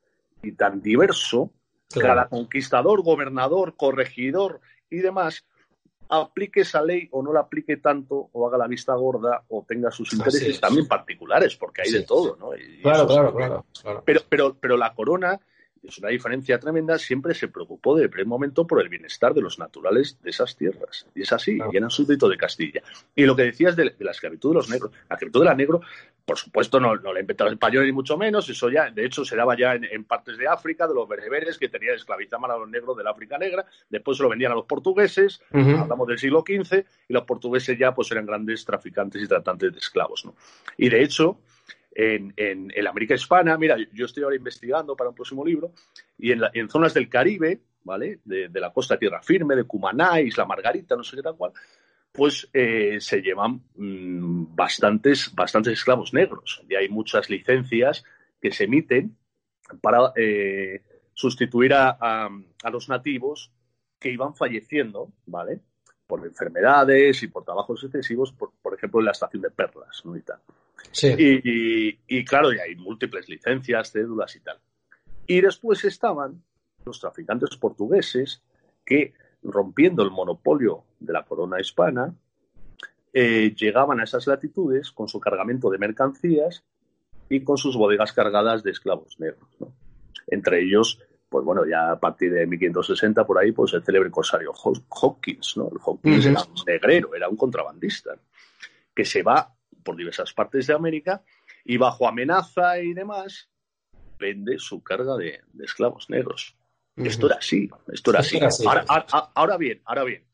y 0.43 0.53
tan 0.53 0.81
diverso, 0.81 1.53
cada 1.89 2.29
conquistador, 2.29 3.03
gobernador, 3.03 3.77
corregidor 3.77 4.61
y 4.89 4.99
demás 4.99 5.45
aplique 6.11 6.61
esa 6.61 6.83
ley 6.83 7.09
o 7.13 7.23
no 7.23 7.33
la 7.33 7.41
aplique 7.41 7.77
tanto 7.77 8.29
o 8.33 8.47
haga 8.47 8.59
la 8.59 8.67
vista 8.67 8.95
gorda 8.95 9.45
o 9.49 9.65
tenga 9.67 9.91
sus 9.91 10.13
intereses 10.13 10.61
también 10.61 10.89
particulares, 10.89 11.57
porque 11.57 11.83
hay 11.83 11.93
de 11.93 12.03
todo, 12.03 12.37
¿no? 12.37 12.51
claro, 12.83 13.07
claro, 13.07 13.35
claro, 13.35 14.03
Pero, 14.05 14.21
pero, 14.29 14.57
pero 14.61 14.77
la 14.77 14.93
corona 14.93 15.41
es 15.83 15.99
una 15.99 16.09
diferencia 16.09 16.59
tremenda, 16.59 16.99
siempre 16.99 17.35
se 17.35 17.49
preocupó 17.49 17.97
de 17.97 18.09
primer 18.09 18.27
momento 18.27 18.67
por 18.67 18.83
el 18.83 18.89
bienestar 18.89 19.33
de 19.33 19.41
los 19.41 19.59
naturales 19.59 20.21
de 20.23 20.31
esas 20.31 20.57
tierras. 20.57 21.07
Y 21.15 21.23
es 21.23 21.33
así, 21.33 21.59
y 21.73 21.77
eran 21.77 21.91
súbdito 21.91 22.29
de 22.29 22.37
Castilla. 22.37 22.83
Y 23.15 23.25
lo 23.25 23.35
que 23.35 23.45
decías 23.45 23.77
de, 23.77 23.95
la 23.99 24.11
esclavitud 24.11 24.51
de 24.51 24.55
los 24.57 24.69
negros, 24.69 24.93
la 25.09 25.17
esclavitud 25.17 25.41
de 25.41 25.47
la 25.47 25.55
negro, 25.55 25.81
por 26.25 26.39
supuesto, 26.39 26.79
no, 26.79 26.97
no 26.97 27.13
la 27.13 27.21
inventaron 27.21 27.53
los 27.53 27.57
españoles 27.57 27.87
ni 27.87 27.93
mucho 27.93 28.17
menos, 28.17 28.49
eso 28.49 28.69
ya, 28.69 28.91
de 28.91 29.05
hecho, 29.05 29.25
se 29.25 29.37
daba 29.37 29.57
ya 29.57 29.75
en, 29.75 30.05
partes 30.05 30.37
de 30.37 30.47
África, 30.47 30.87
de 30.87 30.95
los 30.95 31.09
bereberes 31.09 31.59
que 31.59 31.69
tenían 31.69 31.95
esclavizaban 31.95 32.51
a 32.51 32.57
los 32.57 32.69
negros 32.69 32.97
del 32.97 33.07
África 33.07 33.39
Negra, 33.39 33.65
después 33.89 34.17
se 34.17 34.23
lo 34.23 34.29
vendían 34.29 34.53
a 34.53 34.55
los 34.55 34.67
portugueses, 34.67 35.43
hablamos 35.51 36.07
del 36.07 36.19
siglo 36.19 36.45
XV, 36.47 36.85
y 37.09 37.13
los 37.13 37.25
portugueses 37.25 37.79
ya 37.79 37.95
pues 37.95 38.11
eran 38.13 38.27
grandes 38.27 38.65
traficantes 38.65 39.23
y 39.23 39.27
tratantes 39.27 39.73
de 39.73 39.79
esclavos, 39.79 40.25
¿no? 40.25 40.35
Y 40.77 40.89
de 40.89 41.03
hecho, 41.03 41.39
en, 42.01 42.33
en, 42.37 42.87
América 42.87 43.15
Hispana. 43.15 43.57
Mira, 43.59 43.77
yo 43.93 44.07
estoy 44.07 44.23
ahora 44.23 44.37
investigando 44.37 44.97
para 44.97 45.11
un 45.11 45.17
próximo 45.17 45.45
libro 45.45 45.73
y 46.19 46.33
en, 46.33 46.43
en 46.53 46.69
zonas 46.69 46.95
del 46.95 47.09
Caribe, 47.09 47.61
¿vale? 47.85 48.21
De, 48.25 48.49
la 48.55 48.73
costa 48.73 48.99
Tierra 48.99 49.23
Firme, 49.23 49.57
de 49.57 49.65
Cumaná, 49.65 50.21
Isla 50.21 50.45
Margarita, 50.45 50.97
no 50.97 51.05
sé 51.05 51.17
qué 51.17 51.23
tal 51.23 51.37
cual, 51.37 51.53
pues 52.13 52.49
eh, 52.53 52.99
se 53.01 53.21
llevan 53.21 53.63
mm, 53.77 54.55
bastantes, 54.55 55.35
bastantes 55.35 55.75
esclavos 55.75 56.13
negros. 56.15 56.63
Y 56.69 56.75
hay 56.75 56.89
muchas 56.89 57.29
licencias 57.29 58.05
que 58.41 58.53
se 58.53 58.65
emiten 58.65 59.17
para, 59.81 60.13
eh, 60.17 60.83
sustituir 61.13 61.75
a, 61.75 62.31
los 62.73 62.89
nativos 62.89 63.53
que 63.99 64.11
iban 64.11 64.35
falleciendo, 64.35 65.13
¿vale? 65.27 65.61
Por 66.11 66.27
enfermedades 66.27 67.23
y 67.23 67.29
por 67.29 67.45
trabajos 67.45 67.85
excesivos, 67.85 68.33
por, 68.33 68.75
ejemplo, 68.75 68.99
en 68.99 69.07
la 69.07 69.13
estación 69.13 69.43
de 69.43 69.51
Perlas, 69.51 70.03
¿no? 70.05 70.17
Y, 70.17 70.23
tal. 70.23 70.41
Y, 71.17 72.25
claro, 72.25 72.53
y 72.53 72.59
hay 72.59 72.75
múltiples 72.75 73.29
licencias, 73.29 73.93
cédulas 73.93 74.35
y 74.35 74.41
tal. 74.41 74.59
Y 75.29 75.41
después 75.41 75.85
estaban 75.85 76.43
los 76.85 76.99
traficantes 76.99 77.57
portugueses 77.57 78.43
que, 78.85 79.15
rompiendo 79.45 80.03
el 80.03 80.11
monopolio 80.11 80.83
de 80.99 81.13
la 81.13 81.23
corona 81.23 81.61
hispana, 81.61 82.13
eh, 83.13 83.55
llegaban 83.55 84.01
a 84.01 84.05
esas 84.05 84.27
latitudes 84.27 84.91
con 84.91 85.07
su 85.07 85.21
cargamento 85.21 85.71
de 85.71 85.79
mercancías 85.79 86.65
y 87.29 87.45
con 87.45 87.57
sus 87.57 87.77
bodegas 87.77 88.13
cargadas 88.13 88.65
de 88.65 88.73
esclavos 88.73 89.21
negros. 89.21 89.49
Entre 90.27 90.65
ellos, 90.65 90.99
pues 91.31 91.45
bueno, 91.45 91.65
ya 91.65 91.93
a 91.93 92.01
partir 92.01 92.33
de 92.33 92.45
1560 92.45 93.25
por 93.25 93.39
ahí, 93.39 93.53
pues 93.53 93.73
el 93.73 93.85
célebre 93.85 94.11
corsario 94.11 94.53
Hawkins, 94.53 95.57
¿no? 95.57 95.69
El 95.69 95.79
Hawkins 95.79 96.27
era 96.27 96.41
un 96.43 96.65
negrero, 96.67 97.15
era 97.15 97.29
un 97.29 97.37
contrabandista, 97.37 98.17
que 98.93 99.05
se 99.05 99.23
va 99.23 99.55
por 99.85 99.97
diversas 99.97 100.35
partes 100.35 100.67
de 100.67 100.75
América 100.75 101.23
y 101.65 101.77
bajo 101.77 102.09
amenaza 102.09 102.81
y 102.81 102.93
demás 102.93 103.49
vende 104.19 104.59
su 104.59 104.83
carga 104.83 105.17
de, 105.17 105.41
esclavos 105.63 106.11
negros. 106.11 106.57
Esto 106.97 107.29
era 107.29 107.37
así, 107.37 107.71
esto 107.93 108.11
era 108.11 108.21
así. 108.21 108.39
ahora 109.35 109.57
bien, 109.57 109.81
ahora 109.85 110.03
bien, 110.03 110.25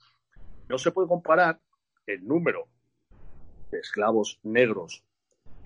no 0.68 0.78
se 0.78 0.90
puede 0.92 1.06
comparar 1.06 1.60
el 2.06 2.26
número 2.26 2.68
de 3.70 3.80
esclavos 3.80 4.40
negros 4.42 5.04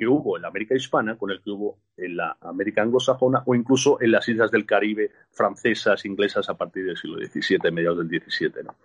que 0.00 0.06
hubo 0.06 0.36
en 0.36 0.42
la 0.42 0.48
América 0.48 0.74
hispana 0.74 1.18
con 1.18 1.30
el 1.30 1.42
que 1.42 1.50
hubo 1.50 1.78
en 1.94 2.16
la 2.16 2.34
América 2.40 2.80
anglosajona 2.80 3.42
o 3.44 3.54
incluso 3.54 4.00
en 4.00 4.12
las 4.12 4.26
islas 4.30 4.50
del 4.50 4.64
Caribe 4.64 5.10
francesas, 5.30 6.06
inglesas 6.06 6.48
a 6.48 6.56
partir 6.56 6.86
del 6.86 6.96
siglo 6.96 7.18
XVII, 7.18 7.70
mediados 7.70 7.98
del 7.98 8.08
XVII. 8.08 8.64
¿no? 8.64 8.76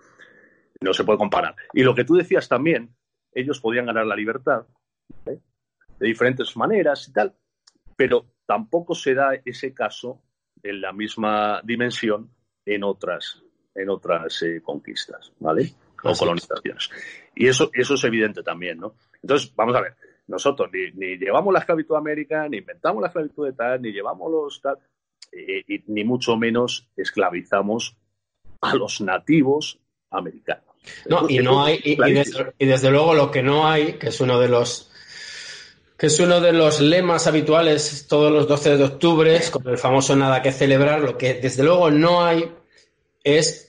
no 0.81 0.93
se 0.93 1.05
puede 1.05 1.17
comparar. 1.17 1.55
Y 1.71 1.83
lo 1.83 1.95
que 1.95 2.03
tú 2.03 2.15
decías 2.15 2.49
también, 2.49 2.93
ellos 3.31 3.61
podían 3.61 3.85
ganar 3.85 4.05
la 4.05 4.15
libertad 4.17 4.65
de 5.23 5.39
diferentes 6.05 6.57
maneras 6.57 7.07
y 7.07 7.13
tal, 7.13 7.33
pero 7.95 8.25
tampoco 8.45 8.93
se 8.93 9.13
da 9.13 9.35
ese 9.45 9.73
caso 9.73 10.21
en 10.61 10.81
la 10.81 10.91
misma 10.91 11.61
dimensión 11.63 12.29
en 12.65 12.83
otras, 12.83 13.41
en 13.73 13.89
otras 13.89 14.43
eh, 14.43 14.61
conquistas, 14.61 15.31
¿vale? 15.39 15.71
O 16.03 16.13
colonizaciones. 16.13 16.89
Y 17.35 17.47
eso, 17.47 17.69
eso 17.73 17.93
es 17.93 18.03
evidente 18.03 18.43
también, 18.43 18.79
¿no? 18.79 18.95
Entonces, 19.21 19.55
vamos 19.55 19.75
a 19.77 19.81
ver, 19.81 19.95
nosotros 20.27 20.69
ni, 20.71 21.17
llevamos 21.17 21.53
la 21.53 21.59
esclavitud 21.59 21.95
a 21.95 21.99
América, 21.99 22.47
ni 22.49 22.57
inventamos 22.57 23.01
la 23.01 23.07
esclavitud 23.07 23.45
de 23.45 23.53
tal, 23.53 23.81
ni 23.81 23.91
llevamos 23.91 24.31
los 24.31 24.61
tal, 24.61 24.77
y, 25.31 25.83
ni 25.87 26.03
mucho 26.03 26.37
menos 26.37 26.87
esclavizamos 26.95 27.95
a 28.61 28.75
los 28.75 29.01
nativos 29.01 29.79
americanos. 30.09 30.63
No, 31.07 31.29
y 31.29 31.39
no 31.39 31.63
hay, 31.63 31.79
y, 31.83 31.95
desde, 32.65 32.91
luego 32.91 33.13
lo 33.13 33.31
que 33.31 33.41
no 33.41 33.67
hay, 33.67 33.93
que 33.93 34.09
es 34.09 34.21
uno 34.21 34.39
de 34.39 34.49
los 34.49 34.91
que 35.97 36.07
es 36.07 36.19
uno 36.19 36.41
de 36.41 36.51
los 36.51 36.81
lemas 36.81 37.25
habituales 37.25 38.05
todos 38.07 38.29
los 38.31 38.47
12 38.47 38.77
de 38.77 38.83
octubre, 38.83 39.39
con 39.49 39.67
el 39.69 39.77
famoso 39.77 40.13
nada 40.15 40.41
que 40.41 40.51
celebrar, 40.51 40.99
lo 40.99 41.17
que 41.17 41.35
desde 41.35 41.63
luego 41.63 41.89
no 41.89 42.23
hay 42.23 42.51
es 43.23 43.65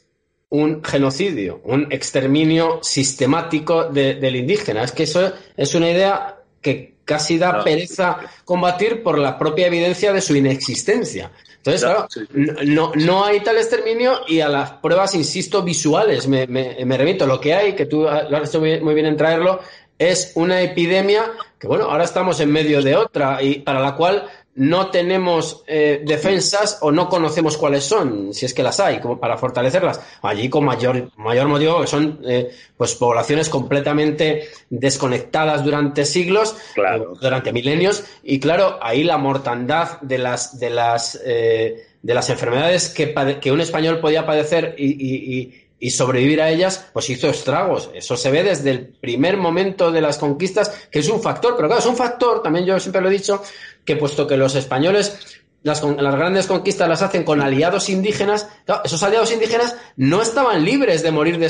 un 0.49 0.83
genocidio, 0.83 1.61
un 1.65 1.87
exterminio 1.91 2.81
sistemático 2.83 3.85
del 3.85 4.37
indígena. 4.37 4.83
Es 4.83 4.93
que 4.93 5.05
eso 5.05 5.33
es 5.57 5.75
una 5.75 5.91
idea 5.91 6.36
que 6.61 6.97
casi 7.05 7.39
da 7.39 7.63
pereza 7.63 8.19
combatir 8.45 9.03
por 9.03 9.19
la 9.19 9.39
propia 9.39 9.69
evidencia 9.69 10.13
de 10.13 10.21
su 10.21 10.35
inexistencia. 10.35 11.31
Entonces, 11.57 11.83
claro, 11.83 12.09
No, 12.65 12.93
no 12.95 13.25
hay 13.25 13.41
tal 13.41 13.57
exterminio 13.57 14.21
y 14.29 14.41
a 14.41 14.49
las 14.49 14.73
pruebas, 14.73 15.15
insisto, 15.15 15.63
visuales 15.63 16.29
me, 16.29 16.47
me, 16.47 16.97
remito. 16.97 17.27
Lo 17.27 17.41
que 17.41 17.55
hay, 17.55 17.75
que 17.75 17.87
tú 17.87 18.03
lo 18.03 18.37
has 18.37 18.49
hecho 18.49 18.61
muy 18.61 18.95
bien 18.95 19.07
en 19.07 19.17
traerlo, 19.17 19.61
es 19.99 20.33
una 20.35 20.61
epidemia 20.61 21.33
que, 21.59 21.67
bueno, 21.67 21.85
ahora 21.85 22.05
estamos 22.05 22.39
en 22.41 22.53
medio 22.53 22.83
de 22.83 22.97
otra 22.97 23.43
y 23.43 23.61
para 23.61 23.81
la 23.81 23.95
cual 23.97 24.29
no 24.57 24.91
tenemos 24.91 25.63
eh, 25.67 26.03
defensas 26.05 26.79
o 26.81 26.91
no 26.91 27.09
conocemos 27.09 27.57
cuáles 27.57 27.85
son, 27.85 28.33
si 28.33 28.47
es 28.47 28.55
que 28.55 28.63
las 28.63 28.81
hay, 28.81 29.01
como 29.01 29.21
para 29.21 29.37
fortalecerlas. 29.37 30.01
Allí 30.23 30.49
con 30.49 30.65
mayor, 30.65 31.11
mayor 31.17 31.47
motivo 31.47 31.81
que 31.81 31.87
son 31.87 32.21
eh, 32.27 32.51
pues 32.77 32.95
poblaciones 32.95 33.49
completamente 33.49 34.49
desconectadas 34.71 35.63
durante 35.63 36.05
siglos, 36.05 36.57
eh, 36.77 37.03
durante 37.21 37.53
milenios, 37.53 38.05
y 38.23 38.41
claro, 38.41 38.79
ahí 38.83 39.05
la 39.05 39.19
mortandad 39.19 40.01
de 40.01 40.19
las 40.19 40.59
de 40.59 40.71
las 40.71 41.21
de 41.23 42.15
las 42.15 42.31
enfermedades 42.31 42.89
que, 42.91 43.13
que 43.41 43.51
un 43.51 43.61
español 43.61 43.99
podía 43.99 44.25
padecer 44.25 44.77
y, 44.79 44.87
y 44.87 45.66
sobrevivir 45.91 46.41
a 46.41 46.51
ellas, 46.51 46.89
pues 46.93 47.11
hizo 47.11 47.29
estragos. 47.29 47.91
Eso 47.95 48.17
se 48.17 48.31
ve 48.31 48.43
desde 48.43 48.71
el 48.71 48.87
primer 48.87 49.37
momento 49.37 49.93
de 49.93 50.01
las 50.01 50.19
conquistas, 50.19 50.89
que 50.91 51.01
es 51.01 51.09
un 51.09 51.23
factor, 51.23 51.55
pero 51.57 51.69
claro, 51.69 51.81
es 51.81 51.87
un 51.87 51.97
factor, 51.97 52.43
también 52.43 52.65
yo 52.65 52.81
siempre 52.81 53.03
lo 53.03 53.09
he 53.09 53.13
dicho, 53.13 53.43
que 53.85 53.97
puesto 53.97 54.27
que 54.27 54.37
los 54.37 54.55
españoles 54.55 55.43
las, 55.67 55.83
las, 55.83 56.15
grandes 56.15 56.47
conquistas 56.47 56.89
las 56.89 57.03
hacen 57.03 57.25
con 57.25 57.41
aliados 57.41 57.89
indígenas, 57.89 58.49
esos 58.85 59.03
aliados 59.03 59.33
indígenas 59.33 59.77
no 59.97 60.23
estaban 60.23 60.65
libres 60.65 61.03
de 61.03 61.11
morir 61.11 61.45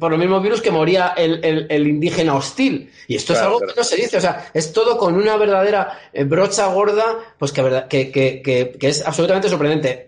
por 0.00 0.10
los 0.10 0.18
mismos 0.18 0.42
virus 0.42 0.62
que 0.62 0.70
moría 0.70 1.08
el, 1.08 1.86
indígena 1.86 2.34
hostil. 2.34 2.90
Y 3.06 3.16
esto 3.16 3.34
es 3.34 3.40
algo 3.40 3.60
que 3.60 3.74
no 3.76 3.84
se 3.84 3.96
dice, 3.96 4.16
o 4.16 4.20
sea, 4.22 4.50
es 4.54 4.72
todo 4.72 4.96
con 4.96 5.16
una 5.16 5.36
verdadera 5.36 5.98
eh, 6.14 6.24
brocha 6.24 6.66
gorda, 6.68 7.18
pues 7.38 7.52
que, 7.52 7.84
que, 7.90 8.10
que, 8.10 8.76
que 8.80 8.88
es 8.88 9.06
absolutamente 9.06 9.50
sorprendente. 9.50 10.07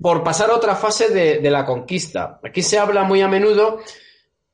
Por 0.00 0.22
pasar 0.22 0.50
a 0.50 0.56
otra 0.56 0.76
fase 0.76 1.08
de, 1.08 1.38
de 1.38 1.50
la 1.50 1.64
conquista. 1.64 2.40
Aquí 2.44 2.62
se 2.62 2.78
habla 2.78 3.04
muy 3.04 3.22
a 3.22 3.28
menudo, 3.28 3.80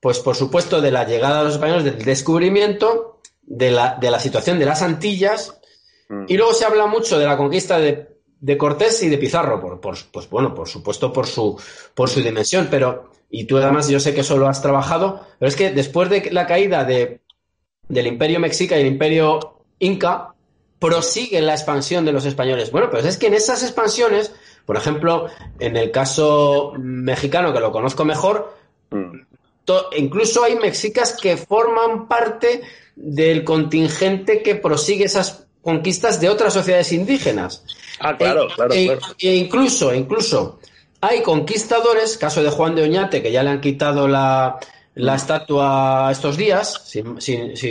pues 0.01 0.19
por 0.19 0.37
supuesto, 0.37 0.81
de 0.81 0.91
la 0.91 1.05
llegada 1.05 1.39
de 1.39 1.45
los 1.45 1.55
españoles, 1.55 1.85
del 1.85 2.05
descubrimiento, 2.05 3.21
de 3.43 3.71
la, 3.71 3.97
de 4.01 4.11
la 4.11 4.21
situación 4.21 4.59
de 4.59 4.67
las 4.67 4.83
Antillas, 4.83 5.61
Mm. 6.13 6.27
Y 6.29 6.37
luego 6.37 6.53
se 6.53 6.67
habla 6.67 6.87
mucho 6.87 7.19
de 7.19 7.25
la 7.25 7.37
conquista 7.37 7.79
de, 7.79 8.09
Cortés 8.59 9.03
y 9.03 9.09
de 9.09 9.19
Pizarro, 9.19 9.61
por, 9.61 9.81
pues 9.81 10.29
bueno, 10.29 10.55
por 10.55 10.69
supuesto 10.69 11.13
por 11.13 11.27
su, 11.27 11.59
por 11.95 12.11
su 12.11 12.21
dimensión, 12.21 12.69
pero, 12.71 13.11
y 13.31 13.45
tú 13.45 13.57
además 13.57 13.89
yo 13.89 13.99
sé 13.99 14.15
que 14.15 14.21
eso 14.21 14.37
lo 14.37 14.49
has 14.49 14.61
trabajado, 14.61 15.27
pero 15.39 15.49
es 15.49 15.57
que 15.57 15.71
después 15.71 16.11
de 16.11 16.31
la 16.33 16.47
caída 16.47 16.85
de, 16.85 17.23
del 17.89 18.07
imperio 18.09 18.41
mexica 18.41 18.77
y 18.77 18.83
el 18.83 18.89
imperio 18.89 19.63
inca, 19.79 20.35
prosigue 20.79 21.41
la 21.41 21.53
expansión 21.53 22.05
de 22.05 22.13
los 22.13 22.27
españoles. 22.27 22.73
Bueno, 22.73 22.91
pues 22.91 23.07
es 23.07 23.17
que 23.17 23.29
en 23.29 23.35
esas 23.35 23.63
expansiones, 23.63 24.35
por 24.67 24.77
ejemplo, 24.77 25.27
en 25.59 25.77
el 25.77 25.91
caso 25.91 26.73
mexicano, 26.79 27.53
que 27.53 27.61
lo 27.61 27.73
conozco 27.73 28.05
mejor, 28.05 28.55
mm. 28.91 29.21
incluso 29.97 30.45
hay 30.45 30.57
mexicas 30.57 31.17
que 31.21 31.37
forman 31.37 32.09
parte 32.09 32.63
del 32.97 33.45
contingente 33.45 34.43
que 34.43 34.55
prosigue 34.55 35.05
esas 35.05 35.47
conquistas 35.63 36.21
de 36.21 36.29
otras 36.29 36.53
sociedades 36.53 36.93
indígenas. 36.93 37.65
Ah, 38.01 38.17
claro, 38.17 38.49
e, 38.49 38.55
claro, 38.55 38.75
e, 38.75 38.99
e 39.21 39.37
incluso, 39.37 39.95
incluso 39.95 40.59
hay 41.03 41.21
conquistadores, 41.21 42.17
caso 42.17 42.43
de 42.43 42.51
Juan 42.51 42.77
de 42.77 42.85
Oñate, 42.85 43.23
que 43.23 43.33
ya 43.33 43.43
le 43.43 43.51
han 43.51 43.61
quitado 43.61 44.07
la, 44.07 44.59
la 44.95 45.17
estatua 45.17 46.09
estos 46.13 46.37
días, 46.37 46.83
si, 46.87 47.03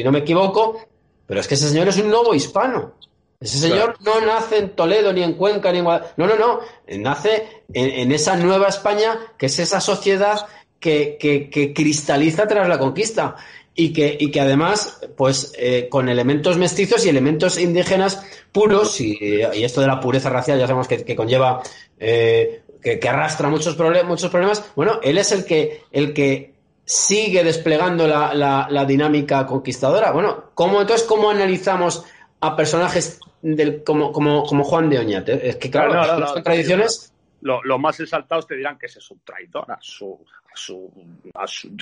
no 0.03 0.11
me 0.11 0.19
equivoco, 0.19 0.85
pero 1.25 1.39
es 1.39 1.47
que 1.47 1.53
ese 1.53 1.69
señor 1.69 1.87
es 1.87 1.97
un 1.97 2.09
nuevo 2.09 2.35
hispano. 2.35 2.93
Ese 3.41 3.57
señor 3.57 3.95
no 4.01 4.21
nace 4.21 4.59
en 4.59 4.69
Toledo, 4.69 5.11
ni 5.11 5.23
en 5.23 5.33
Cuenca, 5.33 5.71
ni 5.71 5.79
en 5.79 5.83
Guadalajara. 5.83 6.13
No, 6.17 6.27
no, 6.27 6.35
no. 6.35 6.59
Nace 6.99 7.63
en, 7.73 8.11
esa 8.11 8.35
nueva 8.35 8.67
España, 8.67 9.17
que 9.37 9.47
es 9.47 9.57
esa 9.57 9.81
sociedad 9.81 10.45
que, 10.79 11.17
que, 11.19 11.49
que 11.49 11.73
cristaliza 11.73 12.47
tras 12.47 12.69
la 12.69 12.77
conquista 12.77 13.35
y 13.73 13.93
que, 13.93 14.17
y 14.19 14.31
que 14.31 14.41
además, 14.41 14.99
pues 15.15 15.53
eh, 15.57 15.87
con 15.89 16.09
elementos 16.09 16.57
mestizos 16.57 17.05
y 17.05 17.09
elementos 17.09 17.57
indígenas 17.57 18.23
puros, 18.51 18.99
y, 18.99 19.17
y, 19.21 19.63
esto 19.63 19.81
de 19.81 19.87
la 19.87 19.99
pureza 19.99 20.29
racial 20.29 20.59
ya 20.59 20.67
sabemos 20.67 20.87
que, 20.87 21.15
conlleva, 21.15 21.61
eh, 21.99 22.63
que, 22.81 23.09
arrastra 23.09 23.49
muchos, 23.49 23.77
muchos 24.05 24.29
problemas, 24.29 24.63
bueno, 24.75 24.99
él 25.01 25.17
es 25.17 25.31
el 25.31 25.45
que, 25.45 25.85
el 25.91 26.13
que 26.13 26.53
sigue 26.83 27.43
desplegando 27.43 28.07
la, 28.07 28.33
la, 28.69 28.85
dinámica 28.85 29.45
conquistadora. 29.45 30.11
Bueno, 30.11 30.51
¿cómo 30.53 30.81
entonces 30.81 31.07
cómo 31.07 31.29
analizamos 31.29 32.03
a 32.41 32.55
personajes 32.55 33.19
del, 33.41 33.83
como, 33.83 34.11
como, 34.11 34.43
como 34.43 34.63
Juan 34.63 34.89
de 34.89 34.99
Oñate? 34.99 35.49
Es 35.49 35.57
que 35.57 35.69
claro, 35.69 35.93
las 35.93 36.31
contradicciones 36.33 37.11
los 37.41 37.79
más 37.79 37.99
exaltados 37.99 38.47
te 38.47 38.55
dirán 38.55 38.77
que 38.77 38.85
ese 38.85 38.99
es 38.99 39.11
un 39.11 39.19
traidor 39.19 39.71
a 39.71 39.77
su, 39.81 40.19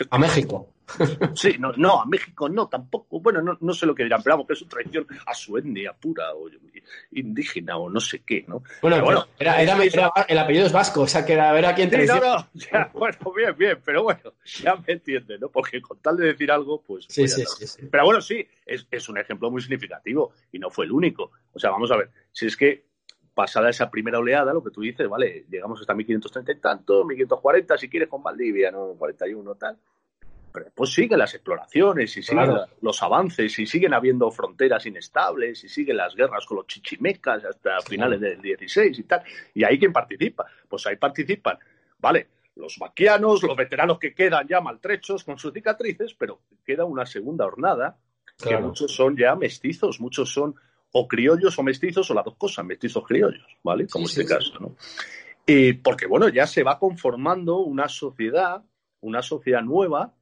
a 0.10 0.18
México. 0.18 0.68
Sí, 1.36 1.56
no, 1.60 1.72
no, 1.74 2.02
a 2.02 2.06
México 2.06 2.50
no, 2.50 2.68
tampoco. 2.68 3.20
Bueno, 3.20 3.42
no, 3.42 3.58
no 3.60 3.74
sé 3.74 3.86
lo 3.86 3.96
que 3.96 4.04
dirán, 4.04 4.22
pero 4.24 4.36
vamos, 4.36 4.48
que 4.48 4.54
es 4.54 4.62
una 4.62 4.70
traición 4.70 5.08
a 5.26 5.34
su 5.34 5.58
etnia 5.58 5.94
pura 5.94 6.34
o 6.34 6.50
indígena 7.12 7.78
o 7.78 7.90
no 7.90 8.00
sé 8.00 8.24
qué, 8.26 8.46
¿no? 8.48 8.64
Bueno, 8.82 9.04
bueno 9.04 9.28
era, 9.38 9.62
era, 9.62 9.78
el 10.28 10.38
apellido 10.38 10.66
es 10.66 10.74
vasco, 10.74 11.02
o 11.02 11.08
sea, 11.08 11.26
que 11.26 11.34
era 11.34 11.50
a 11.50 11.54
ver 11.54 11.66
a 11.66 11.76
quién 11.76 11.90
te 11.90 12.06
no, 12.06 12.20
no, 12.20 12.50
bueno, 12.94 13.18
bien, 13.36 13.56
bien, 13.58 13.80
pero 13.84 14.04
bueno, 14.04 14.34
ya 14.46 14.76
me 14.76 14.94
entiende, 14.94 15.38
¿no? 15.38 15.50
Porque 15.50 15.82
con 15.82 16.00
tal 16.00 16.18
de 16.18 16.28
decir 16.28 16.52
algo, 16.52 16.82
pues. 16.82 17.06
Sí, 17.08 17.28
sí, 17.28 17.44
sí, 17.46 17.88
Pero 17.90 18.06
bueno, 18.06 18.22
sí, 18.22 18.46
es, 18.66 18.88
es 18.90 19.10
un 19.10 19.18
ejemplo 19.18 19.52
muy 19.52 19.62
significativo 19.62 20.34
y 20.52 20.60
no 20.60 20.70
fue 20.70 20.86
el 20.86 20.92
único. 20.92 21.32
O 21.54 21.60
sea, 21.60 21.72
vamos 21.72 21.92
a 21.92 21.98
ver, 21.98 22.10
si 22.32 22.48
es 22.48 22.58
que 22.58 22.90
pasada 23.40 23.70
esa 23.70 23.90
primera 23.90 24.20
oleada, 24.20 24.54
lo 24.54 24.62
que 24.62 24.72
tú 24.72 24.82
dices, 24.82 25.08
vale, 25.08 25.46
llegamos 25.50 25.80
hasta 25.80 25.94
1530 25.94 26.52
y 26.52 26.56
tanto, 26.56 27.06
1540, 27.06 27.78
si 27.78 27.88
quieres, 27.90 28.10
con 28.10 28.22
Valdivia, 28.22 28.70
¿no? 28.70 28.96
41, 28.98 29.56
tal. 29.56 29.78
Pero 30.60 30.66
después 30.66 30.92
siguen 30.92 31.20
las 31.20 31.34
exploraciones 31.34 32.18
y 32.18 32.22
siguen 32.22 32.52
los 32.82 33.02
avances 33.02 33.58
y 33.60 33.66
siguen 33.66 33.94
habiendo 33.94 34.30
fronteras 34.30 34.86
inestables 34.86 35.64
y 35.64 35.70
siguen 35.70 35.96
las 35.96 36.14
guerras 36.14 36.46
con 36.46 36.58
los 36.58 36.68
chichimecas 36.68 37.46
hasta 37.46 37.80
finales 37.80 38.20
del 38.20 38.42
16 38.42 39.00
y 39.00 39.04
tal. 39.04 39.24
¿Y 39.54 39.64
ahí 39.64 39.80
quién 39.80 39.94
participa? 39.94 40.46
Pues 40.68 40.86
ahí 40.88 40.98
participan, 40.98 41.58
vale, 41.98 42.28
los 42.56 42.78
vaquianos, 42.78 43.42
los 43.42 43.56
veteranos 43.56 44.00
que 44.00 44.14
quedan 44.14 44.46
ya 44.50 44.60
maltrechos 44.60 45.24
con 45.24 45.40
sus 45.40 45.54
cicatrices, 45.54 46.14
pero 46.14 46.42
queda 46.66 46.84
una 46.84 47.06
segunda 47.06 47.46
hornada 47.46 47.98
que 48.38 48.58
muchos 48.58 48.94
son 48.94 49.16
ya 49.16 49.36
mestizos, 49.36 50.02
muchos 50.02 50.34
son 50.34 50.56
o 50.92 51.08
criollos 51.08 51.58
o 51.58 51.64
mestizos 51.64 52.12
o 52.12 52.14
las 52.14 52.26
dos 52.26 52.36
cosas, 52.36 52.66
mestizos 52.66 53.06
criollos, 53.08 53.46
¿vale? 53.64 53.88
Como 53.88 54.08
este 54.08 54.26
caso, 54.26 54.60
¿no? 54.60 54.76
Y 55.46 55.72
porque, 55.72 56.06
bueno, 56.06 56.28
ya 56.28 56.46
se 56.46 56.64
va 56.64 56.78
conformando 56.78 57.60
una 57.60 57.88
sociedad, 57.88 58.62
una 59.00 59.22
sociedad 59.22 59.62
nueva, 59.62 60.14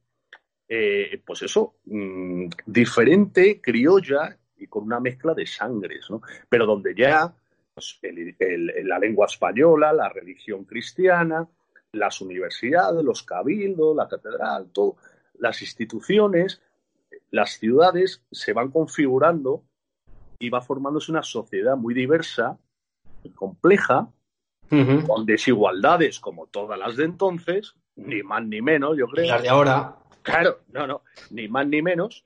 eh, 0.68 1.22
pues 1.24 1.42
eso, 1.42 1.76
mm, 1.86 2.46
diferente, 2.66 3.60
criolla 3.60 4.36
y 4.56 4.66
con 4.66 4.84
una 4.84 5.00
mezcla 5.00 5.34
de 5.34 5.46
sangres, 5.46 6.10
¿no? 6.10 6.20
Pero 6.48 6.66
donde 6.66 6.94
ya 6.94 7.32
pues, 7.74 8.00
la 8.84 8.98
lengua 8.98 9.26
española, 9.26 9.92
la 9.92 10.08
religión 10.08 10.64
cristiana, 10.64 11.48
las 11.92 12.20
universidades, 12.20 13.02
los 13.02 13.22
cabildos, 13.22 13.96
la 13.96 14.08
catedral, 14.08 14.70
todo, 14.72 14.96
las 15.38 15.62
instituciones, 15.62 16.60
las 17.30 17.58
ciudades 17.58 18.22
se 18.30 18.52
van 18.52 18.70
configurando 18.70 19.62
y 20.38 20.50
va 20.50 20.60
formándose 20.60 21.10
una 21.12 21.22
sociedad 21.22 21.76
muy 21.76 21.94
diversa, 21.94 22.58
y 23.22 23.30
compleja, 23.30 24.08
con 25.06 25.24
desigualdades 25.24 26.20
como 26.20 26.46
todas 26.46 26.78
las 26.78 26.96
de 26.96 27.04
entonces, 27.04 27.74
ni 27.96 28.22
más 28.22 28.44
ni 28.44 28.60
menos, 28.60 28.96
yo 28.98 29.06
creo. 29.08 29.26
Las 29.26 29.42
de 29.42 29.48
ahora. 29.48 29.96
Claro, 30.28 30.60
no, 30.72 30.86
no, 30.86 31.02
ni 31.30 31.48
más 31.48 31.66
ni 31.66 31.80
menos, 31.80 32.24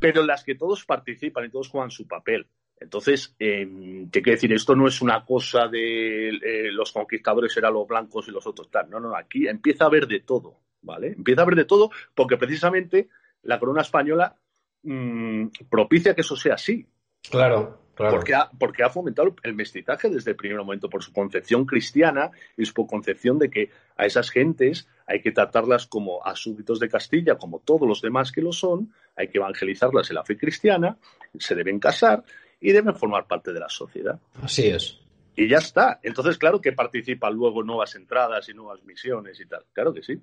pero 0.00 0.22
en 0.22 0.26
las 0.26 0.42
que 0.42 0.56
todos 0.56 0.84
participan 0.84 1.44
y 1.44 1.50
todos 1.50 1.68
juegan 1.68 1.90
su 1.90 2.06
papel. 2.06 2.46
Entonces, 2.80 3.34
eh, 3.38 4.06
¿qué 4.10 4.22
quiere 4.22 4.36
decir? 4.36 4.52
Esto 4.52 4.74
no 4.74 4.86
es 4.88 5.00
una 5.00 5.24
cosa 5.24 5.68
de 5.68 6.28
eh, 6.30 6.70
los 6.72 6.92
conquistadores 6.92 7.56
eran 7.56 7.74
los 7.74 7.86
blancos 7.86 8.28
y 8.28 8.30
los 8.30 8.46
otros 8.46 8.70
tal. 8.70 8.90
No, 8.90 9.00
no, 9.00 9.16
aquí 9.16 9.46
empieza 9.46 9.84
a 9.84 9.86
haber 9.86 10.06
de 10.06 10.20
todo, 10.20 10.58
¿vale? 10.82 11.08
Empieza 11.08 11.42
a 11.42 11.44
haber 11.44 11.56
de 11.56 11.64
todo 11.64 11.90
porque 12.14 12.36
precisamente 12.36 13.08
la 13.42 13.58
corona 13.58 13.82
española 13.82 14.36
mm, 14.82 15.46
propicia 15.68 16.14
que 16.14 16.20
eso 16.20 16.36
sea 16.36 16.54
así. 16.54 16.86
Claro, 17.30 17.80
claro. 17.94 18.16
Porque 18.16 18.34
ha, 18.34 18.50
porque 18.50 18.82
ha 18.82 18.90
fomentado 18.90 19.34
el 19.42 19.54
mestizaje 19.54 20.08
desde 20.08 20.32
el 20.32 20.36
primer 20.36 20.58
momento 20.58 20.88
por 20.88 21.02
su 21.02 21.12
concepción 21.12 21.64
cristiana 21.64 22.30
y 22.56 22.64
su 22.64 22.74
concepción 22.86 23.38
de 23.38 23.50
que 23.50 23.70
a 23.96 24.06
esas 24.06 24.30
gentes 24.30 24.88
hay 25.06 25.20
que 25.20 25.32
tratarlas 25.32 25.86
como 25.86 26.24
a 26.24 26.36
súbditos 26.36 26.80
de 26.80 26.88
Castilla, 26.88 27.36
como 27.36 27.60
todos 27.60 27.88
los 27.88 28.00
demás 28.00 28.32
que 28.32 28.42
lo 28.42 28.52
son, 28.52 28.92
hay 29.16 29.28
que 29.28 29.38
evangelizarlas 29.38 30.10
en 30.10 30.16
la 30.16 30.24
fe 30.24 30.36
cristiana, 30.36 30.96
se 31.38 31.54
deben 31.54 31.78
casar 31.78 32.24
y 32.60 32.72
deben 32.72 32.94
formar 32.94 33.26
parte 33.26 33.52
de 33.52 33.60
la 33.60 33.68
sociedad. 33.68 34.18
Así 34.42 34.68
es. 34.68 35.00
Y 35.38 35.48
ya 35.48 35.58
está. 35.58 36.00
Entonces, 36.02 36.36
claro 36.36 36.60
que 36.60 36.72
participan 36.72 37.32
luego 37.32 37.62
nuevas 37.62 37.94
entradas 37.94 38.48
y 38.48 38.54
nuevas 38.54 38.82
misiones 38.82 39.38
y 39.38 39.46
tal. 39.46 39.62
Claro 39.72 39.94
que 39.94 40.02
sí. 40.02 40.20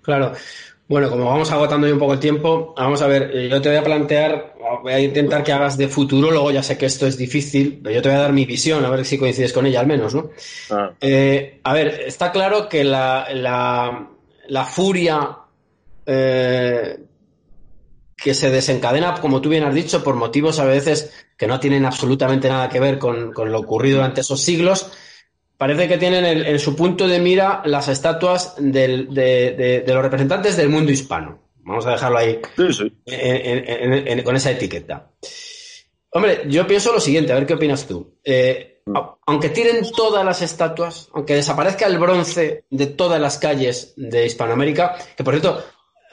Claro. 0.00 0.32
Bueno, 0.86 1.10
como 1.10 1.24
vamos 1.24 1.50
agotando 1.50 1.88
ya 1.88 1.92
un 1.92 1.98
poco 1.98 2.12
el 2.12 2.20
tiempo, 2.20 2.72
vamos 2.76 3.02
a 3.02 3.08
ver, 3.08 3.32
eh, 3.34 3.48
yo 3.48 3.60
te 3.60 3.70
voy 3.70 3.78
a 3.78 3.82
plantear, 3.82 4.54
voy 4.80 4.92
a 4.92 5.00
intentar 5.00 5.42
que 5.42 5.52
hagas 5.52 5.76
de 5.76 5.88
futurólogo, 5.88 6.52
ya 6.52 6.62
sé 6.62 6.78
que 6.78 6.86
esto 6.86 7.04
es 7.04 7.16
difícil, 7.16 7.80
pero 7.82 7.96
yo 7.96 8.02
te 8.02 8.10
voy 8.10 8.18
a 8.18 8.20
dar 8.20 8.32
mi 8.32 8.44
visión, 8.44 8.84
a 8.84 8.90
ver 8.90 9.04
si 9.04 9.18
coincides 9.18 9.52
con 9.52 9.66
ella 9.66 9.80
al 9.80 9.88
menos, 9.88 10.14
¿no? 10.14 10.30
Ah. 10.70 10.92
Eh, 11.00 11.58
a 11.64 11.72
ver, 11.72 12.02
está 12.06 12.30
claro 12.30 12.68
que 12.68 12.84
la, 12.84 13.26
la, 13.32 14.64
furia 14.66 15.36
eh, 16.06 16.98
que 18.16 18.34
se 18.34 18.50
desencadena, 18.50 19.14
como 19.20 19.40
tú 19.40 19.48
bien 19.48 19.64
has 19.64 19.74
dicho, 19.74 20.02
por 20.04 20.14
motivos 20.14 20.58
a 20.58 20.64
veces 20.64 21.12
que 21.36 21.46
no 21.46 21.60
tienen 21.60 21.84
absolutamente 21.84 22.48
nada 22.48 22.68
que 22.68 22.80
ver 22.80 22.98
con, 22.98 23.32
con 23.32 23.50
lo 23.50 23.60
ocurrido 23.60 23.96
durante 23.96 24.20
esos 24.20 24.40
siglos, 24.40 24.90
parece 25.56 25.88
que 25.88 25.98
tienen 25.98 26.24
en, 26.24 26.58
su 26.58 26.74
punto 26.76 27.08
de 27.08 27.18
mira 27.20 27.62
las 27.64 27.88
estatuas 27.88 28.54
de, 28.58 29.84
los 29.86 30.02
representantes 30.02 30.56
del 30.56 30.68
mundo 30.68 30.92
hispano. 30.92 31.38
Vamos 31.62 31.86
a 31.86 31.92
dejarlo 31.92 32.18
ahí 32.18 32.40
con 34.24 34.36
esa 34.36 34.50
etiqueta. 34.50 35.10
Hombre, 36.10 36.42
yo 36.48 36.66
pienso 36.66 36.92
lo 36.92 37.00
siguiente, 37.00 37.32
a 37.32 37.36
ver 37.36 37.46
qué 37.46 37.54
opinas 37.54 37.86
tú. 37.86 38.18
Eh, 38.22 38.82
mm. 38.86 38.96
aunque 39.26 39.48
tiren 39.48 39.90
todas 39.90 40.24
las 40.24 40.42
estatuas, 40.42 41.08
aunque 41.12 41.34
desaparezca 41.34 41.86
el 41.86 41.98
bronce 41.98 42.64
de 42.70 42.86
todas 42.86 43.20
las 43.20 43.38
calles 43.38 43.94
de 43.96 44.26
Hispanoamérica, 44.26 44.96
que 45.16 45.24
por 45.24 45.34
cierto, 45.34 45.64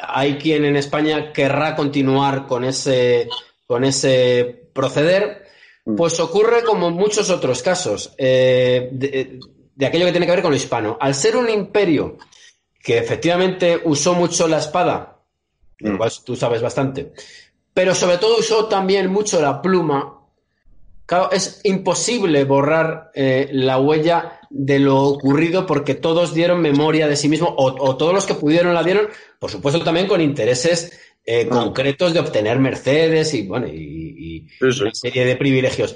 hay 0.01 0.37
quien 0.37 0.65
en 0.65 0.75
España 0.75 1.31
querrá 1.33 1.75
continuar 1.75 2.47
con 2.47 2.63
ese, 2.63 3.29
con 3.67 3.83
ese 3.83 4.69
proceder, 4.73 5.41
Mm. 5.85 5.95
Pues 5.95 6.19
ocurre 6.19 6.63
como 6.63 6.87
en 6.87 6.93
muchos 6.93 7.29
otros 7.29 7.63
casos 7.63 8.13
eh, 8.17 8.89
de, 8.91 9.85
aquello 9.85 10.05
que 10.05 10.11
tiene 10.11 10.25
que 10.25 10.31
ver 10.31 10.41
con 10.41 10.51
lo 10.51 10.57
hispano. 10.57 10.97
Al 10.99 11.15
ser 11.15 11.35
un 11.35 11.49
imperio 11.49 12.17
que 12.81 12.97
efectivamente 12.97 13.81
usó 13.83 14.13
mucho 14.13 14.47
la 14.47 14.59
espada, 14.59 15.19
mm. 15.79 15.97
cual 15.97 16.11
tú 16.23 16.35
sabes 16.35 16.61
bastante, 16.61 17.13
pero 17.73 17.95
sobre 17.95 18.17
todo 18.17 18.37
usó 18.37 18.67
también 18.67 19.09
mucho 19.09 19.41
la 19.41 19.61
pluma, 19.61 20.19
claro, 21.05 21.31
es 21.31 21.61
imposible 21.63 22.43
borrar 22.43 23.11
eh, 23.15 23.49
la 23.51 23.79
huella 23.79 24.39
de 24.51 24.79
lo 24.79 25.01
ocurrido 25.01 25.65
porque 25.65 25.95
todos 25.95 26.33
dieron 26.33 26.61
memoria 26.61 27.07
de 27.07 27.15
sí 27.15 27.29
mismos, 27.29 27.53
o, 27.55 27.95
todos 27.95 28.13
los 28.13 28.25
que 28.25 28.33
pudieron 28.33 28.73
la 28.73 28.83
dieron, 28.83 29.07
por 29.39 29.49
supuesto 29.49 29.81
también 29.83 30.07
con 30.07 30.21
intereses 30.21 30.91
eh, 31.25 31.47
concretos 31.47 32.13
de 32.13 32.19
obtener 32.19 32.59
Mercedes 32.59 33.33
y, 33.33 33.47
bueno, 33.47 33.67
y, 33.67 34.47
una 34.61 34.93
serie 34.93 35.25
de 35.25 35.35
privilegios. 35.35 35.95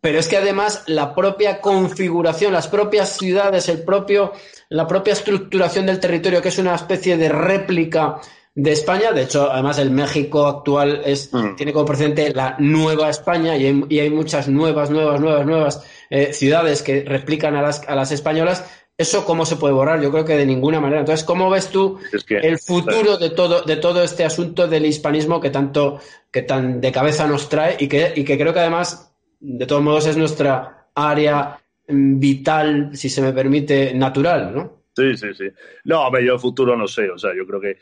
Pero 0.00 0.18
es 0.18 0.26
que 0.26 0.36
además 0.36 0.82
la 0.88 1.14
propia 1.14 1.60
configuración, 1.60 2.52
las 2.52 2.66
propias 2.66 3.16
ciudades, 3.16 3.68
el 3.68 3.84
propio, 3.84 4.32
la 4.68 4.86
propia 4.88 5.12
estructuración 5.12 5.86
del 5.86 6.00
territorio, 6.00 6.42
que 6.42 6.48
es 6.48 6.58
una 6.58 6.74
especie 6.74 7.16
de 7.16 7.28
réplica 7.28 8.20
de 8.54 8.72
España, 8.72 9.12
de 9.12 9.22
hecho, 9.22 9.50
además 9.50 9.78
el 9.78 9.90
México 9.90 10.46
actual 10.46 11.02
es, 11.06 11.32
mm. 11.32 11.54
tiene 11.56 11.72
como 11.72 11.86
precedente 11.86 12.34
la 12.34 12.56
Nueva 12.58 13.08
España 13.08 13.56
y 13.56 13.66
hay, 13.66 13.84
y 13.88 13.98
hay 14.00 14.10
muchas 14.10 14.48
nuevas, 14.48 14.90
nuevas, 14.90 15.20
nuevas, 15.20 15.46
nuevas 15.46 15.84
eh, 16.14 16.34
ciudades 16.34 16.82
que 16.82 17.04
replican 17.04 17.56
a 17.56 17.62
las, 17.62 17.88
a 17.88 17.94
las 17.94 18.12
españolas, 18.12 18.64
¿Eso 18.98 19.24
cómo 19.24 19.46
se 19.46 19.56
puede 19.56 19.72
borrar? 19.72 20.02
Yo 20.02 20.12
creo 20.12 20.24
que 20.24 20.36
de 20.36 20.44
ninguna 20.44 20.78
manera. 20.78 21.00
Entonces, 21.00 21.24
¿cómo 21.24 21.48
ves 21.48 21.70
tú 21.70 21.98
el 22.28 22.58
futuro 22.58 23.16
de 23.16 23.30
todo, 23.30 23.62
de 23.62 23.76
todo 23.76 24.02
este 24.02 24.22
asunto 24.22 24.68
del 24.68 24.84
hispanismo 24.84 25.40
que 25.40 25.48
tanto, 25.48 25.98
que 26.30 26.42
tan 26.42 26.80
de 26.80 26.92
cabeza 26.92 27.26
nos 27.26 27.48
trae 27.48 27.76
y 27.80 27.88
que, 27.88 28.12
y 28.14 28.22
que 28.22 28.36
creo 28.36 28.52
que 28.52 28.60
además, 28.60 29.12
de 29.40 29.66
todos 29.66 29.82
modos, 29.82 30.06
es 30.06 30.18
nuestra 30.18 30.88
área 30.94 31.58
mm, 31.88 32.20
vital, 32.20 32.90
si 32.92 33.08
se 33.08 33.22
me 33.22 33.32
permite, 33.32 33.94
natural, 33.94 34.54
¿no? 34.54 34.82
Sí, 34.94 35.16
sí, 35.16 35.28
sí. 35.32 35.44
No, 35.84 36.08
ver, 36.10 36.24
yo 36.24 36.34
el 36.34 36.40
futuro 36.40 36.76
no 36.76 36.86
sé. 36.86 37.08
O 37.08 37.18
sea, 37.18 37.30
yo 37.34 37.46
creo 37.46 37.60
que 37.62 37.78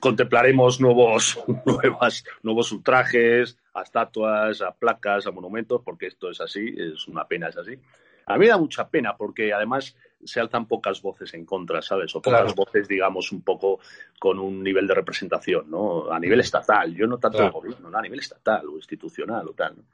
contemplaremos 0.00 0.80
nuevos, 0.80 1.38
nuevas, 1.66 2.24
nuevos 2.42 2.72
ultrajes, 2.72 3.58
a 3.74 3.82
estatuas, 3.82 4.60
a 4.62 4.72
placas, 4.72 5.26
a 5.26 5.30
monumentos, 5.30 5.82
porque 5.84 6.06
esto 6.06 6.30
es 6.30 6.40
así, 6.40 6.74
es 6.76 7.08
una 7.08 7.26
pena, 7.26 7.48
es 7.48 7.56
así. 7.56 7.78
A 8.26 8.34
mí 8.34 8.40
me 8.40 8.48
da 8.48 8.58
mucha 8.58 8.88
pena 8.88 9.16
porque 9.16 9.52
además 9.52 9.96
se 10.22 10.40
alzan 10.40 10.66
pocas 10.66 11.00
voces 11.00 11.32
en 11.34 11.46
contra, 11.46 11.80
¿sabes? 11.80 12.14
O 12.14 12.20
pocas 12.20 12.54
voces, 12.54 12.86
digamos, 12.86 13.32
un 13.32 13.42
poco 13.42 13.80
con 14.18 14.38
un 14.38 14.62
nivel 14.62 14.86
de 14.86 14.94
representación, 14.94 15.70
¿no? 15.70 16.10
A 16.10 16.18
nivel 16.18 16.40
estatal, 16.40 16.94
yo 16.94 17.06
no 17.06 17.18
tanto 17.18 17.42
el 17.42 17.50
gobierno, 17.50 17.88
¿no? 17.88 17.98
a 17.98 18.02
nivel 18.02 18.20
estatal 18.20 18.66
o 18.68 18.76
institucional 18.76 19.48
o 19.48 19.52
tal, 19.52 19.76
¿no? 19.78 19.84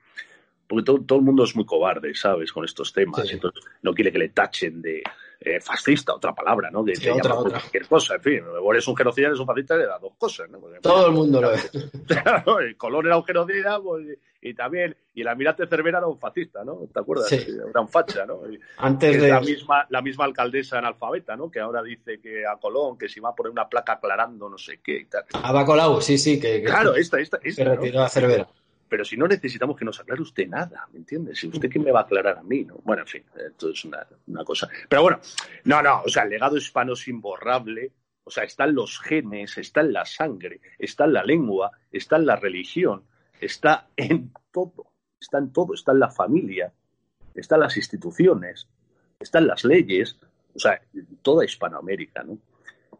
Porque 0.66 0.82
todo, 0.82 1.18
el 1.18 1.24
mundo 1.24 1.44
es 1.44 1.54
muy 1.54 1.66
cobarde, 1.66 2.14
¿sabes? 2.14 2.50
Con 2.50 2.64
estos 2.64 2.92
temas. 2.92 3.30
Entonces, 3.30 3.62
no 3.82 3.92
quiere 3.92 4.10
que 4.10 4.18
le 4.18 4.30
tachen 4.30 4.80
de, 4.80 5.02
eh, 5.40 5.60
fascista, 5.60 6.14
otra 6.14 6.34
palabra, 6.34 6.70
¿no? 6.70 6.82
De, 6.82 6.94
otra, 7.10 7.34
cualquier 7.34 7.86
cosa, 7.86 8.14
en 8.14 8.22
fin. 8.22 8.42
O 8.62 8.72
eres 8.72 8.86
un 8.88 8.96
genocida, 8.96 9.26
eres 9.28 9.38
un 9.38 9.46
fascista, 9.46 9.76
le 9.76 9.86
da 9.86 9.98
dos 9.98 10.12
cosas, 10.16 10.48
¿no? 10.50 10.58
Todo 10.80 11.06
el 11.06 11.12
mundo 11.12 11.40
lo 11.40 11.52
es. 11.52 11.70
Claro, 12.06 12.60
el 12.60 12.76
Colón 12.76 13.06
era 13.06 13.16
un 13.16 13.24
genocida, 13.24 13.80
pues, 13.80 14.18
y 14.42 14.54
también, 14.54 14.94
y 15.14 15.22
el 15.22 15.28
almirante 15.28 15.66
Cervera 15.66 15.98
era 15.98 16.06
un 16.06 16.18
fascista, 16.18 16.64
¿no? 16.64 16.80
¿Te 16.92 17.00
acuerdas? 17.00 17.32
Era 17.32 17.80
un 17.80 17.88
facha, 17.88 18.26
¿no? 18.26 18.40
Antes 18.76 19.20
de... 19.20 19.28
La 19.28 19.40
misma, 19.40 19.86
la 19.88 20.02
misma 20.02 20.24
alcaldesa 20.26 20.78
analfabeta, 20.78 21.34
¿no? 21.34 21.50
Que 21.50 21.60
ahora 21.60 21.82
dice 21.82 22.20
que 22.20 22.46
a 22.46 22.56
Colón, 22.56 22.98
que 22.98 23.08
si 23.08 23.20
va 23.20 23.30
a 23.30 23.34
poner 23.34 23.50
una 23.50 23.68
placa 23.68 23.94
aclarando 23.94 24.48
no 24.48 24.58
sé 24.58 24.80
qué 24.82 24.98
y 24.98 25.04
tal. 25.06 25.24
A 25.32 25.52
Bacolau, 25.52 26.00
sí, 26.00 26.18
sí, 26.18 26.38
que... 26.38 26.62
claro, 26.62 26.94
esta, 26.94 27.18
esta, 27.20 27.38
esta. 27.42 27.64
Que 27.64 27.70
retiró 27.70 28.02
a 28.02 28.08
Cervera 28.08 28.46
pero 28.94 29.04
si 29.04 29.16
no 29.16 29.26
necesitamos 29.26 29.76
que 29.76 29.84
nos 29.84 29.98
aclare 29.98 30.22
usted 30.22 30.46
nada, 30.46 30.86
¿me 30.92 31.00
entiendes? 31.00 31.40
Si 31.40 31.48
usted 31.48 31.68
que 31.68 31.80
me 31.80 31.90
va 31.90 31.98
a 31.98 32.02
aclarar 32.04 32.38
a 32.38 32.44
mí, 32.44 32.62
¿no? 32.64 32.76
Bueno, 32.84 33.02
en 33.02 33.08
fin, 33.08 33.24
esto 33.44 33.70
es 33.70 33.84
una, 33.84 34.06
cosa. 34.44 34.68
Pero 34.88 35.02
bueno, 35.02 35.18
no, 35.64 35.82
no, 35.82 36.02
o 36.02 36.08
sea, 36.08 36.22
el 36.22 36.30
legado 36.30 36.56
hispano 36.56 36.92
es 36.92 37.08
imborrable, 37.08 37.90
o 38.22 38.30
sea, 38.30 38.44
está 38.44 38.66
en 38.66 38.76
los 38.76 39.00
genes, 39.00 39.58
está 39.58 39.80
en 39.80 39.94
la 39.94 40.04
sangre, 40.04 40.60
está 40.78 41.06
en 41.06 41.14
la 41.14 41.24
lengua, 41.24 41.72
está 41.90 42.18
en 42.18 42.26
la 42.26 42.36
religión, 42.36 43.02
está 43.40 43.88
en 43.96 44.32
todo, 44.52 44.92
está 45.20 45.38
en 45.38 45.52
todo, 45.52 45.74
está 45.74 45.90
en 45.90 45.98
la 45.98 46.10
familia. 46.10 46.72
están 47.34 47.58
las 47.58 47.76
instituciones, 47.76 48.68
están 49.18 49.48
las 49.48 49.64
leyes, 49.64 50.20
o 50.54 50.58
sea, 50.60 50.80
toda 51.20 51.44
Hispanoamérica, 51.44 52.22
¿no? 52.22 52.38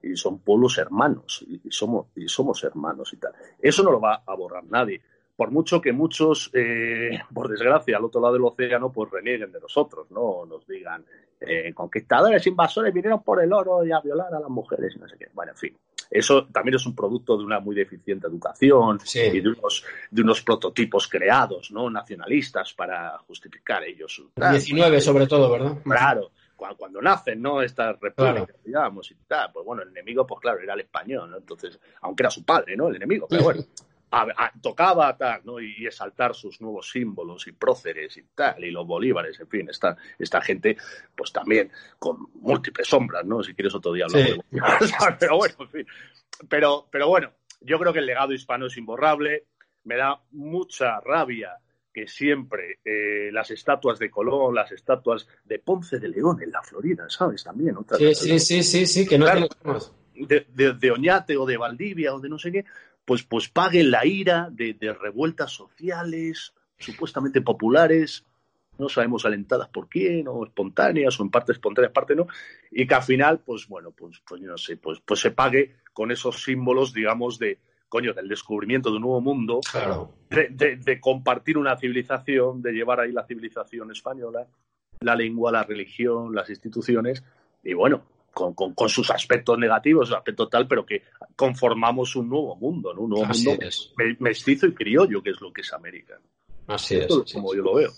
Y 0.03 0.17
son 0.17 0.41
pueblos 0.41 0.77
hermanos, 0.77 1.47
y 1.49 1.71
somos, 1.71 2.09
y 2.17 2.27
somos 2.27 2.65
hermanos 2.65 3.13
y 3.13 3.17
tal. 3.19 3.33
Eso 3.61 3.85
no 3.85 3.93
lo 3.93 4.01
va 4.01 4.25
a 4.27 4.35
borrar 4.35 4.65
nadie. 4.65 5.01
Por 5.37 5.51
mucho 5.51 5.81
que 5.81 5.93
muchos, 5.93 6.51
eh, 6.53 7.19
por 7.33 7.49
desgracia, 7.49 7.97
al 7.97 8.05
otro 8.05 8.21
lado 8.21 8.35
del 8.35 8.45
océano, 8.45 8.93
pues 8.93 9.11
renieguen 9.11 9.51
de 9.51 9.61
nosotros, 9.61 10.11
¿no? 10.11 10.47
Nos 10.47 10.67
digan, 10.67 11.05
eh, 11.41 11.73
conquistadores, 11.75 12.47
invasores, 12.47 12.95
vinieron 12.95 13.23
por 13.23 13.43
el 13.43 13.53
oro 13.53 13.85
y 13.85 13.93
a 13.93 14.01
violar 14.01 14.33
a 14.33 14.41
las 14.41 14.49
mujeres 14.49 14.95
y 14.95 14.99
no 14.99 15.09
sé 15.09 15.17
qué. 15.19 15.27
Bueno, 15.33 15.53
en 15.53 15.59
fin. 15.59 15.77
Eso 16.11 16.47
también 16.47 16.77
es 16.77 16.87
un 16.87 16.95
producto 16.95 17.37
de 17.37 17.45
una 17.45 17.59
muy 17.59 17.75
deficiente 17.75 18.27
educación 18.27 19.01
y 19.15 19.41
de 19.41 19.49
unos, 19.49 19.85
de 20.11 20.23
unos 20.23 20.43
prototipos 20.43 21.09
creados, 21.09 21.73
¿no? 21.73 21.91
Nacionalistas 21.91 22.73
para 22.75 23.19
justificar 23.27 23.83
ellos. 23.83 24.23
19 24.37 25.01
sobre 25.01 25.27
todo, 25.27 25.51
¿verdad? 25.51 25.79
Claro 25.83 26.31
cuando, 26.57 27.03
nacen, 27.03 27.43
¿no? 27.43 27.63
Estas 27.63 27.99
repúblicas, 28.01 28.57
digamos, 28.65 29.11
y 29.11 29.15
tal, 29.27 29.51
pues 29.53 29.65
bueno, 29.67 29.83
el 29.83 29.89
enemigo, 29.91 30.27
pues 30.27 30.41
claro, 30.41 30.61
era 30.61 30.75
el 30.75 30.81
español, 30.81 31.31
¿no? 31.31 31.37
Entonces, 31.39 31.79
aunque 32.01 32.23
era 32.23 32.31
su 32.31 32.45
padre, 32.45 32.77
¿no? 32.77 32.89
El 32.89 32.97
enemigo, 32.97 33.27
pero 33.29 33.43
bueno, 33.45 33.63
tocaba 34.61 35.17
tal, 35.17 35.43
¿no? 35.45 35.61
Y, 35.61 35.87
exaltar 35.87 36.35
sus 36.35 36.61
nuevos 36.61 36.91
símbolos 36.91 37.47
y 37.47 37.53
próceres 37.53 38.17
y 38.17 38.23
tal, 38.35 38.65
y 38.65 38.71
los 38.71 38.87
bolívares, 38.87 39.39
en 39.41 39.49
fin, 39.49 39.69
esta, 39.69 39.97
esta 40.19 40.41
gente, 40.41 40.77
pues 41.15 41.33
también 41.33 41.71
con 41.99 42.29
múltiples 42.35 42.89
sombras, 42.89 43.25
¿no? 43.25 43.43
Si 43.43 43.55
quieres 43.55 43.75
otro 43.75 43.93
día 43.93 44.07
hablar 44.07 44.29
de 44.29 44.43
pero 45.19 45.37
bueno, 45.37 45.55
en 45.61 45.69
fin. 45.69 45.87
Pero, 46.49 46.89
pero 46.91 47.09
bueno, 47.09 47.33
yo 47.61 47.79
creo 47.79 47.93
que 47.93 47.99
el 48.01 48.07
legado 48.07 48.33
hispano 48.33 48.67
es 48.67 48.77
imborrable, 48.77 49.45
me 49.85 49.97
da 49.97 50.21
mucha 50.33 51.01
rabia 51.01 51.59
que 51.93 52.09
siempre 52.09 52.81
eh, 52.85 53.31
las 53.33 53.51
estatuas 53.53 53.99
de 54.01 54.11
Colón, 54.11 54.55
las 54.55 54.73
estatuas 54.73 55.29
de 55.45 55.61
Ponce 55.61 56.01
de 56.01 56.09
León 56.09 56.43
en 56.43 56.51
la 56.51 56.61
Florida, 56.61 57.09
¿sabes? 57.09 57.45
También, 57.45 57.77
otra 57.77 57.97
sí, 57.99 58.15
sí, 58.15 58.39
sí, 58.41 58.63
sí, 58.65 58.87
sí, 58.87 59.07
que 59.07 59.17
no 59.17 59.27
de, 60.15 60.75
de, 60.75 60.91
Oñate 60.91 61.37
o 61.37 61.47
de 61.47 61.57
Valdivia 61.57 62.15
o 62.15 62.21
de 62.21 62.29
no 62.29 62.39
sé 62.39 62.53
qué, 62.53 62.65
pues, 63.05 63.23
pues 63.23 63.49
paguen 63.49 63.91
la 63.91 64.07
ira 64.07 64.49
de, 64.51 64.77
revueltas 65.01 65.53
sociales 65.53 66.55
supuestamente 66.79 67.41
populares, 67.41 68.25
no 68.79 68.89
sabemos 68.89 69.25
alentadas 69.25 69.69
por 69.69 69.89
quién, 69.89 70.27
o 70.29 70.45
espontáneas, 70.45 71.19
o 71.21 71.23
en 71.23 71.31
parte 71.31 71.53
espontáneas, 71.53 71.91
en 71.91 71.95
parte 71.95 72.17
no, 72.17 72.27
y 72.71 72.87
que 72.87 72.95
al 72.95 73.03
final, 73.03 73.41
pues 73.41 73.69
bueno, 73.69 73.93
pues, 73.93 74.21
pues 74.27 74.41
no 74.41 74.59
sé, 74.59 74.77
pues, 74.77 75.01
pues 75.05 75.21
se 75.21 75.31
pague 75.31 75.77
con 75.93 76.11
esos 76.11 76.43
símbolos, 76.43 76.93
digamos, 76.93 77.39
de, 77.39 77.59
coño, 77.89 78.13
del 78.13 78.29
descubrimiento 78.29 78.91
de 78.91 78.97
un 78.97 79.03
nuevo 79.03 79.21
mundo, 79.21 79.61
de, 80.31 81.01
compartir 81.01 81.57
una 81.57 81.77
civilización, 81.77 82.61
de 82.61 82.73
llevar 82.73 83.01
ahí 83.01 83.13
la 83.13 83.25
civilización 83.25 83.93
española, 83.93 84.49
la 85.01 85.15
lengua, 85.15 85.53
la 85.53 85.63
religión, 85.63 86.35
las 86.35 86.51
instituciones, 86.51 87.23
y 87.63 87.75
bueno, 87.75 88.03
con, 88.35 88.89
sus 88.89 89.11
aspectos 89.11 89.59
negativos, 89.59 90.09
su 90.09 90.15
aspecto 90.15 90.49
tal, 90.49 90.67
pero 90.67 90.85
que 90.85 91.03
conformamos 91.37 92.17
un 92.17 92.29
nuevo 92.29 92.57
mundo, 92.57 92.93
¿no? 92.93 93.03
un 93.03 93.11
nuevo 93.11 93.27
mundo 93.27 93.59
mestizo 94.19 94.67
y 94.67 94.75
criollo, 94.75 95.23
que 95.23 95.31
es 95.31 95.41
lo 95.41 95.53
que 95.53 95.63
es 95.63 95.73
América. 95.73 96.19
Así 96.67 96.97
es. 96.97 97.09
Como 97.33 97.55
yo 97.55 97.63
lo 97.63 97.75
veo. 97.75 97.91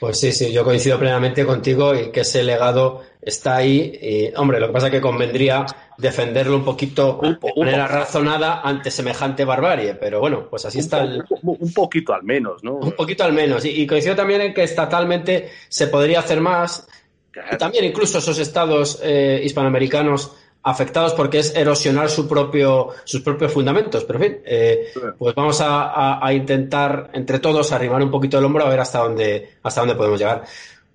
Pues 0.00 0.18
sí, 0.18 0.32
sí, 0.32 0.50
yo 0.50 0.64
coincido 0.64 0.98
plenamente 0.98 1.44
contigo 1.44 1.94
y 1.94 2.10
que 2.10 2.20
ese 2.20 2.42
legado 2.42 3.02
está 3.20 3.56
ahí. 3.56 3.98
Y, 4.00 4.34
hombre, 4.34 4.58
lo 4.58 4.68
que 4.68 4.72
pasa 4.72 4.86
es 4.86 4.92
que 4.92 5.00
convendría 5.00 5.66
defenderlo 5.98 6.56
un 6.56 6.64
poquito 6.64 7.20
de 7.22 7.52
manera 7.54 7.86
razonada 7.86 8.62
ante 8.62 8.90
semejante 8.90 9.44
barbarie, 9.44 9.94
pero 9.96 10.18
bueno, 10.18 10.48
pues 10.48 10.64
así 10.64 10.78
está. 10.78 11.06
Un 11.42 11.72
poquito 11.74 12.14
al 12.14 12.22
menos, 12.22 12.64
¿no? 12.64 12.76
Un 12.76 12.92
poquito 12.92 13.24
al 13.24 13.34
menos. 13.34 13.62
Y, 13.66 13.86
coincido 13.86 14.16
también 14.16 14.40
en 14.40 14.54
que 14.54 14.62
estatalmente 14.62 15.50
se 15.68 15.88
podría 15.88 16.20
hacer 16.20 16.40
más. 16.40 16.88
Y 17.52 17.56
también 17.56 17.84
incluso 17.84 18.18
esos 18.18 18.38
estados 18.38 19.00
eh, 19.02 19.40
hispanoamericanos 19.44 20.32
afectados 20.62 21.14
porque 21.14 21.38
es 21.38 21.54
erosionar 21.54 22.10
su 22.10 22.28
propio, 22.28 22.88
sus 23.04 23.22
propios 23.22 23.52
fundamentos. 23.52 24.04
Pero 24.04 24.22
en 24.22 24.24
fin, 24.24 24.42
eh, 24.44 24.92
pues 25.18 25.34
vamos 25.34 25.58
a, 25.62 26.20
intentar 26.32 27.10
entre 27.14 27.38
todos 27.38 27.72
arrimar 27.72 28.02
un 28.02 28.10
poquito 28.10 28.38
el 28.38 28.44
hombro 28.44 28.64
a 28.64 28.68
ver 28.68 28.80
hasta 28.80 29.00
dónde, 29.00 29.58
hasta 29.62 29.80
dónde 29.80 29.94
podemos 29.94 30.18
llegar. 30.18 30.44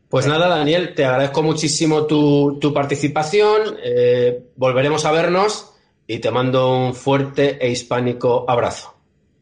Pues 0.10 0.28
nada, 0.28 0.48
Daniel, 0.48 0.94
te 0.94 1.04
agradezco 1.04 1.42
muchísimo 1.42 2.06
tu, 2.06 2.60
tu 2.60 2.74
participación. 2.74 3.78
Eh, 3.84 4.52
volveremos 4.56 5.04
a 5.06 5.12
vernos 5.12 5.74
y 6.08 6.20
te 6.20 6.32
mando 6.32 6.70
un 6.70 6.94
fuerte 6.94 7.58
e 7.60 7.70
hispánico 7.70 8.46
abrazo. 8.48 8.94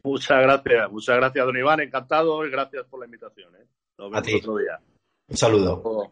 Muchas 0.03 0.41
gracias, 0.41 0.91
muchas 0.91 1.15
gracias, 1.17 1.45
don 1.45 1.57
Iván. 1.57 1.81
Encantado 1.81 2.45
y 2.45 2.49
gracias 2.49 2.85
por 2.89 2.99
la 2.99 3.05
invitación. 3.05 3.53
¿eh? 3.55 3.65
Nos 3.97 4.11
vemos 4.11 4.41
otro 4.41 4.57
día. 4.57 4.79
Un 5.27 5.37
saludo. 5.37 6.11